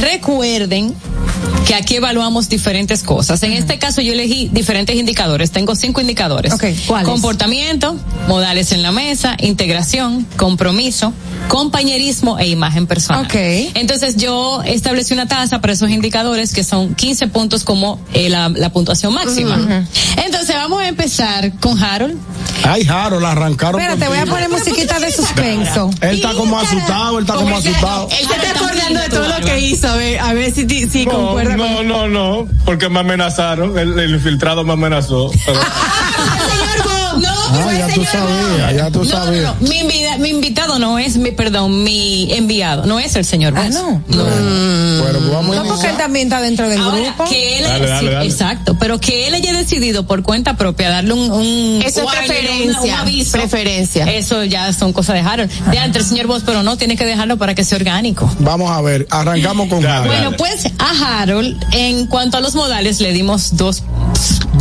[0.01, 0.94] Recuerden
[1.66, 3.43] que aquí evaluamos diferentes cosas.
[3.43, 5.51] En este caso yo elegí diferentes indicadores.
[5.51, 6.55] Tengo cinco indicadores.
[6.86, 7.09] ¿Cuáles?
[7.09, 7.97] Comportamiento,
[8.28, 11.12] modales en la mesa, integración, compromiso,
[11.48, 13.26] compañerismo e imagen personal.
[13.74, 18.48] Entonces yo establecí una tasa para esos indicadores que son 15 puntos como eh, la,
[18.48, 19.84] la puntuación máxima.
[20.24, 22.16] Entonces vamos a empezar con Harold.
[22.62, 23.80] Ay, Harold, la arrancaron.
[23.80, 25.90] Espérate, voy a poner musiquita de suspenso.
[26.01, 28.09] Él está como asustado, él está como asustado.
[28.10, 31.05] Él se está acordando de todo lo que hizo, a ver, a ver si, si
[31.05, 35.31] concuerda no, no, no, porque me amenazaron, el, infiltrado me amenazó.
[38.01, 39.55] tú sabías, ya tú No, no, sabías.
[39.60, 43.55] no, Mi, invida- mi invitado no es mi, perdón, mi enviado, no es el señor
[43.56, 43.73] Ah, Bosch.
[43.74, 44.02] no.
[44.09, 47.24] Pero vamos a No, porque él también está dentro del Ahora, grupo.
[47.28, 48.27] que él, Dale, dale, dale.
[48.27, 52.81] exacto, pero que él haya decidido por cuenta propia darle un, un Eso es preferencia,
[52.82, 54.05] un aviso, preferencia.
[54.06, 55.51] Eso ya son cosas de Harold.
[55.70, 58.31] De antes, señor Bosch, pero no, tiene que dejarlo para que sea orgánico.
[58.40, 60.12] Vamos a ver, arrancamos con Dale, Harold.
[60.12, 63.82] Bueno, pues a Harold, en cuanto a los modales, le dimos dos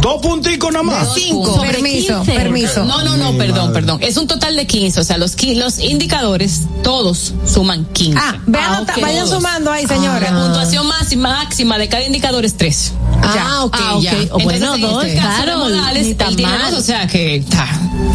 [0.02, 1.07] Dos punticos nada más.
[1.16, 1.60] Cinco.
[1.62, 2.34] Permiso, 15.
[2.34, 2.84] permiso.
[2.84, 3.74] No, no, no, Mi perdón, madre.
[3.74, 3.98] perdón.
[4.02, 5.00] Es un total de 15.
[5.00, 8.20] O sea, los, los indicadores, todos suman 15.
[8.22, 8.92] Ah, vean, ok.
[9.02, 9.38] vayan Todos.
[9.38, 10.32] sumando ahí, señores.
[10.32, 12.94] La puntuación máxima, máxima de cada indicador es 3.
[13.24, 14.02] Ah, ok, Ah, ok.
[14.04, 14.12] ya.
[14.14, 15.58] Entonces, bueno, en dos, este de claro.
[15.60, 16.72] modales, mal.
[16.72, 17.68] dos, o sea que está,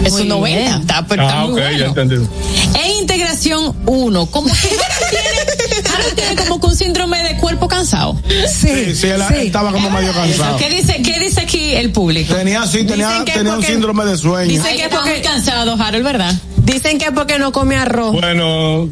[0.05, 0.61] es un 90.
[0.71, 0.81] bien.
[0.83, 1.87] Está, pero está Ah, muy ok, ya bueno.
[2.03, 2.27] entendí.
[2.75, 7.69] En integración 1, como que Harold tiene, Harold tiene como que un síndrome de cuerpo
[7.69, 8.21] cansado.
[8.49, 10.57] Sí, sí, él, estaba como medio cansado.
[10.59, 12.35] ¿Qué dice, ¿Qué dice aquí el público?
[12.35, 14.49] Tenía, sí, tenía, tenía un síndrome de sueño.
[14.51, 16.35] Dicen que está porque- cansado, Harold, ¿verdad?
[16.59, 18.13] Dicen que es porque no come arroz.
[18.13, 18.89] Bueno,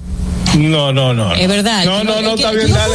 [0.59, 1.35] no, no, no.
[1.35, 1.85] Es verdad.
[1.85, 2.95] No, no, no, está tú bien, dale.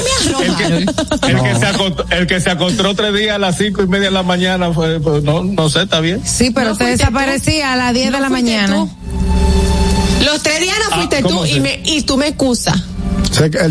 [1.28, 4.06] El que, se acostó, el que se acostó tres días a las cinco y media
[4.08, 6.22] de la mañana fue, pues, no, no sé, está bien.
[6.26, 8.74] Sí, pero No usted desaparecía a las 10 de la mañana.
[8.76, 8.90] tú.
[10.26, 12.76] Los tres días no Ah, fuiste ¿cómo tú y, me, y tú me excusas.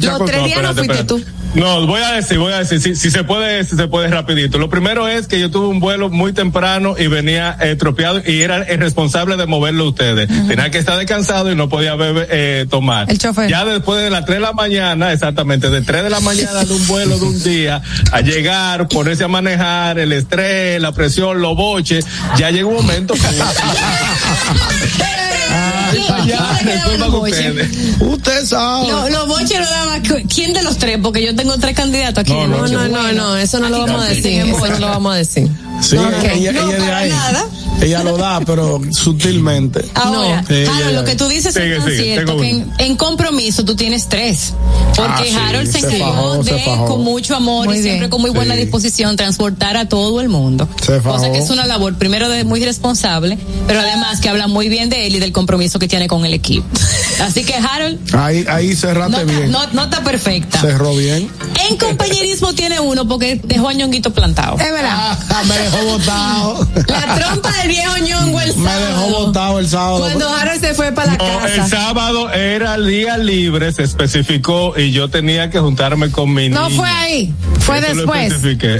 [0.00, 1.24] Los tres días no fuiste espérate.
[1.54, 4.58] No, voy a decir, voy a decir, si, si se puede, si se puede rapidito.
[4.58, 8.40] Lo primero es que yo tuve un vuelo muy temprano y venía eh, tropeado y
[8.40, 10.28] era el responsable de moverlo ustedes.
[10.28, 13.10] Tenía que estar descansado y no podía beber, eh, tomar.
[13.10, 13.50] El chofer.
[13.50, 16.72] Ya después de las 3 de la mañana, exactamente, de 3 de la mañana de
[16.72, 21.54] un vuelo de un día, a llegar, ponerse a manejar, el estrés, la presión, los
[21.54, 22.06] boches,
[22.38, 23.20] ya llega un momento que...
[25.92, 27.38] ¿Quién le quedaba resuelvan los boches?
[27.38, 27.68] ustedes.
[28.00, 28.88] Usted sabe.
[28.88, 29.98] Lo- Los boches lo daba.
[30.28, 30.98] ¿Quién de los tres?
[31.02, 32.32] Porque yo tengo tres candidatos aquí.
[32.32, 32.66] No, no.
[32.68, 34.42] No, no, no, no, eso no lo vamos a decir.
[34.42, 35.48] Eso no lo vamos a decir.
[35.80, 37.10] Sí, No, ella, no, ella no, de ahí.
[37.10, 37.44] nada.
[37.80, 39.84] Ella lo da, pero sutilmente.
[39.94, 40.90] Ahora, Harold, ya.
[40.92, 44.08] lo que tú dices Sigue, es tan sigue, cierto que en, en compromiso tú tienes
[44.08, 44.54] tres.
[44.94, 46.84] Porque Ah, sí, Harold se se encargó fajó, se de, fajó.
[46.86, 48.60] con mucho amor Muy y siempre con muy buena Sí.
[48.60, 50.68] disposición, transportar a todo el mundo.
[50.84, 51.16] Se fajó.
[51.16, 53.36] Cosa que es una labor, primero, de muy responsable,
[53.66, 56.34] pero además que habla muy bien de él y del compromiso que tiene con el
[56.34, 56.66] equipo.
[57.20, 59.50] Así que Harold, Ahí, ahí cerraste no, está- bien.
[59.50, 60.60] no, no está perfecta.
[60.60, 61.28] Cerró bien.
[61.68, 64.58] En compañerismo tiene uno porque dejó a Ñonguito plantado.
[64.58, 65.18] Es verdad.
[65.30, 66.68] Ah, me dejó botado.
[66.88, 69.26] La trompa del viejo ñongo el Me dejó sábado.
[69.26, 69.98] botado el sábado.
[70.00, 71.68] Cuando Harold se fue para la No, el casa.
[71.68, 76.68] sábado era el día libre, se especificó y yo tenía que juntarme con mi No
[76.68, 76.80] niña.
[76.80, 78.32] fue ahí, fue Eso lo después.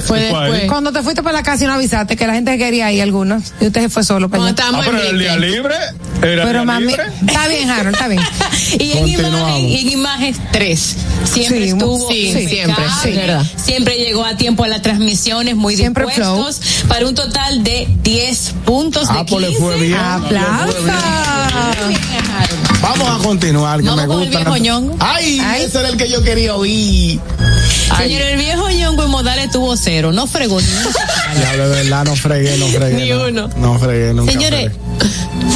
[0.05, 0.23] Fue ahí.
[0.31, 0.63] después.
[0.69, 3.53] Cuando te fuiste para la casa y no avisaste que la gente quería ir algunos
[3.61, 4.73] y usted se fue solo para Cuando allá.
[4.73, 5.75] Ah, estábamos pero el día libre.
[6.23, 6.92] Era Pero día mami, libre.
[7.27, 8.23] Está bien, Harold, está bien.
[8.79, 10.97] Y en imagen, y en imagen tres.
[11.31, 13.47] Siempre Sí, estuvo sí, siempre, sí, verdad.
[13.63, 18.55] Siempre llegó a tiempo a las transmisiones, muy Siempre dispuestos, para un total de 10
[18.65, 19.51] puntos Ah, de pues 15.
[19.51, 19.95] le fue bien.
[19.99, 20.85] Aplausos.
[22.81, 24.51] Vamos a continuar, que Vamos me con el gusta.
[24.59, 24.97] viejo.
[25.01, 25.63] Ay, Ay.
[25.65, 27.21] ese era el que yo quería oír.
[27.97, 30.91] Señor, el viejo ñongo en modales tuvo cero, no fregó ni uno.
[31.41, 32.95] Ya, de verdad, no fregué, no fregué.
[33.05, 33.25] Ni no.
[33.27, 33.51] uno.
[33.57, 35.11] No fregué, nunca Señores, fregué.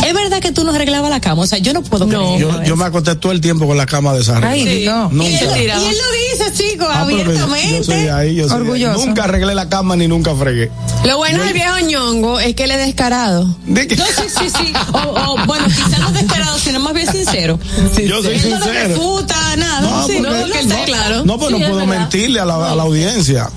[0.07, 2.39] Es verdad que tú no arreglabas la cama, o sea, yo no puedo creer.
[2.41, 5.13] Yo, yo me acosté todo el tiempo con la cama de esa Ay, Dios.
[5.13, 5.29] Nunca.
[5.31, 7.79] Y él, y él lo dice, chicos, Ah, abiertamente.
[7.79, 8.63] Yo soy ahí, yo soy ahí.
[8.63, 9.07] Orgulloso.
[9.07, 10.71] Nunca arreglé la cama ni nunca fregué.
[11.05, 13.57] Lo bueno del viejo ñongo es que él es descarado.
[13.67, 14.73] De que- No, sí, sí, sí.
[14.93, 17.59] O, o, bueno, quizás no desesperado, sino más bien sincero.
[18.07, 18.89] yo soy Él no sincero.
[18.89, 19.81] refuta, nada.
[19.81, 21.25] No, sí, porque- no, que él está claro.
[21.25, 21.99] No, pues Sí, no puedo verdad.
[22.01, 23.49] mentirle a la, a la audiencia.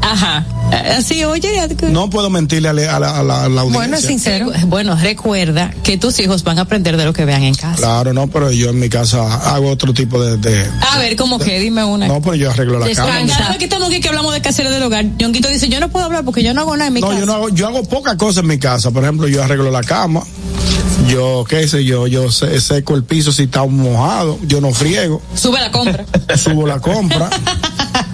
[0.00, 0.44] Ajá.
[0.96, 1.68] Así, oye.
[1.90, 3.72] No puedo mentirle a la, a la- a la- a la audiencia.
[3.78, 4.50] Bueno, es sincero.
[4.66, 5.47] Bueno, recuerda
[5.82, 7.76] que tus hijos van a aprender de lo que vean en casa.
[7.76, 10.36] Claro, no, pero yo en mi casa hago otro tipo de.
[10.38, 11.58] de- A ver, ¿cómo que?
[11.60, 12.06] Dime una.
[12.08, 13.12] no, pero yo arreglo la Descansa.
[13.18, 13.32] cama.
[13.36, 15.88] Cada vez que estamos aquí que hablamos de caseros del hogar, Yonquito dice, yo no
[15.88, 17.20] puedo hablar porque yo no hago nada en mi No, casa.
[17.20, 18.90] yo no hago, yo hago pocas cosas en mi casa.
[18.90, 20.22] Por ejemplo, yo arreglo la cama.
[21.08, 24.38] Yo, qué sé yo, yo se- seco el piso si está mojado.
[24.46, 25.22] Yo no friego.
[25.34, 26.04] Sube la compra.
[26.36, 27.30] Subo la compra.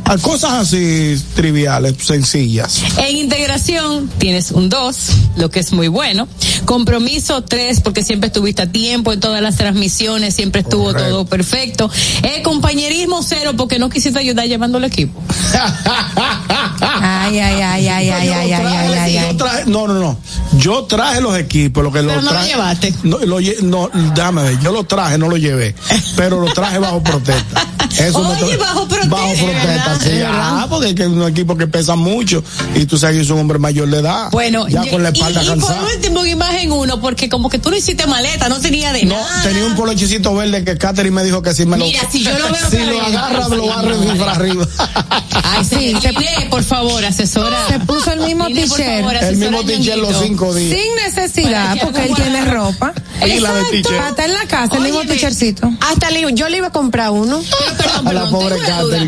[0.07, 2.83] A cosas así triviales, sencillas.
[2.99, 4.97] En integración tienes un 2,
[5.37, 6.29] lo que es muy bueno.
[6.67, 11.09] Compromiso 3, porque siempre estuviste a tiempo en todas las transmisiones, siempre estuvo Correcto.
[11.11, 11.91] todo perfecto.
[12.23, 15.21] Eh, compañerismo 0, porque no quisiste ayudar llevando el equipo.
[16.81, 19.37] Ay, ay, ay, ay, ay, ay, ay, ay, ay, Yo ay.
[19.37, 20.19] traje- no, no, no.
[20.59, 22.49] Yo traje los equipos, lo que Pero los no lo traje.
[22.49, 22.95] llevaste.
[23.05, 25.75] No, lo lle- no, dame, ver, yo lo traje, no lo llevé,
[26.17, 27.67] pero lo traje bajo protesta.
[27.99, 30.05] Eso Oye, bajo protesta, Bajo ¿es protesta, verdad?
[30.05, 30.11] sí.
[30.11, 30.59] ¿Es verdad?
[30.63, 32.43] Ah, porque es que un equipo que pesa mucho
[32.75, 34.31] y tú sabes que es un hombre mayor de edad.
[34.31, 35.83] Bueno, ya yo- con la y, espalda y por cansada.
[35.95, 39.15] último, en imagen 1, porque como que tú no hiciste maleta, no tenía de No,
[39.15, 39.43] nada.
[39.43, 41.85] tenía un polochecito verde que Catherine me dijo que si me lo.
[41.85, 43.83] Mira, si yo lo veo Si lo agarra, lo va a
[44.19, 44.67] para arriba.
[45.43, 47.57] Ay, sí, se lee, por favor, asesora.
[47.69, 49.23] Se puso el mismo Dile, t-shirt.
[49.23, 50.77] El mismo t-shirt los cinco días.
[50.79, 52.93] Sin necesidad, porque él tiene ropa.
[53.27, 53.85] Y la de.
[54.01, 55.71] Hasta en la casa, el mismo t-shirtcito.
[55.81, 57.41] Hasta le- yo le iba a comprar uno.
[57.43, 58.99] Pero, perdón, A la perdón, pobre tengo una duda.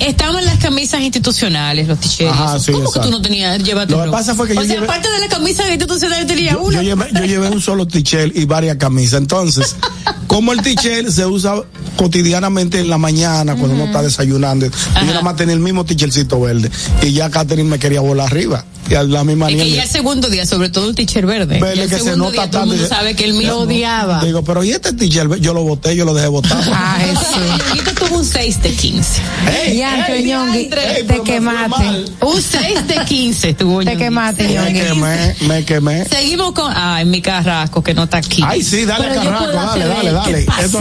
[0.00, 2.32] Estaban las camisas institucionales, los t-shirts.
[2.32, 3.62] Ajá, sí, ¿Cómo que tú no tenías?
[3.62, 6.26] Llévate Lo que pasa fue que o yo sea, llevé- aparte de la camisa institucional,
[6.26, 6.76] tenía Yo, una.
[6.76, 9.20] yo llevé, yo llevé un solo t-shirt y varias camisas.
[9.20, 9.76] Entonces,
[10.28, 11.62] como el t-shirt se usa
[11.96, 15.84] cotidianamente en la mañana cuando uno está desayunando, y yo nada más tenía el mismo
[15.84, 16.70] t-shirtcito verde.
[17.02, 18.64] Y ya Catherine me quería volar arriba.
[18.90, 19.76] Y a la misma Es que niña.
[19.76, 21.60] ya el segundo día, sobre todo el t-shirt verde.
[21.60, 22.76] Verde el que se nota día todo el tanto.
[22.76, 24.24] mundo sabe que el mío Lo odiaba.
[24.24, 25.34] Digo, pero ¿y este t-shirt?
[25.40, 26.62] Yo lo boté, yo lo dejé botado.
[26.72, 27.84] Ah, eso.
[28.08, 29.20] Tuvo un 6 de 15.
[29.66, 29.76] Ey,
[30.08, 32.04] Ey, Ñongui, te me quemaste.
[32.20, 34.72] Un 6 de 15 tuvo Te quemaste, Me Ñongui.
[34.80, 36.04] quemé, me quemé.
[36.06, 36.72] Seguimos con.
[36.76, 38.42] Ay, mi carrasco, que no está aquí.
[38.46, 40.46] Ay, sí, dale Pero puedo dale, dale, dale.
[40.60, 40.80] Esto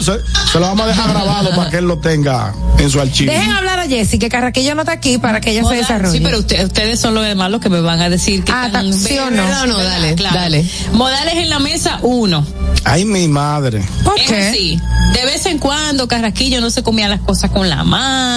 [0.00, 0.12] se,
[0.52, 3.32] se lo vamos a dejar grabado para que él lo tenga en su archivo.
[3.32, 6.18] Dejen hablar a Jessy, que Carraquillo no está aquí para que ella se desarrolle.
[6.18, 8.66] Sí, pero usted- ustedes son los demás los que me van a decir que Ah,
[8.66, 9.46] están sí o no.
[9.48, 10.64] No, no, dale, dale.
[10.92, 12.46] Modales en la mesa, uno.
[12.84, 13.82] Ay, mi madre.
[14.04, 14.48] ¿Por qué?
[14.48, 14.80] así.
[15.14, 18.35] De vez en cuando, Carrasquillo no se comía las cosas con la mano,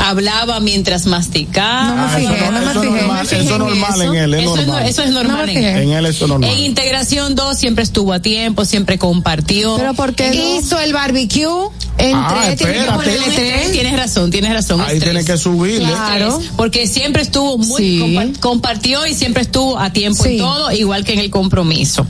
[0.00, 1.88] hablaba mientras masticaba.
[1.88, 2.90] No me Ah, fijé, eso no me eso fijé.
[2.90, 4.12] normal, me fijé eso en normal eso.
[4.12, 4.88] en él, es Eso es, no- normal.
[4.88, 5.82] eso es normal No me en él.
[5.82, 6.50] En él eso es normal.
[6.50, 9.76] En integración 2 siempre estuvo a tiempo, siempre compartió.
[9.76, 11.46] Pero porque Hizo el barbecue.
[11.98, 12.92] Entre Ah, tiene que espérate.
[12.92, 13.72] ponerle Estrés, tres.
[13.72, 14.80] Tienes razón, tienes razón.
[14.80, 15.02] Ahí estrés.
[15.12, 15.88] tiene que subirle.
[15.88, 16.40] Claro.
[16.56, 17.98] Porque siempre estuvo muy, Sí.
[18.00, 20.32] compa- compartió y siempre estuvo a tiempo Sí.
[20.32, 22.06] en todo, igual que en el compromiso.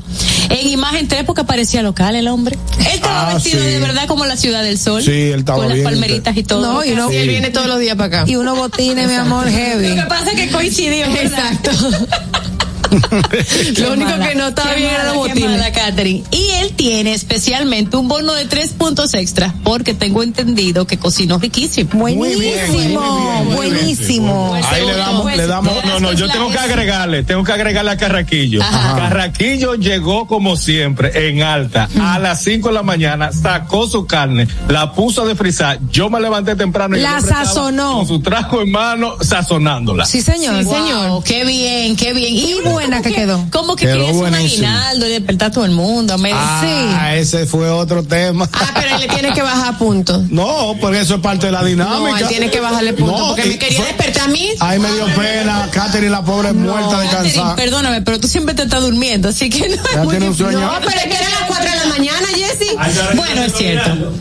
[0.48, 2.56] En imagen 3 porque parecía local el hombre.
[2.80, 3.66] Él estaba Ah, vestido sí.
[3.70, 5.02] de verdad como la ciudad del sol.
[5.02, 6.60] Sí, él estaba Con bien, las palmeritas y todo.
[6.74, 8.30] No, y uno- Sí, él viene todos los días para acá.
[8.30, 9.88] Y unos botines, mi amor, heavy.
[9.88, 11.06] Lo que pasa es que coincidió.
[11.10, 11.52] ¿verdad?
[11.52, 11.70] Exacto.
[12.90, 15.50] Lo único mala, que no estaba qué bien era botines.
[15.50, 16.24] mala, Catherine.
[16.30, 21.38] Y él tiene especialmente un bono de tres puntos extra porque tengo entendido que cocinó
[21.38, 21.90] riquísimo.
[21.92, 24.54] Buenísimo, buenísimo.
[24.54, 25.84] Ahí le damos, le damos.
[25.84, 28.62] No, no, yo tengo que agregarle, tengo que agregarle a Carraquillo.
[28.62, 28.96] Ajá.
[28.96, 34.46] Carraquillo llegó como siempre en alta a las 5 de la mañana, sacó su carne,
[34.68, 35.78] la puso de frizar.
[35.90, 37.94] Yo me levanté temprano y La sazonó.
[37.98, 40.04] con su trajo en mano sazonándola.
[40.04, 40.64] Sí, señor.
[40.64, 42.34] Wow, qué bien, qué bien.
[42.34, 43.44] Y uno buena que quedó.
[43.51, 46.15] Como que Quedó un aguinaldo y despertar a todo el mundo.
[46.15, 48.48] a medio- Ah, ese fue otro tema.
[48.53, 50.23] Ah, pero él le tiene que bajar puntos.
[50.31, 51.98] No, porque eso es parte de la dinámica.
[51.98, 54.48] No, él tiene que bajarle puntos No, porque me quería fue- despertar a mí.
[54.61, 55.69] Ay, me dio pena.
[55.73, 57.57] Catherine, la pobre, muerta de cansada.
[57.57, 60.36] perdóname, pero tú siempre te estás durmiendo, así que no es Ya muy tiene un
[60.36, 60.61] sueño.
[60.61, 62.77] No, pero es que eran las 4 de la mañana, Jessy.
[63.16, 64.12] Bueno, es cierto.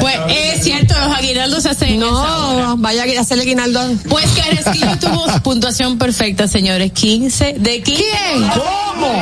[0.00, 1.98] Pues es cierto, los aguinaldos se hacen.
[1.98, 3.80] No, vaya a hacerle guinaldo.
[4.08, 6.92] Pues Carrasquillo tuvo puntuación perfecta, señores.
[6.92, 8.02] 15 de 15.
[8.02, 8.48] ¿Quién?
[8.50, 9.12] ¿Cómo?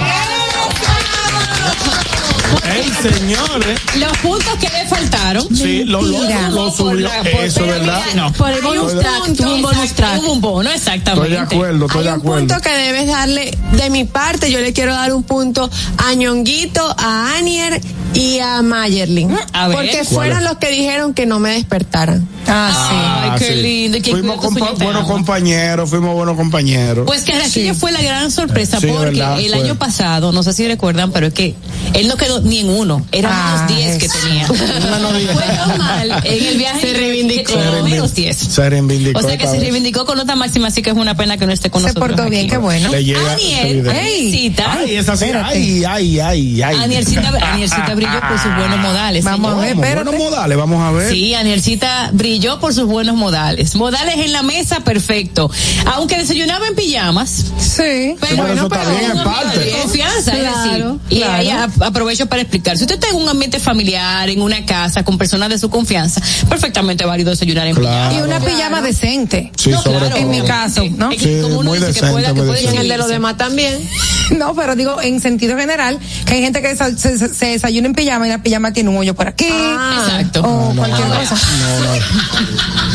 [2.64, 3.80] Ey, señores.
[3.98, 5.56] Los puntos que le faltaron.
[5.56, 6.18] Sí, lo, lo,
[6.50, 6.84] lo subió.
[6.84, 8.02] Por la- por- Eso, ¿verdad?
[8.10, 8.32] mira, No.
[8.32, 10.20] Por el bonus un track, punto, tuvo un bonus track.
[10.22, 11.28] Hubo un bono, exactamente.
[11.34, 12.38] Estoy de acuerdo, estoy Hay de un acuerdo.
[12.46, 14.50] punto que debes darle de mi parte.
[14.50, 15.68] Yo le quiero dar un punto
[15.98, 17.80] a Ñonguito, a Anier
[18.14, 19.34] y a Mayerlin.
[19.52, 19.76] A ver.
[19.76, 22.26] Porque ¿Cuál fueron los que dijeron que no me despertaran.
[22.48, 23.62] Ah, Ay, qué sí.
[23.62, 23.96] lindo.
[23.96, 27.04] ¿Y quién Fuimos compa- buenos compañeros, fuimos buenos compañeros.
[27.06, 29.60] Pues Carrasquillo fue la gran sorpresa Sí, porque verdad, el fue.
[29.62, 31.54] año pasado, no sé si recuerdan, pero es que
[31.94, 34.48] él no quedó ni en uno, eran Ah, menos 10 que tenía.
[34.48, 35.30] Menos 10.
[35.32, 37.52] Fue normal en el viaje Se reivindicó.
[37.52, 38.36] tenía menos 10.
[38.36, 39.18] Se reivindicó.
[39.18, 41.52] O sea que se reivindicó con nota máxima, así que es una pena que no
[41.52, 42.08] esté con Se nosotros.
[42.16, 42.50] portó bien, aquí.
[42.50, 42.88] qué bueno.
[42.90, 43.88] Le llega Aniel.
[43.88, 44.72] Anielcita.
[44.72, 45.26] Ay, esa sí.
[45.44, 46.76] Ay, ay, ay, ay.
[46.76, 49.24] Anielcita, Anielcita brilló por sus buenos modales.
[49.24, 49.64] Vamos a señor.
[49.64, 50.10] ver, Vamos, espérate.
[50.10, 51.12] buenos modales, vamos a ver.
[51.12, 53.74] Sí, Anielcita brilló por sus buenos modales.
[53.76, 55.50] Modales en la mesa, perfecto.
[55.94, 58.16] Aunque desayunaba en pijamas, Sí.
[58.20, 59.70] pero Bueno, eso está pero bien, en parte.
[59.82, 61.00] confianza, es Claro, decir.
[61.10, 61.32] Y claro.
[61.34, 62.78] ahí a- aprovecho para explicar.
[62.78, 66.22] Si usted está en un ambiente familiar, en una casa, con personas de su confianza,
[66.48, 69.52] perfectamente válido desayunar en Claro, Y una pijama decente.
[69.54, 70.16] Sí, sobre todo.
[70.16, 71.10] En mi caso, ¿no?
[71.12, 73.86] Sí, muy decente, muy Y en el de los demás también.
[74.30, 77.88] No, pero digo en sentido general, que hay gente que desa- se, se- se desayuna
[77.88, 79.44] en pijama y la pijama tiene un hoyo por aquí.
[79.44, 80.40] Exacto.
[80.40, 81.36] O cualquier Ahora, cosa.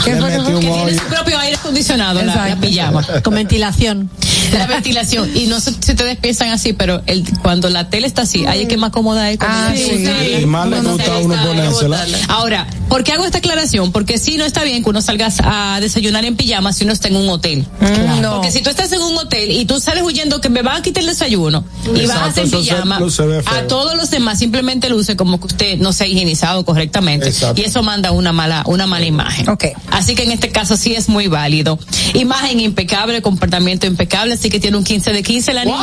[0.04, 3.06] ¿Qué que que tiene su propio aire acondicionado, la, pijama.
[3.24, 4.10] Con ventilación.
[4.54, 5.30] La ventilación.
[5.36, 8.62] Y no sé si ustedes piensan así, pero el, cuando la tela está así, ahí
[8.64, 9.38] es que más cómoda es.
[9.38, 10.42] cuando Ah, sí.
[10.42, 12.06] Y más le no gusta a uno ponérsela.
[12.30, 13.92] Ahora, ¿por qué hago esta aclaración?
[13.92, 17.08] Porque sí no está bien que uno salga a desayunar en pijama si uno está
[17.08, 17.66] en un hotel.
[17.80, 18.34] Mm, no.
[18.36, 20.82] Porque si tú estás en un hotel y tú sales huyendo que me van a
[20.82, 21.64] quitar el desayuno
[21.96, 23.08] y vas en pijama, no
[23.46, 27.28] a todos los demás simplemente luce como que usted no se ha higienizado correctamente.
[27.28, 27.62] Exacto.
[27.62, 29.50] Y eso manda una mala, una mala imagen.
[29.50, 29.66] Ok.
[29.92, 31.80] Así que en este caso sí es muy válido.
[32.14, 35.78] Imagen impecable, comportamiento impecable, así que tiene un 15 de 15 la niña.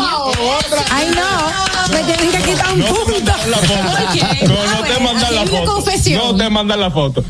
[0.90, 1.92] Ay, no.
[1.92, 3.23] Me tienen que quitar un punto.
[3.24, 4.46] ¿Por qué?
[4.46, 5.82] No, Ah, no te mandan la foto.
[6.16, 7.24] No te mandan la foto.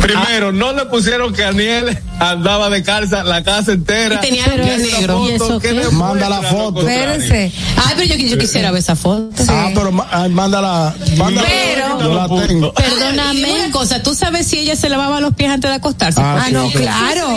[0.00, 4.14] Primero, no le pusieron que Aniel andaba de calza la casa entera.
[4.16, 5.16] Y tenía los Ya pies esa negros.
[5.18, 5.74] foto ¿Y eso que qué?
[5.74, 6.80] demuestra Manda la foto.
[6.80, 7.52] Espérense.
[7.76, 9.30] Ay, pero yo, yo quisiera ver esa foto.
[9.48, 10.94] Ah, pero ma- ah, mándala.
[11.16, 11.46] mándala.
[11.48, 12.72] Pero- Yo la tengo.
[12.72, 13.52] Perdóname.
[13.64, 16.20] Una cosa, ¿tú sabes si ella se lavaba los pies antes de acostarse?
[16.20, 16.78] Ah, Ah, sí, no, sí.
[16.78, 17.28] claro.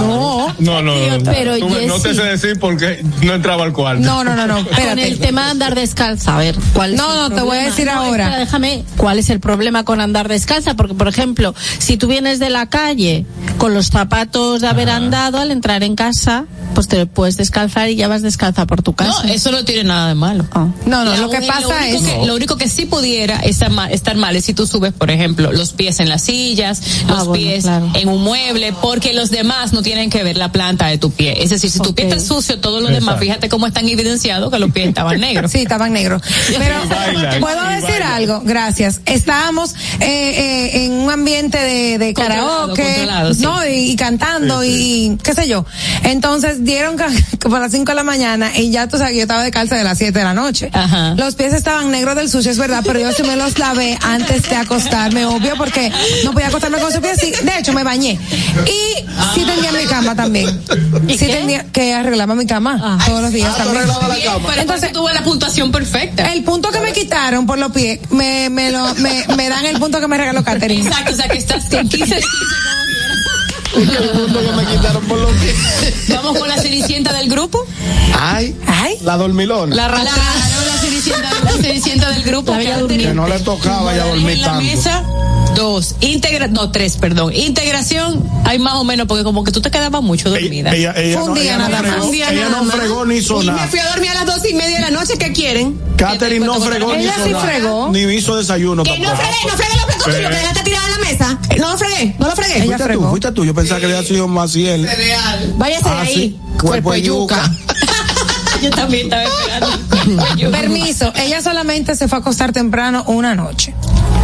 [0.00, 0.54] No.
[0.58, 1.24] No, no, no.
[1.24, 4.02] Pero, Tú no te sé decir porque no entraba al cuarto.
[4.02, 4.64] No, no, no, no.
[4.66, 7.58] Con el tema de andar descalza, a ver, ¿cuál es No, el no, te voy
[7.58, 7.70] a problema?
[7.70, 8.24] decir No, ahora.
[8.24, 10.74] espera, déjame, ¿cuál es el problema con andar descalza?
[10.74, 13.26] Porque, por ejemplo, si tú vienes de la calle
[13.58, 17.96] con los zapatos de haber andado, al entrar en casa, pues te puedes descalzar y
[17.96, 19.22] ya vas descalza por tu casa.
[19.24, 20.46] No, eso no tiene nada de malo.
[20.86, 22.02] No, no, Y lo que pasa único es.
[22.02, 25.10] que- lo único que sí pudiera estar mal, estar mal es si tú subes, por
[25.10, 27.88] ejemplo, los pies en las sillas, los Ah, bueno, pies claro.
[27.94, 31.42] en un mueble, porque los demás no tienen que ver la planta de tu pie.
[31.42, 34.58] Es decir, si tu pie está sucio, todo lo demás, fíjate cómo están evidenciados que
[34.58, 35.50] los pies estaban negros.
[35.52, 36.22] Sí, estaban negros.
[36.58, 36.76] Pero
[37.40, 39.00] puedo decir algo, gracias.
[39.06, 40.06] Estábamos eh,
[40.74, 43.42] eh, en un ambiente de, de Controlado, karaoke, controlado, sí.
[43.42, 45.64] no, y, y cantando y qué sé yo.
[46.04, 46.96] Entonces dieron
[47.42, 49.50] como a las 5 de la mañana y ya tú sabes que yo estaba de
[49.50, 50.70] calza de las 7 de la noche.
[50.72, 51.14] Ajá.
[51.16, 54.48] Los pies estaban negros del sucio, es verdad, pero yo sí me los lavé antes
[54.48, 55.92] de acostarme, obvio, porque
[56.24, 57.18] no podía acostarme con sus pies.
[57.20, 58.18] Sí, de hecho, me bañé.
[58.66, 59.00] Y
[59.34, 60.48] sí tenía mi cama también.
[61.08, 61.32] ¿Y sí qué?
[61.32, 63.84] tenía que arreglaba mi cama todos los días también.
[63.86, 66.32] Bien, pero entonces tuvo la puntuación perfecta.
[66.32, 69.78] El punto que me quitaron por los pies, me, me, lo, me, me dan el
[69.78, 70.86] punto que me regaló Catherine.
[70.86, 72.20] Exacto, o sea que estás con 15 de 15
[73.76, 75.54] El punto que me quitaron por los pies.
[76.08, 77.64] Vamos con la cenicienta del grupo.
[78.18, 78.98] Ay, Ay.
[79.02, 79.74] la dormilona.
[79.74, 80.79] La cenicienta
[81.18, 82.52] del grupo.
[82.56, 84.62] Que no le tocaba ya dormir en la tanto.
[84.64, 85.04] mesa,
[85.54, 85.94] dos.
[86.00, 87.34] Integra, no, tres, perdón.
[87.34, 90.72] Integración, hay más o menos, porque como que tú te quedabas mucho dormida.
[90.74, 91.90] Ella, ella Fue un día ella no nada más.
[91.92, 92.76] fregó, Un día ella nada no más.
[92.76, 93.62] fregó ni hizo Y nada.
[93.62, 95.80] me fui a dormir a las dos y media de la noche, ¿qué quieren?
[95.96, 97.44] Catherine no fregó ni Ella hizo sí nada.
[97.44, 97.88] fregó.
[97.92, 100.92] Ni hizo desayuno Que no fregué, no fregué los platos tuyos, que dejaste tirada en
[100.92, 101.38] la mesa.
[101.50, 102.56] Eh, No lo fregué, no lo fregué.
[102.64, 103.44] Ella Fuiste tú, fuiste tú.
[103.44, 104.88] Yo pensaba que había sido Maciel.
[105.56, 106.14] Váyase de Ah, ahí.
[106.14, 106.36] sí.
[106.58, 107.50] Cuerpo de yuca.
[108.62, 110.50] Yo también estaba esperando.
[110.50, 113.74] Permiso, ella solamente se fue a acostar temprano una noche.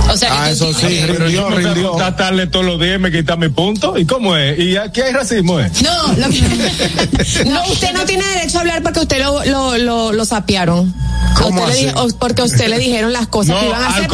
[0.09, 2.97] O sea, Ah, eso sí, que- Pero rindió, yo me a tarde todos los días
[2.97, 3.99] y me quita mi punto.
[3.99, 4.59] ¿Y cómo es?
[4.59, 5.61] ¿Y aquí hay racismo?
[5.61, 5.71] Eh?
[5.83, 10.13] No, lo que- No, usted no tiene derecho a hablar porque usted lo, lo, lo,
[10.13, 10.95] lo sapearon.
[11.37, 14.03] ¿Cómo usted le porque a usted le dijeron las cosas No, que iban a hacer.
[14.05, 14.09] al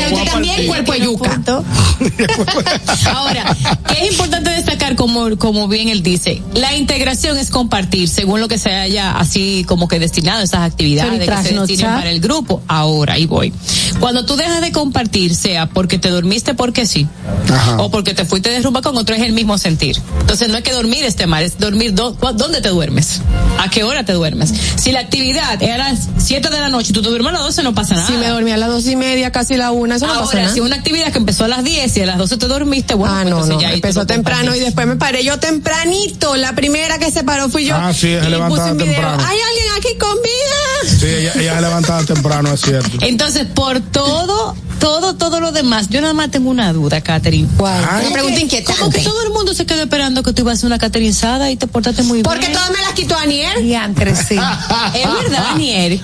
[0.00, 1.40] pero también, cuerpo de yuca.
[3.14, 3.56] Ahora,
[3.86, 8.48] que es importante destacar, como, como bien él dice, la integración es compartir según lo
[8.48, 12.20] que se haya así como que destinado a esas actividades que se destinen para el
[12.20, 12.62] grupo.
[12.68, 13.52] Ahora, ahí voy.
[14.00, 17.06] Cuando tú dejas de compartir, sea porque te dormiste porque sí,
[17.52, 17.76] Ajá.
[17.80, 19.96] o porque te fuiste de rumba con otro, es el mismo sentir.
[20.20, 23.20] Entonces no es que dormir esté mal, es dormir do- ¿dónde te duermes?
[23.58, 24.52] ¿A qué hora te duermes?
[24.76, 27.32] Si la actividad es a las 7 de la noche y tú te duermes a
[27.34, 28.06] las 12, no pasa nada.
[28.06, 30.42] Si me dormí a las dos y media, casi la una, eso no pasa Ahora,
[30.42, 30.54] nada.
[30.54, 33.14] si una actividad que empezó a las 10 y a las 12 te dormiste, bueno,
[33.14, 36.36] Ah, pues no, entonces no, ya empezó temprano y después me paré yo tempranito.
[36.36, 37.74] La primera que se paró fui yo.
[37.76, 38.92] Ah, sí, levantaba puse un video.
[38.94, 39.22] temprano.
[39.26, 40.98] ¿Hay alguien aquí con vida?
[41.00, 42.98] Sí, ella, ella se levantaba temprano, es cierto.
[43.02, 47.48] Entonces, por todo, todo, todo lo demás, yo nada más tengo una duda, Catherine.
[47.64, 48.04] Ay.
[48.06, 48.78] Una pregunta inquietante.
[48.80, 51.50] Como que todo el mundo se quedó esperando que tú ibas a hacer una caterinzada
[51.50, 52.52] y te portaste muy Porque bien.
[52.52, 53.64] todas me las quitó Aniel.
[53.64, 54.34] Y antes sí.
[54.94, 56.00] Es verdad, Daniel.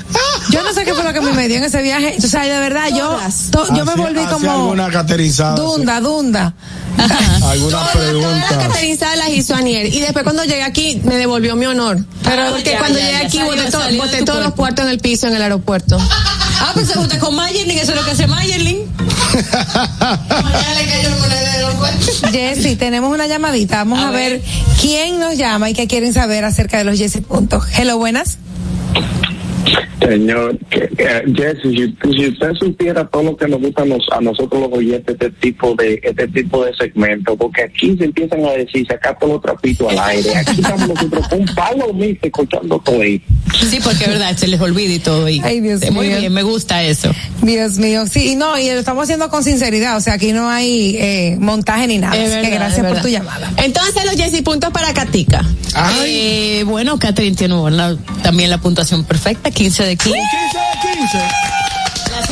[0.51, 2.17] Yo no sé qué fue lo que me dio en ese viaje.
[2.23, 3.19] O sea, de verdad, yo,
[3.51, 5.55] to- yo me volví como alguna caterizada.
[5.57, 6.55] dunda, dunda.
[7.45, 8.69] Alguna Todas, todas las pregunta.
[8.69, 9.93] caterinzadas las hizo Aniel.
[9.93, 11.99] Y después cuando llegué aquí, me devolvió mi honor.
[12.23, 14.43] Pero Ah, porque ya, cuando ya, llegué ya, aquí, salió- boté, to- salió boté todos
[14.43, 15.99] los cuartos en el piso en el aeropuerto.
[16.61, 18.79] Ah, pues se junta con Mayerlin, eso es lo que hace Mayerlin.
[22.33, 23.79] Jessy, tenemos una llamadita.
[23.79, 24.41] Vamos a, A ver.
[24.41, 24.43] ver.
[24.81, 27.65] quién nos llama y qué quieren saber acerca de los Jessy puntos.
[27.77, 28.39] Hello, buenas.
[30.01, 34.61] Señor, Jesse, si, si usted supiera todo lo que nos gusta a, nos- a nosotros
[34.63, 38.87] los oyentes este tipo de este tipo de segmento, porque aquí se empiezan a decir,
[38.87, 43.01] sacar todos los trapitos al aire, aquí estamos nosotros con un palo mío escuchando todo
[43.01, 43.23] ahí.
[43.71, 45.29] Sí, porque es verdad, se les olvida y todo.
[45.29, 46.19] Y, Ay, Dios muy mío.
[46.19, 47.11] bien, me gusta eso.
[47.43, 50.49] Dios mío, sí, y no, y lo estamos haciendo con sinceridad, o sea, aquí no
[50.51, 52.17] hay eh, montaje ni nada.
[52.17, 53.51] Es así que verdad, gracias es por tu llamada.
[53.59, 55.45] Entonces los Jessy puntos para Katica.
[56.05, 60.19] Eh, bueno, Catherine tiene una- también la puntuación perfecta, 15 de 15.
[60.19, 61.19] 15 de 15.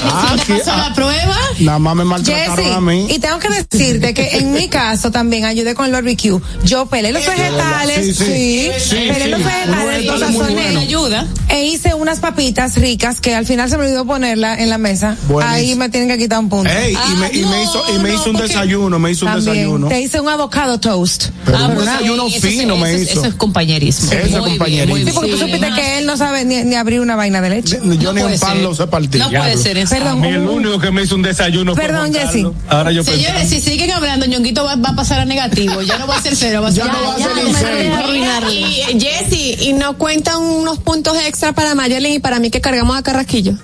[0.05, 1.37] Ah, que- pasó la prueba.
[1.61, 3.07] Nada más me maltrataron a mí.
[3.11, 6.41] Y tengo que decirte que en mi caso también ayudé con el barbecue.
[6.65, 8.71] Yo pelé los vegetales, Sí, sí, sí.
[8.79, 9.31] Sí, pelé sí.
[9.31, 11.27] los vegetales, los sazoné, ayuda.
[11.49, 15.17] e hice unas papitas ricas que al final se me olvidó ponerla en la mesa.
[15.29, 15.55] Buenísimo.
[15.55, 16.71] Ahí me tienen que quitar un punto.
[16.71, 19.55] Ey, y me, y me hizo, y me hizo un desayuno, me hizo un También
[19.57, 19.89] desayuno.
[19.89, 21.27] te hice un avocado toast.
[21.45, 23.21] Pero un pues, desayuno eso es- fino me eso es- hizo.
[23.21, 24.13] Eso es compañerismo.
[24.13, 24.97] Eso es bien, compañerismo.
[24.97, 27.79] Sí, porque tú supiste que él no sabe ni, ni abrir una vaina de leche.
[27.99, 29.21] Yo ni un pan lo sé partir.
[29.21, 29.95] No puede ser eso.
[29.95, 32.47] A Perdón, mí el único que me hizo un desayuno Perdón, Jessy.
[32.69, 35.83] Ahora yo Señores, si siguen hablando, Ñonguito va, va a pasar a negativo.
[35.83, 38.53] Ya no va a ser cero, va a ser Ya no va a ser.
[38.53, 42.97] Y Jessy, y no cuentan unos puntos extra para Mayerlin y para mí que cargamos
[42.97, 43.55] a Carrasquillo.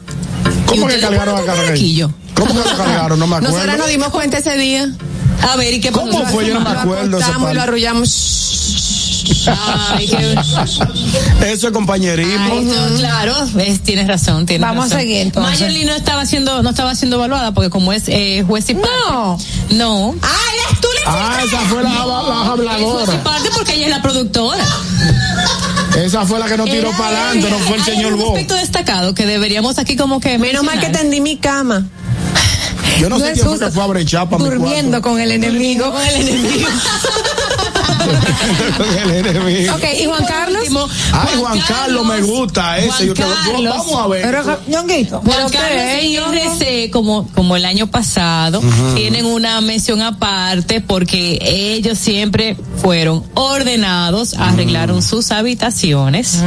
[0.67, 2.11] ¿Cómo que cargaron lo a Carraquillo?
[2.35, 3.19] ¿Cómo que lo cargaron?
[3.19, 3.55] No me acuerdo.
[3.55, 4.89] Nosotras nos dimos cuenta ese día.
[5.51, 6.03] A ver, ¿y qué pasó?
[6.07, 6.47] ¿Cómo fue?
[6.47, 8.68] Yo no me Lo acuerdo acostamos y lo arrullamos.
[9.91, 10.35] Ay, qué...
[11.53, 12.53] Eso es compañerismo.
[12.53, 13.35] Ay, no, claro,
[13.85, 15.61] tienes razón, tienes Vamos a seguir, entonces.
[15.61, 18.91] Mayerly no estaba siendo, no estaba siendo evaluada porque como es eh, juez y parte.
[19.11, 19.39] No.
[19.71, 20.15] No.
[20.23, 23.25] Ah, eres tú, Ah, esa fue la, la Es juez y habladora.
[23.25, 24.65] parte porque ella es la productora.
[25.97, 28.55] Esa fue la que nos tiró para adelante, no fue el señor Hay un aspecto
[28.55, 31.87] destacado que deberíamos aquí como que Menos mal que tendí mi cama.
[33.01, 35.21] Yo no, No sé es quién fue que fue a brechar para mi Durmiendo con
[35.21, 35.91] el enemigo.
[35.93, 36.69] Con el enemigo.
[38.77, 39.75] Con el enemigo.
[39.75, 40.63] Ok, ¿y Juan Carlos?
[41.13, 42.89] Ay, Juan Carlos, me gusta ese.
[42.89, 43.75] Juan Yo te- Carlos.
[43.77, 44.23] vamos a ver.
[44.23, 44.43] Pero.
[44.45, 44.59] Juan
[45.25, 46.33] ¿pero Carlos y Ñongo?
[46.33, 48.61] RC, como, como el año pasado,
[48.95, 56.43] tienen una mención aparte porque ellos siempre fueron ordenados, arreglaron sus habitaciones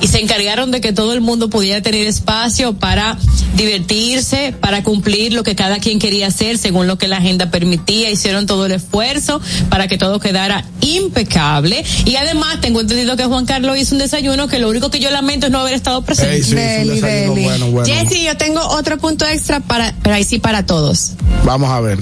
[0.00, 3.18] y se encargaron de que todo el mundo pudiera tener espacio para
[3.56, 8.10] divertirse, para cumplir lo que cada quien quería hacer según lo que la agenda permitía,
[8.10, 13.46] hicieron todo el esfuerzo para que todo quedara impecable y además tengo entendido que Juan
[13.46, 16.36] Carlos hizo un desayuno que lo único que yo lamento es no haber estado presente.
[16.36, 17.42] Ey, sí, Deli, deli.
[17.44, 17.86] bueno, bueno.
[17.92, 21.12] Jessy, yo tengo otro punto extra para, pero ahí sí para todos.
[21.44, 21.98] Vamos a ver.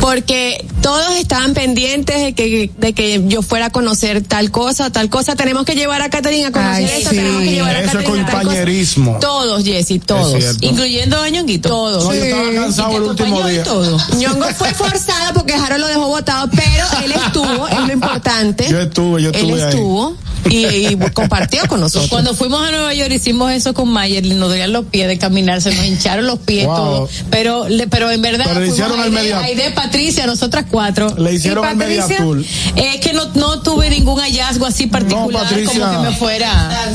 [0.00, 4.92] Porque todos estaban pendientes de que, de que yo fuera a conocer tal cosa o
[4.92, 5.36] tal cosa.
[5.36, 7.16] Tenemos que llevar a Catherine a conocer Ay, esto, sí.
[7.16, 9.18] tenemos que llevar a Eso es compañerismo.
[9.20, 10.44] Todos, Jessy, Es todos.
[10.60, 11.68] Incluyendo a Ñonguito.
[11.68, 12.04] Todos.
[12.04, 13.62] No, yo estaba cansado el último día.
[13.62, 13.98] todo.
[14.16, 18.66] Ñongo fue forzada porque Harold lo dejó votado, pero él estuvo, es lo importante.
[18.68, 19.68] Yo estuve, yo él estuve ahí.
[19.70, 20.16] estuvo
[20.48, 22.08] y, y compartió con nosotros.
[22.10, 25.60] Cuando fuimos a Nueva York hicimos eso con Mayer, nos dolían los pies de caminar,
[25.60, 26.76] se nos hincharon los pies Wow.
[26.76, 27.08] todo.
[27.30, 31.14] Pero, le- pero en verdad, Pero le hicieron media- Aide, Patricia, nosotras cuatro.
[31.18, 32.42] Le hicieron ¿Y el media tour.
[32.76, 35.78] Es que no, no tuve ningún hallazgo así particular Patricia.
[35.88, 36.88] como que me fuera.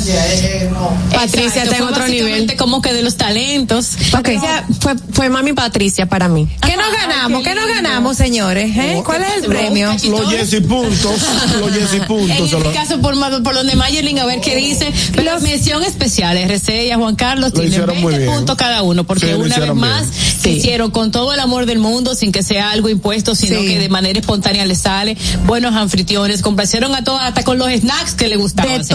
[1.12, 2.56] Patricia está en otro nivel.
[2.57, 3.91] como que de los talentos.
[4.12, 6.48] Patricia fue, fue mami Patricia para mí.
[6.66, 7.44] ¿Qué nos ganamos?
[7.44, 8.76] ¿Qué nos ganamos, señores?
[8.78, 9.02] ¿Eh?
[9.06, 9.91] ¿Cuál es el premio?
[10.10, 11.14] Los Jessy puntos,
[11.60, 12.53] los Jessy puntos.
[12.53, 14.91] En este caso, por, por donde Mayerling, a ver qué dice.
[15.16, 18.36] Pero mención especial, RC y a Juan Carlos Lo tienen hicieron muy 20 bien.
[18.38, 20.41] puntos cada uno, porque Sí, una vez más bien.
[20.41, 23.68] se hicieron con todo el amor del mundo, sin que sea algo impuesto, sino Sí.
[23.68, 25.18] que de manera espontánea les sale.
[25.45, 28.78] Buenos anfitriones, complacieron a todos, hasta con los snacks que les gustaban.
[28.80, 28.88] De señores.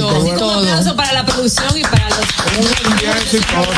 [0.00, 0.18] todo.
[0.20, 0.30] Así
[0.68, 2.18] Que aplauso para la producción y para los.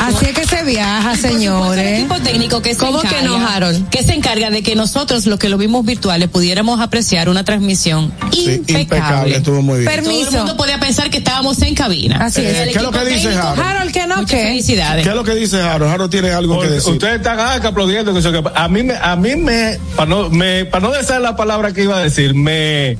[0.01, 1.99] Así es que se viaja, el señores.
[1.99, 3.89] equipo técnico que se ¿Cómo que encarga, no, Harold?
[3.89, 8.11] que se encarga de que nosotros, los que lo vimos virtuales, pudiéramos apreciar una transmisión
[8.31, 8.81] Sí, impecable.
[8.81, 9.85] impecable, estuvo muy bien.
[9.91, 10.31] Todo el Permiso.
[10.31, 12.17] mundo podía pensar que estábamos en cabina.
[12.25, 12.53] Así es.
[12.53, 13.61] Eh, El ¿Qué es lo que dice técnico, Harold?
[13.61, 14.15] Harold, ¿qué no?
[14.17, 14.43] Muchas ¿Qué?
[14.47, 15.03] felicidades.
[15.03, 15.91] ¿Qué es lo que dice Harold?
[15.93, 16.93] Harold tiene algo que decir.
[16.93, 18.13] Ustedes están ah, que aplaudiendo.
[18.13, 21.17] Que, eso, que a mí me, a mí me, para no, me, para no decir
[21.19, 22.97] la palabra que iba a decir, me,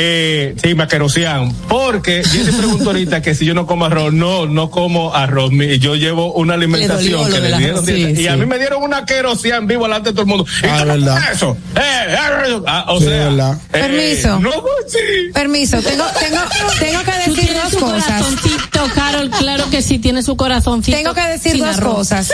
[0.00, 1.52] eh, sí, me aquerosean.
[1.68, 5.50] Porque yo te pregunto ahorita que si yo no como arroz, no, no como arroz.
[5.50, 7.84] Mi- Yo llevo una alimentación lo que le dieron.
[7.84, 8.38] sí, y a sí.
[8.40, 10.46] mí me dieron una querosean vivo delante de todo el mundo.
[10.62, 11.18] ¿Y Ah, verdad.
[11.32, 11.56] Eso.
[11.74, 14.38] Eh, eh, ah, o Sí, sea, eh, Permiso.
[14.38, 14.50] No,
[14.86, 14.98] sí.
[15.34, 16.40] Permiso, tengo, tengo,
[16.78, 18.04] tengo que Tú decir tienes dos su cosas.
[18.04, 20.96] corazoncito, Carol, claro que sí, tiene su corazoncito.
[20.96, 21.94] Tengo que decir dos arroz.
[21.96, 22.30] cosas.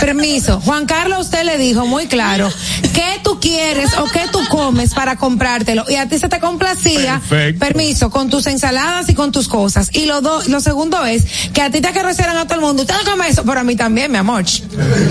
[0.00, 0.60] Permiso.
[0.60, 2.48] Juan Carlos, usted le dijo muy claro
[2.94, 5.84] qué tú quieres o qué tú comes para comprártelo.
[5.88, 7.07] Y a ti se te complacía.
[7.14, 7.58] Perfecto.
[7.60, 9.90] Permiso, con tus ensaladas y con tus cosas.
[9.92, 12.82] Y lo, do- lo segundo es que a ti te acariciaran a todo el mundo.
[12.82, 14.44] Usted no come eso, pero a mí también, mi amor.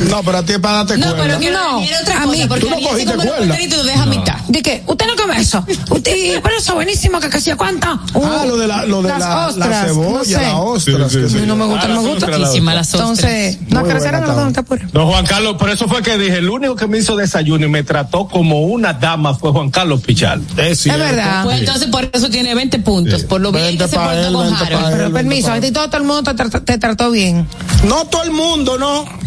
[0.09, 1.23] No, pero a ti es para darte No, cuerda.
[1.23, 3.61] pero que No, no, otra a cosa, mí- porque tú no cogiste cuerda.
[3.61, 4.35] y lo deja a mitad.
[4.47, 4.83] ¿De qué?
[4.87, 5.65] Usted no come eso.
[5.89, 7.87] Usted, pero eso buenísimo, que casi cuánto.
[7.87, 10.41] Ah, lo de la, lo de Las la, la ostras, cebolla, no sé.
[10.41, 11.11] las ostras.
[11.11, 11.43] Sí, sí.
[11.45, 12.25] No me gusta, Ah, no me gusta.
[12.27, 14.53] Entonces, no, que buena, no, no.
[14.93, 17.69] No, Juan Carlos, por eso fue que dije, el único que me hizo desayuno y
[17.69, 20.41] me trató como una dama fue Juan Carlos Pichal.
[20.57, 21.03] Es cierto.
[21.03, 21.43] verdad.
[21.43, 24.45] Pues entonces por eso tiene 20 puntos, por lo bien que se portó él, con
[24.47, 24.81] vente Harold.
[24.83, 24.95] pa' él.
[24.97, 27.47] Pero permiso, a ti todo, todo el mundo te, trató- te trató bien.
[27.83, 29.05] No todo el mundo, no.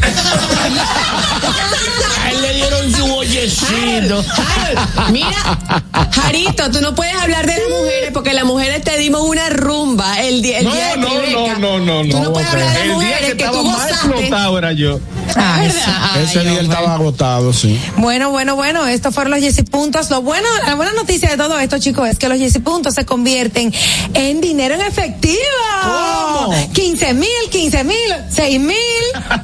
[2.23, 4.25] A él le dieron su bollecito.
[5.11, 5.59] Mira,
[6.13, 10.21] Jarito, tú no puedes hablar de las mujeres porque las mujeres te dimos una rumba
[10.21, 11.59] el día, el No, día de no, Tribeca.
[11.59, 12.25] no, no, no, Tú no.
[12.25, 13.93] no puedes hablar de las mujeres que que, tú más gozaste.
[14.09, 15.01] explotado era yo.
[15.37, 16.63] Ah, Ese día él hombre.
[16.75, 17.81] estaba agotado, sí.
[17.97, 20.11] Bueno, bueno, bueno, estos fueron los Jessy Puntos.
[20.11, 23.05] Lo bueno, la buena noticia de todo esto, chicos, es que los Jessy Puntos se
[23.07, 23.73] convierten
[24.15, 25.37] en dinero en efectivo.
[25.83, 26.73] ¿Cómo?
[26.73, 27.97] 15 mil, 15 mil,
[28.31, 28.77] 6 mil.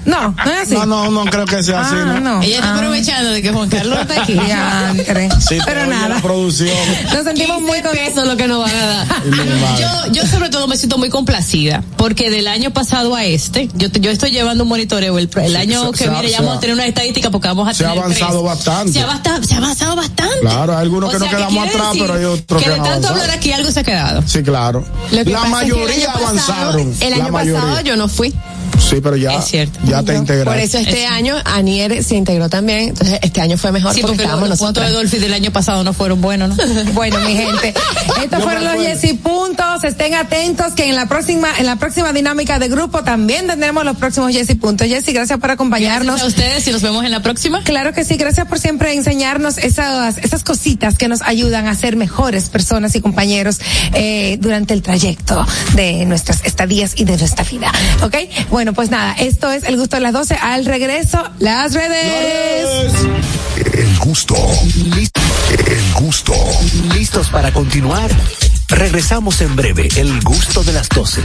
[0.04, 0.74] No, no es así.
[0.74, 2.20] No, no, no creo que sea así, Ah, ¿no?
[2.20, 2.42] no.
[2.42, 2.76] Ella está Ah.
[2.76, 4.32] aprovechando de que Juan Carlos está aquí.
[4.46, 5.28] Diantre.
[5.48, 6.08] Sí, Pero nada.
[6.08, 6.70] La producción.
[7.12, 9.06] Nos sentimos muy con Eso es lo que nos van a dar.
[9.26, 9.80] Y.
[9.80, 13.88] Yo, yo sobre todo me siento muy complacida porque del año pasado a este, yo,
[13.88, 15.18] yo estoy llevando un monitoreo.
[15.18, 17.30] El, el año se- que se viene ya se vamos ha- a tener una estadística
[17.30, 18.44] porque vamos a se ha tener avanzado tres.
[18.44, 18.92] bastante.
[18.92, 20.40] Se ha, basta- se ha avanzado bastante.
[20.40, 22.68] Claro, hay algunos O que nos sea, quedamos quiere atrás, decir pero hay otros que
[22.68, 24.22] que han tanto hablar aquí algo se ha quedado.
[24.26, 24.84] Sí, claro.
[25.10, 26.26] La el mayoría año pasado-
[26.62, 26.94] avanzaron.
[27.00, 28.34] El año pasado yo no fui.
[28.78, 29.78] Sí, pero ya, Es cierto.
[29.84, 30.44] ya te integraste.
[30.50, 32.90] Por eso este Es- año Anier se integró también.
[32.90, 34.90] Entonces este año fue mejor Sí, porque, porque los, estábamos los puntos de.
[34.92, 36.56] Dolphy del año pasado no fueron buenos, ¿no?
[36.94, 37.74] Bueno, mi gente,
[38.22, 38.76] estos Yo fueron los.
[38.76, 39.84] Jessy Puntos.
[39.84, 43.96] Estén atentos que en la próxima, en la próxima dinámica de grupo también tendremos los
[43.96, 44.86] próximos Jessy Puntos.
[44.86, 46.16] Jessy, gracias por acompañarnos.
[46.20, 47.62] Gracias a ustedes y nos vemos en la próxima.
[47.62, 51.96] Claro que sí, gracias por siempre enseñarnos esas, esas cositas que nos ayudan a ser
[51.96, 53.58] mejores personas y compañeros
[53.94, 55.44] eh, durante el trayecto
[55.74, 57.70] de nuestras estadías y de nuestra vida.
[58.02, 58.14] ¿Ok?
[58.56, 60.34] Bueno, pues nada, esto es el gusto de las 12.
[60.36, 62.90] Al regreso, las redes.
[63.74, 64.34] El gusto.
[65.66, 66.32] El gusto.
[66.94, 68.10] ¿Listos para continuar?
[68.68, 71.20] Regresamos en breve, el gusto de las 12.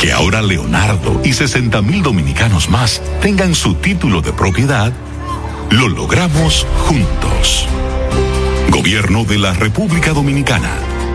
[0.00, 4.92] Que ahora Leonardo y 60 mil dominicanos más tengan su título de propiedad,
[5.70, 7.68] lo logramos juntos.
[8.70, 10.91] Gobierno de la República Dominicana.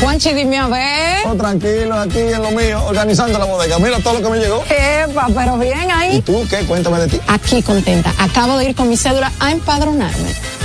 [0.00, 1.18] Juanchi, dime a ver.
[1.26, 3.78] Oh, tranquilo, aquí en lo mío, organizando la bodega.
[3.78, 4.64] Mira todo lo que me llegó.
[4.68, 6.20] Epa, pero bien ¿Y ahí.
[6.22, 6.58] tú qué?
[6.64, 7.20] Cuéntame de ti.
[7.28, 8.12] Aquí contenta.
[8.18, 10.34] Acabo de ir con mi cédula a empadronarme.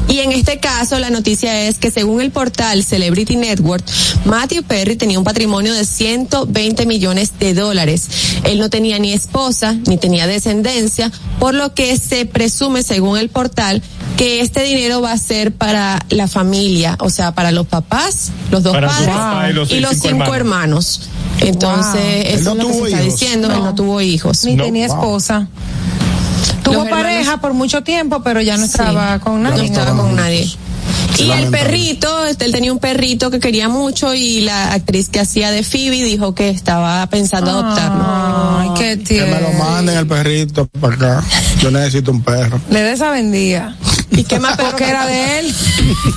[0.08, 3.84] Y en este caso, la noticia es que según el portal Celebrity Network,
[4.26, 8.08] Matthew Perry tenía un patrimonio de 120 millones de dólares.
[8.44, 13.30] Él no tenía ni esposa, ni tenía descendencia, por lo que se presume, según el
[13.30, 13.82] portal,
[14.18, 18.64] que este dinero va a ser para la familia, o sea, para los papás, los
[18.64, 21.02] dos Para padres papá y los y los cinco cinco hermanos.
[21.40, 22.34] Entonces, Wow.
[22.34, 23.66] eso Él no es lo que se está diciendo, él No.
[23.66, 24.44] no tuvo hijos.
[24.44, 25.48] Ni tenía esposa.
[26.64, 28.72] Tuvo pareja por mucho tiempo, pero ya no Sí.
[28.72, 30.50] estaba con No estaba con nadie.
[31.18, 35.20] Y el perrito, este, él tenía un perrito que quería mucho y la actriz que
[35.20, 38.04] hacía de Phoebe dijo que estaba pensando adoptarlo.
[38.60, 41.24] Ay, qué Que me lo manden el perrito para acá.
[41.62, 42.60] Yo necesito un perro.
[42.70, 43.76] Le de esa vendía.
[44.12, 45.56] ¿Y qué más perro que era de él?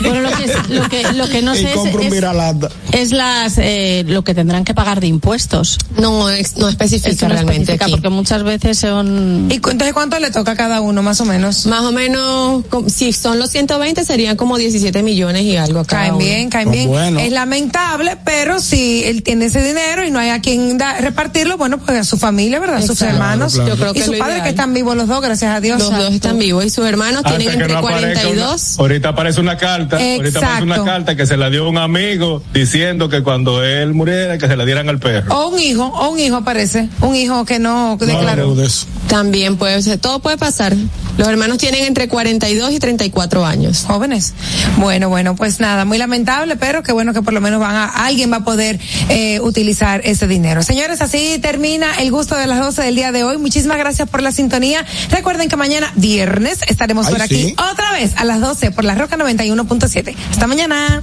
[0.03, 2.69] Bueno, lo que, lo que, lo que no y sé es, compro un es- viralata.
[2.93, 5.79] es las eh, lo que tendrán que pagar de impuestos.
[5.99, 7.93] No, ex- no especifica no realmente especifica, aquí.
[7.93, 9.49] porque muchas veces son...
[9.51, 11.67] ¿Y entonces cuánto le toca a cada uno, más o menos?
[11.67, 15.85] Más o menos, si son los 120 serían como 17 millones y algo.
[15.85, 16.89] cada Caen bien, caen Pues bien.
[16.89, 17.21] bueno.
[17.21, 21.57] Es lamentable, pero si él tiene ese dinero y no hay a quien da- repartirlo,
[21.59, 22.77] bueno, pues a su familia, ¿verdad?
[22.79, 23.15] A sus Exacto.
[23.15, 23.55] hermanos.
[23.55, 23.77] Claro, claro.
[23.77, 24.45] Yo creo y que sus es lo padres ideal.
[24.45, 25.79] que están vivos los dos, gracias a Dios.
[25.79, 28.75] Los dos están vivos y sus hermanos Hasta tienen entre no aparezca 42.
[28.77, 30.85] una- ahorita aparece una carta, ahorita aparece una Exacto.
[30.85, 34.65] carta que se la dio un amigo diciendo que cuando él muriera que se la
[34.65, 35.35] dieran al perro.
[35.35, 36.89] O un hijo, o un hijo aparece.
[37.01, 38.55] Un hijo que no declaró.
[39.09, 40.75] También puede ser, todo puede pasar.
[41.19, 43.85] Los hermanos tienen entre 42 y 34 años.
[43.87, 44.33] Jóvenes.
[44.79, 47.87] Bueno, bueno, pues nada, muy lamentable, pero qué bueno que por lo menos van a,
[47.87, 50.63] alguien va a poder eh, utilizar ese dinero.
[50.63, 53.39] Señores, así termina el gusto de las 12 del día de hoy.
[53.39, 54.85] Muchísimas gracias por la sintonía.
[55.11, 57.57] Recuerden que mañana viernes estaremos Ay, por aquí sí.
[57.73, 60.15] otra vez a las 12 por la Roca 91.7.
[60.31, 61.03] Hasta mañana.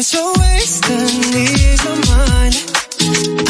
[0.00, 2.56] I guess you're wasting ease of mind.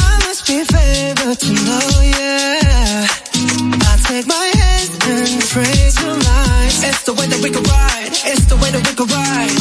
[0.02, 3.06] I must be favored to know, yeah.
[3.86, 6.82] I take my hand and praise your lies.
[6.82, 8.10] It's the way that we can ride.
[8.27, 9.55] It's the way that we can ride.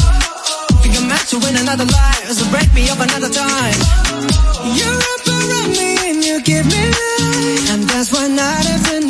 [0.82, 3.78] Think I'm meant to win another life, so break me up another time.
[4.74, 9.09] You're up around me and you give me life, and that's why night after night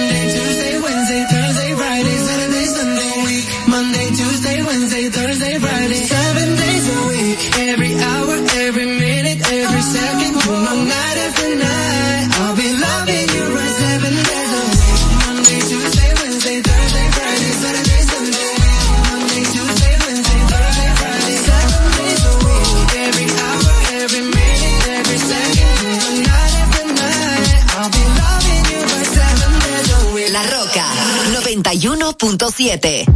[32.51, 33.10] 91.7.